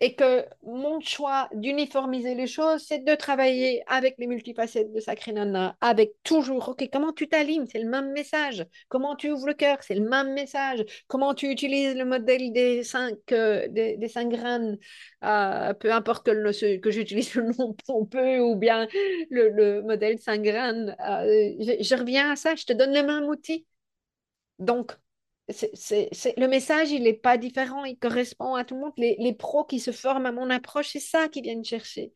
et 0.00 0.14
que 0.14 0.44
mon 0.62 1.00
choix 1.00 1.48
d'uniformiser 1.52 2.34
les 2.34 2.46
choses, 2.46 2.84
c'est 2.86 3.04
de 3.04 3.14
travailler 3.14 3.82
avec 3.86 4.14
les 4.18 4.26
multifacettes 4.26 4.92
de 4.92 5.00
Sacré 5.00 5.32
Nana, 5.32 5.76
avec 5.80 6.12
toujours, 6.22 6.68
OK, 6.68 6.88
comment 6.92 7.12
tu 7.12 7.28
t'alignes, 7.28 7.66
c'est 7.66 7.80
le 7.80 7.88
même 7.88 8.12
message. 8.12 8.64
Comment 8.88 9.16
tu 9.16 9.30
ouvres 9.30 9.48
le 9.48 9.54
cœur, 9.54 9.78
c'est 9.82 9.94
le 9.94 10.08
même 10.08 10.32
message. 10.34 10.84
Comment 11.08 11.34
tu 11.34 11.50
utilises 11.50 11.94
le 11.94 12.04
modèle 12.04 12.52
des 12.52 12.84
cinq, 12.84 13.18
euh, 13.32 13.66
des, 13.68 14.08
cinq 14.08 14.28
graines, 14.28 14.78
euh, 15.24 15.74
peu 15.74 15.92
importe 15.92 16.26
que, 16.26 16.76
que 16.78 16.90
j'utilise 16.90 17.34
le 17.34 17.52
nom 17.58 17.74
pompeux 17.86 18.40
ou 18.40 18.56
bien 18.56 18.86
le, 19.30 19.82
modèle 19.82 20.18
cinq 20.18 20.42
graines, 20.42 20.96
euh, 21.00 21.54
je 21.58 21.94
reviens 21.98 22.32
à 22.32 22.36
ça, 22.36 22.54
je 22.54 22.64
te 22.64 22.72
donne 22.72 22.94
le 22.94 23.02
même 23.02 23.24
outil. 23.24 23.66
Donc, 24.58 24.92
c'est, 25.50 26.34
le 26.36 26.46
message, 26.46 26.90
il 26.90 27.04
n'est 27.04 27.14
pas 27.14 27.38
différent, 27.38 27.84
il 27.84 27.98
correspond 27.98 28.54
à 28.54 28.64
tout 28.64 28.74
le 28.74 28.80
monde. 28.80 28.92
Les, 28.96 29.32
pros 29.32 29.64
qui 29.64 29.80
se 29.80 29.92
forment 29.92 30.26
à 30.26 30.32
mon 30.32 30.50
approche, 30.50 30.88
c'est 30.88 31.00
ça 31.00 31.28
qu'ils 31.28 31.44
viennent 31.44 31.64
chercher. 31.64 32.12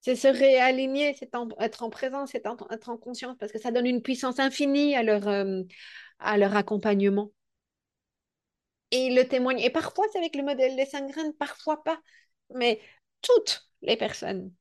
C'est 0.00 0.16
se 0.16 0.28
réaligner, 0.28 1.14
c'est 1.18 1.30
être 1.60 1.82
en 1.82 1.90
présence, 1.90 2.30
c'est 2.32 2.44
être 2.44 2.88
en 2.88 2.96
conscience, 2.98 3.36
parce 3.38 3.52
que 3.52 3.60
ça 3.60 3.70
donne 3.70 3.86
une 3.86 4.02
puissance 4.02 4.38
infinie 4.38 4.96
à 4.96 5.02
leur, 5.02 5.28
euh, 5.28 5.62
à 6.18 6.36
leur 6.36 6.56
accompagnement. 6.56 7.30
Et 8.90 9.06
ils 9.06 9.14
le 9.14 9.26
témoignent. 9.26 9.60
Et 9.60 9.70
parfois, 9.70 10.06
c'est 10.12 10.18
avec 10.18 10.36
le 10.36 10.42
modèle 10.42 10.76
des 10.76 10.86
cinq 10.86 11.10
graines, 11.10 11.32
parfois 11.34 11.82
pas. 11.82 12.00
Mais 12.54 12.80
toutes 13.22 13.68
les 13.82 13.96
personnes 13.96 14.52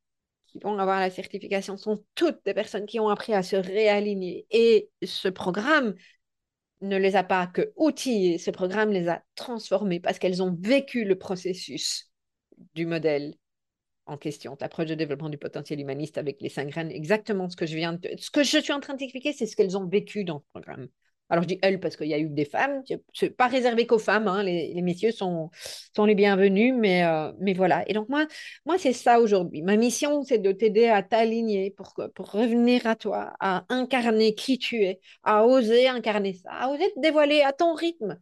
qui 0.48 0.60
vont 0.60 0.78
avoir 0.78 1.00
la 1.00 1.10
certification 1.10 1.78
sont 1.78 2.04
toutes 2.16 2.44
des 2.46 2.54
personnes 2.54 2.86
qui 2.86 3.00
ont 3.00 3.10
appris 3.10 3.34
à 3.34 3.44
se 3.44 3.56
réaligner. 3.56 4.46
Et 4.52 4.90
ce 5.04 5.28
programme, 5.28 5.96
ne 6.84 6.98
les 6.98 7.16
a 7.16 7.24
pas 7.24 7.48
que 7.48 7.74
outillés, 7.76 8.38
ce 8.38 8.52
programme 8.52 8.92
les 8.92 9.08
a 9.08 9.24
transformés 9.36 10.00
parce 10.00 10.20
qu'elles 10.20 10.44
ont 10.44 10.56
vécu 10.60 11.06
le 11.06 11.18
processus 11.18 12.12
du 12.76 12.86
modèle 12.86 13.36
en 14.06 14.18
question, 14.18 14.58
l'approche 14.60 14.88
de 14.88 14.96
développement 14.96 15.30
du 15.30 15.38
potentiel 15.38 15.80
humaniste 15.80 16.18
avec 16.18 16.42
les 16.42 16.50
cinq 16.50 16.70
graines, 16.70 16.92
exactement 16.92 17.50
ce 17.50 17.56
que 17.56 17.66
je 17.66 17.76
viens. 17.76 17.98
Ce 18.18 18.30
que 18.30 18.44
je 18.44 18.58
suis 18.60 18.74
en 18.74 18.82
train 18.82 18.96
d'expliquer, 18.96 19.32
c'est 19.32 19.46
ce 19.46 19.56
qu'elles 19.56 19.78
ont 19.78 19.88
vécu 19.88 20.26
dans 20.26 20.40
ce 20.40 20.46
programme. 20.52 20.90
Alors 21.34 21.42
je 21.42 21.48
dis 21.48 21.58
elles 21.64 21.80
parce 21.80 21.96
qu'il 21.98 22.06
y 22.10 22.14
a 22.14 22.20
eu 22.20 22.30
des 22.30 22.46
femmes, 22.46 22.84
c'est 23.12 23.32
pas 23.32 23.48
réservé 23.48 23.88
qu'aux 23.88 23.98
femmes, 23.98 24.28
hein. 24.28 24.44
les, 24.44 24.80
messieurs 24.84 25.12
sont, 25.12 25.50
sont 25.96 26.06
les 26.06 26.14
bienvenus, 26.14 26.76
mais, 26.78 27.04
euh, 27.06 27.32
mais 27.40 27.56
voilà. 27.56 27.84
Et 27.90 27.94
donc 27.94 28.08
moi, 28.08 28.28
moi 28.68 28.78
c'est 28.78 28.94
ça 28.94 29.20
aujourd'hui. 29.20 29.64
Ma 29.64 29.76
mission, 29.76 30.22
c'est 30.22 30.38
de 30.38 30.52
t'aider 30.52 30.90
à 30.90 31.02
t'aligner 31.02 31.72
pour, 31.72 31.96
pour 32.14 32.32
revenir 32.32 32.86
à 32.86 32.96
toi, 32.96 33.34
à 33.40 33.66
incarner 33.70 34.36
qui 34.36 34.60
tu 34.60 34.84
es, 34.84 35.00
à 35.24 35.48
oser 35.48 35.88
incarner 35.88 36.34
ça, 36.34 36.52
à 36.52 36.70
oser 36.70 36.94
te 36.94 37.00
dévoiler 37.00 37.42
à 37.42 37.52
ton 37.52 37.74
rythme. 37.74 38.20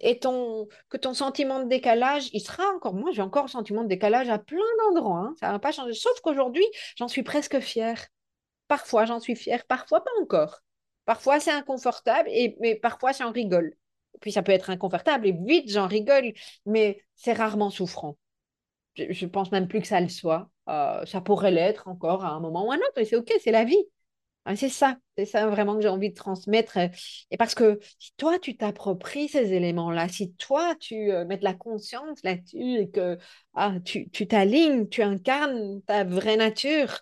Et 0.00 0.20
ton, 0.20 0.68
que 0.88 0.96
ton 0.96 1.14
sentiment 1.14 1.58
de 1.64 1.68
décalage, 1.68 2.30
il 2.32 2.40
sera 2.40 2.62
encore, 2.76 2.94
moi 2.94 3.10
j'ai 3.12 3.22
encore 3.22 3.44
le 3.44 3.50
sentiment 3.50 3.82
de 3.82 3.88
décalage 3.88 4.28
à 4.28 4.38
plein 4.38 4.60
d'endroits, 4.78 5.18
hein. 5.18 5.34
ça 5.40 5.50
va 5.50 5.58
pas 5.58 5.72
changer, 5.72 5.94
sauf 5.94 6.20
qu'aujourd'hui, 6.20 6.64
j'en 6.96 7.08
suis 7.08 7.24
presque 7.24 7.58
fière. 7.58 8.06
Parfois, 8.68 9.04
j'en 9.04 9.18
suis 9.20 9.34
fière, 9.36 9.64
parfois 9.66 10.04
pas 10.04 10.10
encore. 10.22 10.60
Parfois, 11.06 11.40
c'est 11.40 11.52
inconfortable, 11.52 12.28
et, 12.32 12.56
mais 12.60 12.76
parfois, 12.76 13.12
j'en 13.12 13.32
rigole. 13.32 13.74
puis, 14.20 14.32
ça 14.32 14.42
peut 14.42 14.52
être 14.52 14.70
inconfortable, 14.70 15.26
et 15.26 15.32
vite, 15.32 15.70
j'en 15.70 15.88
rigole, 15.88 16.34
mais 16.66 17.02
c'est 17.14 17.32
rarement 17.32 17.70
souffrant. 17.70 18.18
Je 18.96 19.24
ne 19.24 19.30
pense 19.30 19.52
même 19.52 19.68
plus 19.68 19.80
que 19.80 19.86
ça 19.86 20.00
le 20.00 20.08
soit. 20.08 20.50
Euh, 20.68 21.04
ça 21.06 21.20
pourrait 21.20 21.50
l'être 21.52 21.88
encore 21.88 22.24
à 22.24 22.30
un 22.30 22.40
moment 22.40 22.66
ou 22.66 22.72
à 22.72 22.76
un 22.76 22.78
autre, 22.78 22.98
et 22.98 23.04
c'est 23.04 23.16
OK, 23.16 23.32
c'est 23.40 23.52
la 23.52 23.64
vie. 23.64 23.84
Hein, 24.46 24.54
c'est 24.54 24.68
ça, 24.68 24.96
c'est 25.18 25.24
ça 25.26 25.48
vraiment 25.48 25.74
que 25.74 25.82
j'ai 25.82 25.88
envie 25.88 26.10
de 26.10 26.14
transmettre. 26.14 26.78
Et 27.30 27.36
parce 27.36 27.54
que 27.54 27.80
si 27.98 28.12
toi, 28.16 28.38
tu 28.38 28.56
t'appropries 28.56 29.28
ces 29.28 29.52
éléments-là, 29.52 30.08
si 30.08 30.34
toi, 30.34 30.76
tu 30.76 31.10
euh, 31.12 31.24
mets 31.24 31.36
de 31.36 31.44
la 31.44 31.54
conscience 31.54 32.22
là-dessus 32.22 32.78
et 32.78 32.90
que 32.90 33.18
ah, 33.54 33.74
tu 33.84 34.08
t'alignes, 34.28 34.88
tu 34.88 35.02
incarnes 35.02 35.82
ta 35.82 36.04
vraie 36.04 36.36
nature, 36.36 37.00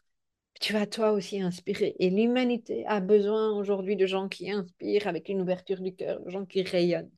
tu 0.64 0.72
vas 0.72 0.86
toi 0.86 1.12
aussi 1.12 1.42
inspirer. 1.42 1.94
Et 1.98 2.08
l'humanité 2.08 2.86
a 2.86 3.00
besoin 3.00 3.50
aujourd'hui 3.50 3.96
de 3.96 4.06
gens 4.06 4.30
qui 4.30 4.50
inspirent 4.50 5.06
avec 5.06 5.28
une 5.28 5.42
ouverture 5.42 5.78
du 5.78 5.94
cœur, 5.94 6.20
de 6.20 6.30
gens 6.30 6.46
qui 6.46 6.62
rayonnent. 6.62 7.10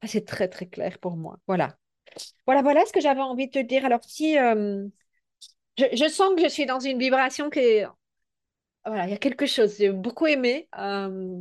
Ah, 0.00 0.08
c'est 0.08 0.24
très, 0.24 0.48
très 0.48 0.66
clair 0.66 0.98
pour 0.98 1.16
moi. 1.16 1.38
Voilà. 1.46 1.76
Voilà, 2.44 2.60
voilà 2.60 2.84
ce 2.86 2.92
que 2.92 3.00
j'avais 3.00 3.20
envie 3.20 3.46
de 3.46 3.52
te 3.52 3.58
dire. 3.60 3.84
Alors, 3.84 4.02
si 4.02 4.36
euh, 4.36 4.84
je, 5.76 6.08
sens 6.08 6.34
que 6.34 6.42
je 6.42 6.48
suis 6.48 6.66
dans 6.66 6.80
une 6.80 6.98
vibration 6.98 7.50
qui 7.50 7.60
est. 7.60 7.86
Voilà, 8.84 9.06
il 9.06 9.10
y 9.10 9.14
a 9.14 9.18
quelque 9.18 9.46
chose. 9.46 9.76
J'ai 9.78 9.90
beaucoup 9.90 10.26
aimé. 10.26 10.68
Euh, 10.76 11.36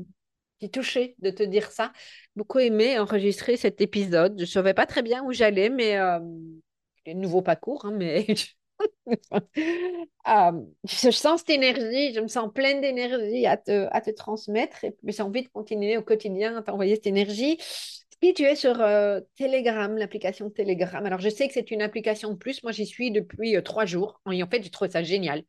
j'ai 0.61 0.69
touché 0.69 1.15
de 1.17 1.31
te 1.31 1.41
dire 1.41 1.71
ça. 1.71 1.91
Beaucoup 2.35 2.59
aimé 2.59 2.99
enregistrer 2.99 3.57
cet 3.57 3.81
épisode. 3.81 4.35
Je 4.37 4.43
ne 4.43 4.45
savais 4.45 4.75
pas 4.75 4.85
très 4.85 5.01
bien 5.01 5.23
où 5.23 5.31
j'allais, 5.31 5.69
mais 5.69 5.97
euh, 5.97 6.19
nouveau 7.07 7.41
parcours, 7.41 7.83
hein, 7.85 7.95
mais 7.97 8.27
Euh, 10.27 10.51
je 10.83 11.09
sens 11.09 11.39
cette 11.39 11.51
énergie, 11.51 12.13
je 12.13 12.19
me 12.19 12.27
sens 12.27 12.51
pleine 12.53 12.81
d'énergie 12.81 13.45
à 13.45 13.55
te, 13.55 13.87
à 13.91 14.01
te 14.01 14.09
transmettre 14.09 14.83
et 14.83 14.93
j'ai 15.05 15.21
envie 15.21 15.43
de 15.43 15.47
continuer 15.47 15.95
au 15.95 16.01
quotidien 16.01 16.57
à 16.57 16.61
t'envoyer 16.61 16.95
cette 16.95 17.07
énergie. 17.07 17.57
Si 18.21 18.33
tu 18.33 18.43
es 18.43 18.55
sur 18.57 18.81
euh, 18.81 19.21
Telegram, 19.37 19.95
l'application 19.95 20.49
Telegram, 20.49 21.05
alors 21.05 21.21
je 21.21 21.29
sais 21.29 21.47
que 21.47 21.53
c'est 21.53 21.71
une 21.71 21.81
application 21.81 22.31
de 22.31 22.35
plus, 22.35 22.61
moi 22.61 22.73
j'y 22.73 22.85
suis 22.85 23.09
depuis 23.09 23.55
euh, 23.55 23.61
trois 23.61 23.85
jours 23.85 24.19
et 24.29 24.43
en 24.43 24.49
fait 24.49 24.61
j'ai 24.61 24.69
trouvé 24.69 24.91
ça 24.91 25.01
génial. 25.01 25.43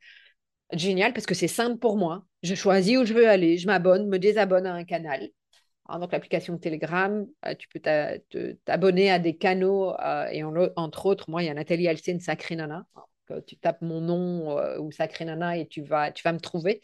Génial 0.73 1.13
parce 1.13 1.27
que 1.27 1.35
c'est 1.35 1.49
simple 1.49 1.79
pour 1.79 1.97
moi. 1.97 2.25
Je 2.45 2.55
choisis 2.55 2.99
où 2.99 3.05
je 3.05 3.15
veux 3.15 3.29
aller, 3.29 3.59
je 3.59 3.67
m'abonne, 3.67 4.07
me 4.07 4.19
désabonne 4.21 4.67
à 4.67 4.75
un 4.75 4.85
canal. 4.85 5.29
donc 5.89 6.13
l'application 6.13 6.57
Telegram, 6.57 7.27
tu 7.59 7.67
peux 7.69 7.81
t'abonner 8.65 9.11
à 9.11 9.19
des 9.19 9.37
canaux 9.37 9.93
et 10.31 10.45
entre 10.45 11.07
autres, 11.07 11.29
moi 11.31 11.43
il 11.43 11.47
y 11.47 11.49
a 11.49 11.55
Nathalie 11.55 11.89
Alcine 11.89 12.21
Sacré 12.21 12.55
Nana 12.55 12.87
tu 13.47 13.57
tapes 13.57 13.83
mon 13.83 14.01
nom 14.01 14.59
euh, 14.59 14.79
ou 14.79 14.91
Sacré 14.93 15.25
Nana 15.25 15.57
et 15.57 15.67
tu 15.67 15.83
vas, 15.83 16.13
tu 16.13 16.23
vas 16.23 16.33
me 16.33 16.41
trouver. 16.41 16.81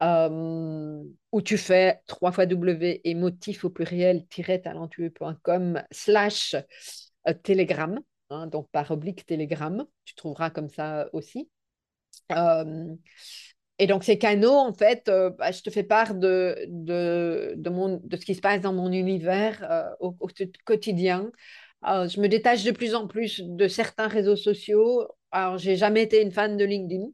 où 0.00 1.42
tu 1.42 1.56
fais 1.58 2.00
3 2.06 2.32
fois 2.32 2.46
W 2.46 3.00
et 3.04 3.16
au 3.64 3.70
pluriel 3.70 4.26
talentueux.com 4.26 5.82
slash 5.90 6.56
Telegram, 7.42 7.98
hein, 8.30 8.46
donc 8.48 8.68
par 8.70 8.90
oblique 8.90 9.24
Telegram, 9.26 9.84
tu 10.04 10.14
trouveras 10.14 10.50
comme 10.50 10.68
ça 10.68 11.08
aussi. 11.12 11.48
Et 13.78 13.86
donc, 13.86 14.04
ces 14.04 14.18
canaux, 14.18 14.52
en 14.52 14.72
fait, 14.72 15.08
euh, 15.08 15.30
bah, 15.30 15.50
je 15.50 15.62
te 15.62 15.70
fais 15.70 15.82
part 15.82 16.14
de, 16.14 16.56
de, 16.68 17.54
de, 17.56 17.70
mon, 17.70 18.00
de 18.04 18.16
ce 18.16 18.24
qui 18.24 18.34
se 18.34 18.40
passe 18.40 18.60
dans 18.60 18.72
mon 18.72 18.92
univers 18.92 19.66
euh, 19.68 19.90
au, 19.98 20.16
quotidien. 20.64 21.30
Euh, 21.86 22.08
je 22.08 22.20
me 22.20 22.28
détache 22.28 22.62
de 22.62 22.70
plus 22.70 22.94
en 22.94 23.08
plus 23.08 23.40
de 23.42 23.66
certains 23.68 24.06
réseaux 24.06 24.36
sociaux. 24.36 25.08
Alors, 25.34 25.58
j'ai 25.58 25.76
jamais 25.76 26.02
été 26.02 26.22
une 26.22 26.30
fan 26.32 26.56
de 26.56 26.64
LinkedIn. 26.64 27.08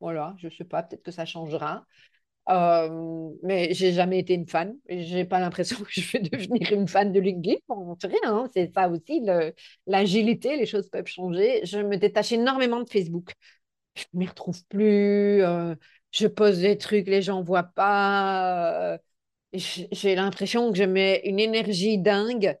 Voilà, 0.00 0.34
je 0.38 0.46
ne 0.46 0.52
sais 0.52 0.64
pas, 0.64 0.82
peut-être 0.84 1.02
que 1.02 1.10
ça 1.10 1.24
changera. 1.26 1.84
mais 3.42 3.74
j'ai 3.74 3.92
jamais 3.92 4.18
été 4.20 4.34
une 4.34 4.46
fan. 4.48 4.76
J'ai 4.88 5.24
pas 5.24 5.40
l'impression 5.40 5.76
que 5.78 5.90
je 5.90 6.00
vais 6.12 6.20
devenir 6.32 6.72
une 6.72 6.88
fan 6.88 7.12
de 7.12 7.20
LinkedIn. 7.20 7.56
Bon, 7.68 7.96
rien, 8.02 8.18
hein. 8.24 8.48
c'est 8.54 8.72
ça 8.74 8.88
aussi, 8.88 9.22
l'agilité, 9.86 10.56
les 10.56 10.66
choses 10.66 10.88
peuvent 10.90 11.06
changer. 11.06 11.62
Je 11.64 11.78
me 11.78 11.96
détache 11.96 12.32
énormément 12.32 12.80
de 12.82 12.88
Facebook 12.88 13.32
je 13.96 14.04
ne 14.14 14.20
m'y 14.20 14.26
retrouve 14.28 14.64
plus 14.68 15.42
je 16.12 16.26
pose 16.28 16.60
des 16.60 16.78
trucs, 16.78 17.08
les 17.08 17.22
gens 17.22 17.42
voient 17.42 17.62
pas. 17.64 18.94
Euh, 18.94 18.98
j'ai 19.54 20.14
l'impression 20.14 20.72
que 20.72 20.78
je 20.78 20.84
mets 20.84 21.22
une 21.24 21.40
énergie 21.40 21.98
dingue 21.98 22.58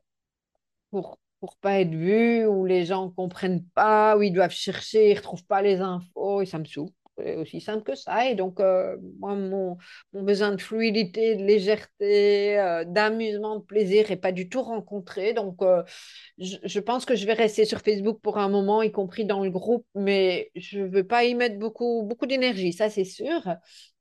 pour 0.90 1.18
pour 1.42 1.56
pas 1.56 1.80
être 1.80 1.90
vu, 1.90 2.46
ou 2.46 2.64
les 2.66 2.84
gens 2.84 3.06
ne 3.06 3.10
comprennent 3.10 3.64
pas, 3.74 4.16
ou 4.16 4.22
ils 4.22 4.32
doivent 4.32 4.52
chercher, 4.52 5.10
ils 5.10 5.16
retrouvent 5.16 5.44
pas 5.44 5.60
les 5.60 5.80
infos, 5.80 6.40
et 6.40 6.46
ça 6.46 6.60
me 6.60 6.64
saoule 6.64 6.90
aussi 7.18 7.60
simple 7.60 7.82
que 7.82 7.96
ça. 7.96 8.28
Et 8.28 8.36
donc, 8.36 8.60
euh, 8.60 8.96
moi, 9.18 9.34
mon, 9.34 9.76
mon, 10.12 10.22
besoin 10.22 10.52
de 10.52 10.60
fluidité, 10.60 11.36
de 11.36 11.42
légèreté, 11.42 12.58
euh, 12.60 12.84
d'amusement, 12.84 13.56
de 13.56 13.64
plaisir 13.64 14.06
n'est 14.08 14.16
pas 14.16 14.32
du 14.32 14.48
tout 14.48 14.62
rencontré. 14.62 15.34
Donc, 15.34 15.62
euh, 15.62 15.82
je, 16.38 16.56
je, 16.62 16.80
pense 16.80 17.04
que 17.04 17.16
je 17.16 17.26
vais 17.26 17.32
rester 17.32 17.64
sur 17.64 17.80
Facebook 17.80 18.20
pour 18.22 18.38
un 18.38 18.48
moment, 18.48 18.82
y 18.82 18.92
compris 18.92 19.24
dans 19.24 19.42
le 19.42 19.50
groupe, 19.50 19.84
mais 19.96 20.50
je 20.54 20.80
ne 20.80 20.88
veux 20.88 21.04
pas 21.04 21.24
y 21.24 21.34
mettre 21.34 21.58
beaucoup, 21.58 22.02
beaucoup 22.04 22.26
d'énergie, 22.26 22.72
ça 22.72 22.88
c'est 22.88 23.04
sûr. 23.04 23.42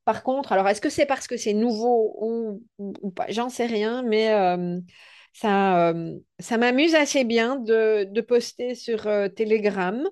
Par 0.05 0.23
contre, 0.23 0.51
alors 0.51 0.67
est-ce 0.67 0.81
que 0.81 0.89
c'est 0.89 1.05
parce 1.05 1.27
que 1.27 1.37
c'est 1.37 1.53
nouveau 1.53 2.15
ou, 2.19 2.63
ou, 2.79 3.11
pas? 3.11 3.25
J'en 3.29 3.49
sais 3.49 3.65
rien, 3.65 4.03
mais 4.03 4.29
ça, 5.33 5.93
ça 6.39 6.57
m'amuse 6.57 6.95
assez 6.95 7.23
bien 7.23 7.55
de, 7.57 8.05
de 8.05 8.21
poster 8.21 8.75
sur 8.75 9.03
Telegram. 9.35 10.07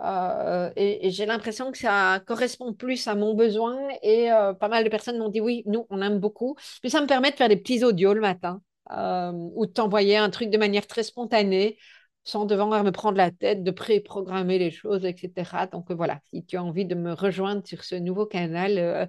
Euh, 0.00 0.70
et, 0.76 1.10
j'ai 1.10 1.26
l'impression 1.26 1.72
que 1.72 1.78
ça 1.78 2.22
correspond 2.26 2.72
plus 2.72 3.08
à 3.08 3.14
mon 3.14 3.34
besoin 3.34 3.76
et 4.02 4.30
euh, 4.30 4.54
pas 4.54 4.68
mal 4.68 4.84
de 4.84 4.88
personnes 4.88 5.18
m'ont 5.18 5.28
dit 5.28 5.40
oui, 5.40 5.62
nous, 5.66 5.86
on 5.90 6.00
aime 6.02 6.18
beaucoup. 6.20 6.56
Puis 6.80 6.90
ça 6.90 7.00
me 7.00 7.06
permet 7.06 7.30
de 7.30 7.36
faire 7.36 7.48
des 7.48 7.56
petits 7.56 7.84
audios 7.84 8.14
le 8.14 8.20
matin 8.20 8.62
euh, 8.92 9.32
ou 9.32 9.66
de 9.66 9.72
t'envoyer 9.72 10.16
un 10.16 10.30
truc 10.30 10.50
de 10.50 10.58
manière 10.58 10.86
très 10.86 11.02
spontanée 11.02 11.78
sans 12.24 12.44
devoir 12.44 12.84
me 12.84 12.92
prendre 12.92 13.16
la 13.16 13.30
tête, 13.30 13.64
de 13.64 13.70
pré-programmer 13.70 14.58
les 14.58 14.70
choses, 14.70 15.04
etc. 15.06 15.66
Donc 15.72 15.90
voilà, 15.90 16.20
si 16.30 16.44
tu 16.44 16.58
as 16.58 16.62
envie 16.62 16.84
de 16.84 16.94
me 16.94 17.14
rejoindre 17.14 17.66
sur 17.66 17.84
ce 17.84 17.94
nouveau 17.94 18.26
canal, 18.26 19.08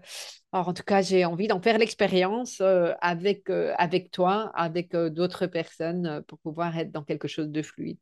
alors 0.51 0.67
en 0.69 0.73
tout 0.73 0.83
cas, 0.83 1.01
j'ai 1.01 1.25
envie 1.25 1.47
d'en 1.47 1.61
faire 1.61 1.77
l'expérience 1.77 2.61
avec, 3.01 3.49
avec 3.77 4.11
toi, 4.11 4.51
avec 4.55 4.95
d'autres 4.95 5.45
personnes 5.47 6.23
pour 6.27 6.39
pouvoir 6.39 6.77
être 6.77 6.91
dans 6.91 7.03
quelque 7.03 7.27
chose 7.27 7.49
de 7.49 7.61
fluide. 7.61 7.99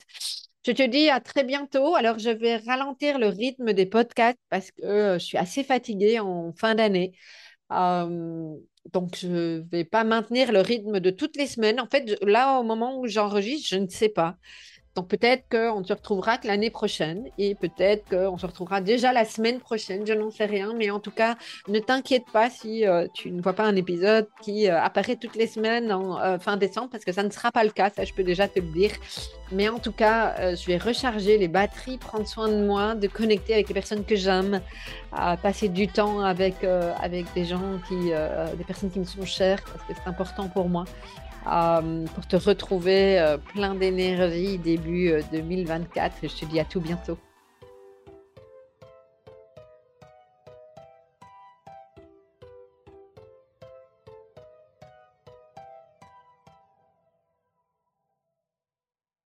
Je 0.68 0.74
te 0.74 0.84
dis 0.84 1.10
à 1.10 1.22
très 1.22 1.46
bientôt. 1.46 1.96
Alors, 1.96 2.20
je 2.20 2.30
vais 2.30 2.58
ralentir 2.58 3.20
le 3.20 3.28
rythme 3.28 3.72
des 3.72 3.86
podcasts 3.86 4.38
parce 4.50 4.70
que 4.72 4.84
euh, 4.84 5.14
je 5.18 5.24
suis 5.24 5.38
assez 5.38 5.64
fatiguée 5.64 6.20
en 6.20 6.52
fin 6.52 6.76
d'année. 6.76 7.14
Euh, 7.72 8.54
donc, 8.94 9.16
je 9.18 9.28
ne 9.30 9.64
vais 9.72 9.86
pas 9.86 10.04
maintenir 10.04 10.52
le 10.52 10.60
rythme 10.60 11.00
de 11.00 11.10
toutes 11.10 11.38
les 11.38 11.48
semaines. 11.48 11.80
En 11.80 11.88
fait, 11.88 12.18
là, 12.22 12.60
au 12.60 12.64
moment 12.64 13.00
où 13.00 13.08
j'enregistre, 13.08 13.70
je 13.70 13.78
ne 13.78 13.88
sais 13.88 14.10
pas. 14.10 14.38
Donc 14.98 15.10
peut-être 15.10 15.44
qu'on 15.52 15.84
se 15.84 15.94
retrouvera 15.94 16.40
que 16.40 16.48
l'année 16.48 16.72
prochaine 16.72 17.30
et 17.38 17.54
peut-être 17.54 18.10
qu'on 18.10 18.36
se 18.40 18.48
retrouvera 18.48 18.82
déjà 18.82 19.14
la 19.14 19.26
semaine 19.26 19.60
prochaine, 19.60 20.08
je 20.08 20.14
n'en 20.14 20.32
sais 20.32 20.46
rien. 20.46 20.74
Mais 20.76 20.90
en 20.90 21.00
tout 21.00 21.12
cas, 21.12 21.36
ne 21.68 21.80
t'inquiète 21.80 22.26
pas 22.34 22.50
si 22.50 22.84
euh, 22.84 23.08
tu 23.14 23.30
ne 23.30 23.40
vois 23.40 23.54
pas 23.54 23.66
un 23.66 23.76
épisode 23.76 24.28
qui 24.42 24.68
euh, 24.68 24.82
apparaît 24.82 25.16
toutes 25.16 25.36
les 25.36 25.46
semaines 25.46 25.92
en 25.92 26.20
euh, 26.20 26.40
fin 26.40 26.58
décembre 26.58 26.90
parce 26.90 27.06
que 27.06 27.12
ça 27.12 27.22
ne 27.22 27.30
sera 27.30 27.52
pas 27.52 27.64
le 27.64 27.70
cas, 27.70 27.92
ça 27.92 28.06
je 28.06 28.14
peux 28.14 28.24
déjà 28.24 28.48
te 28.48 28.60
le 28.60 28.66
dire. 28.66 28.90
Mais 29.52 29.70
en 29.70 29.78
tout 29.78 29.92
cas, 29.92 30.56
je 30.56 30.66
vais 30.66 30.78
recharger 30.78 31.38
les 31.38 31.48
batteries, 31.48 31.98
prendre 31.98 32.28
soin 32.28 32.50
de 32.50 32.66
moi, 32.66 32.96
de 32.96 33.08
connecter 33.08 33.54
avec 33.54 33.68
les 33.68 33.74
personnes 33.76 34.04
que 34.04 34.16
j'aime, 34.16 34.62
passer 35.42 35.70
du 35.70 35.88
temps 35.88 36.20
avec, 36.20 36.66
avec 36.66 37.32
des 37.34 37.46
gens 37.46 37.80
qui, 37.88 38.10
des 38.58 38.64
personnes 38.66 38.92
qui 38.92 39.00
me 39.00 39.06
sont 39.06 39.26
chères 39.26 39.64
parce 39.64 39.86
que 39.86 39.94
c'est 39.96 40.10
important 40.10 40.50
pour 40.50 40.68
moi. 40.68 40.84
Euh, 41.48 42.06
pour 42.14 42.28
te 42.28 42.36
retrouver 42.36 43.20
euh, 43.20 43.38
plein 43.38 43.74
d'énergie 43.74 44.58
début 44.58 45.14
2024. 45.32 46.24
Euh, 46.24 46.28
je 46.28 46.36
te 46.36 46.46
dis 46.46 46.60
à 46.60 46.66
tout 46.66 46.82
bientôt. 46.82 47.18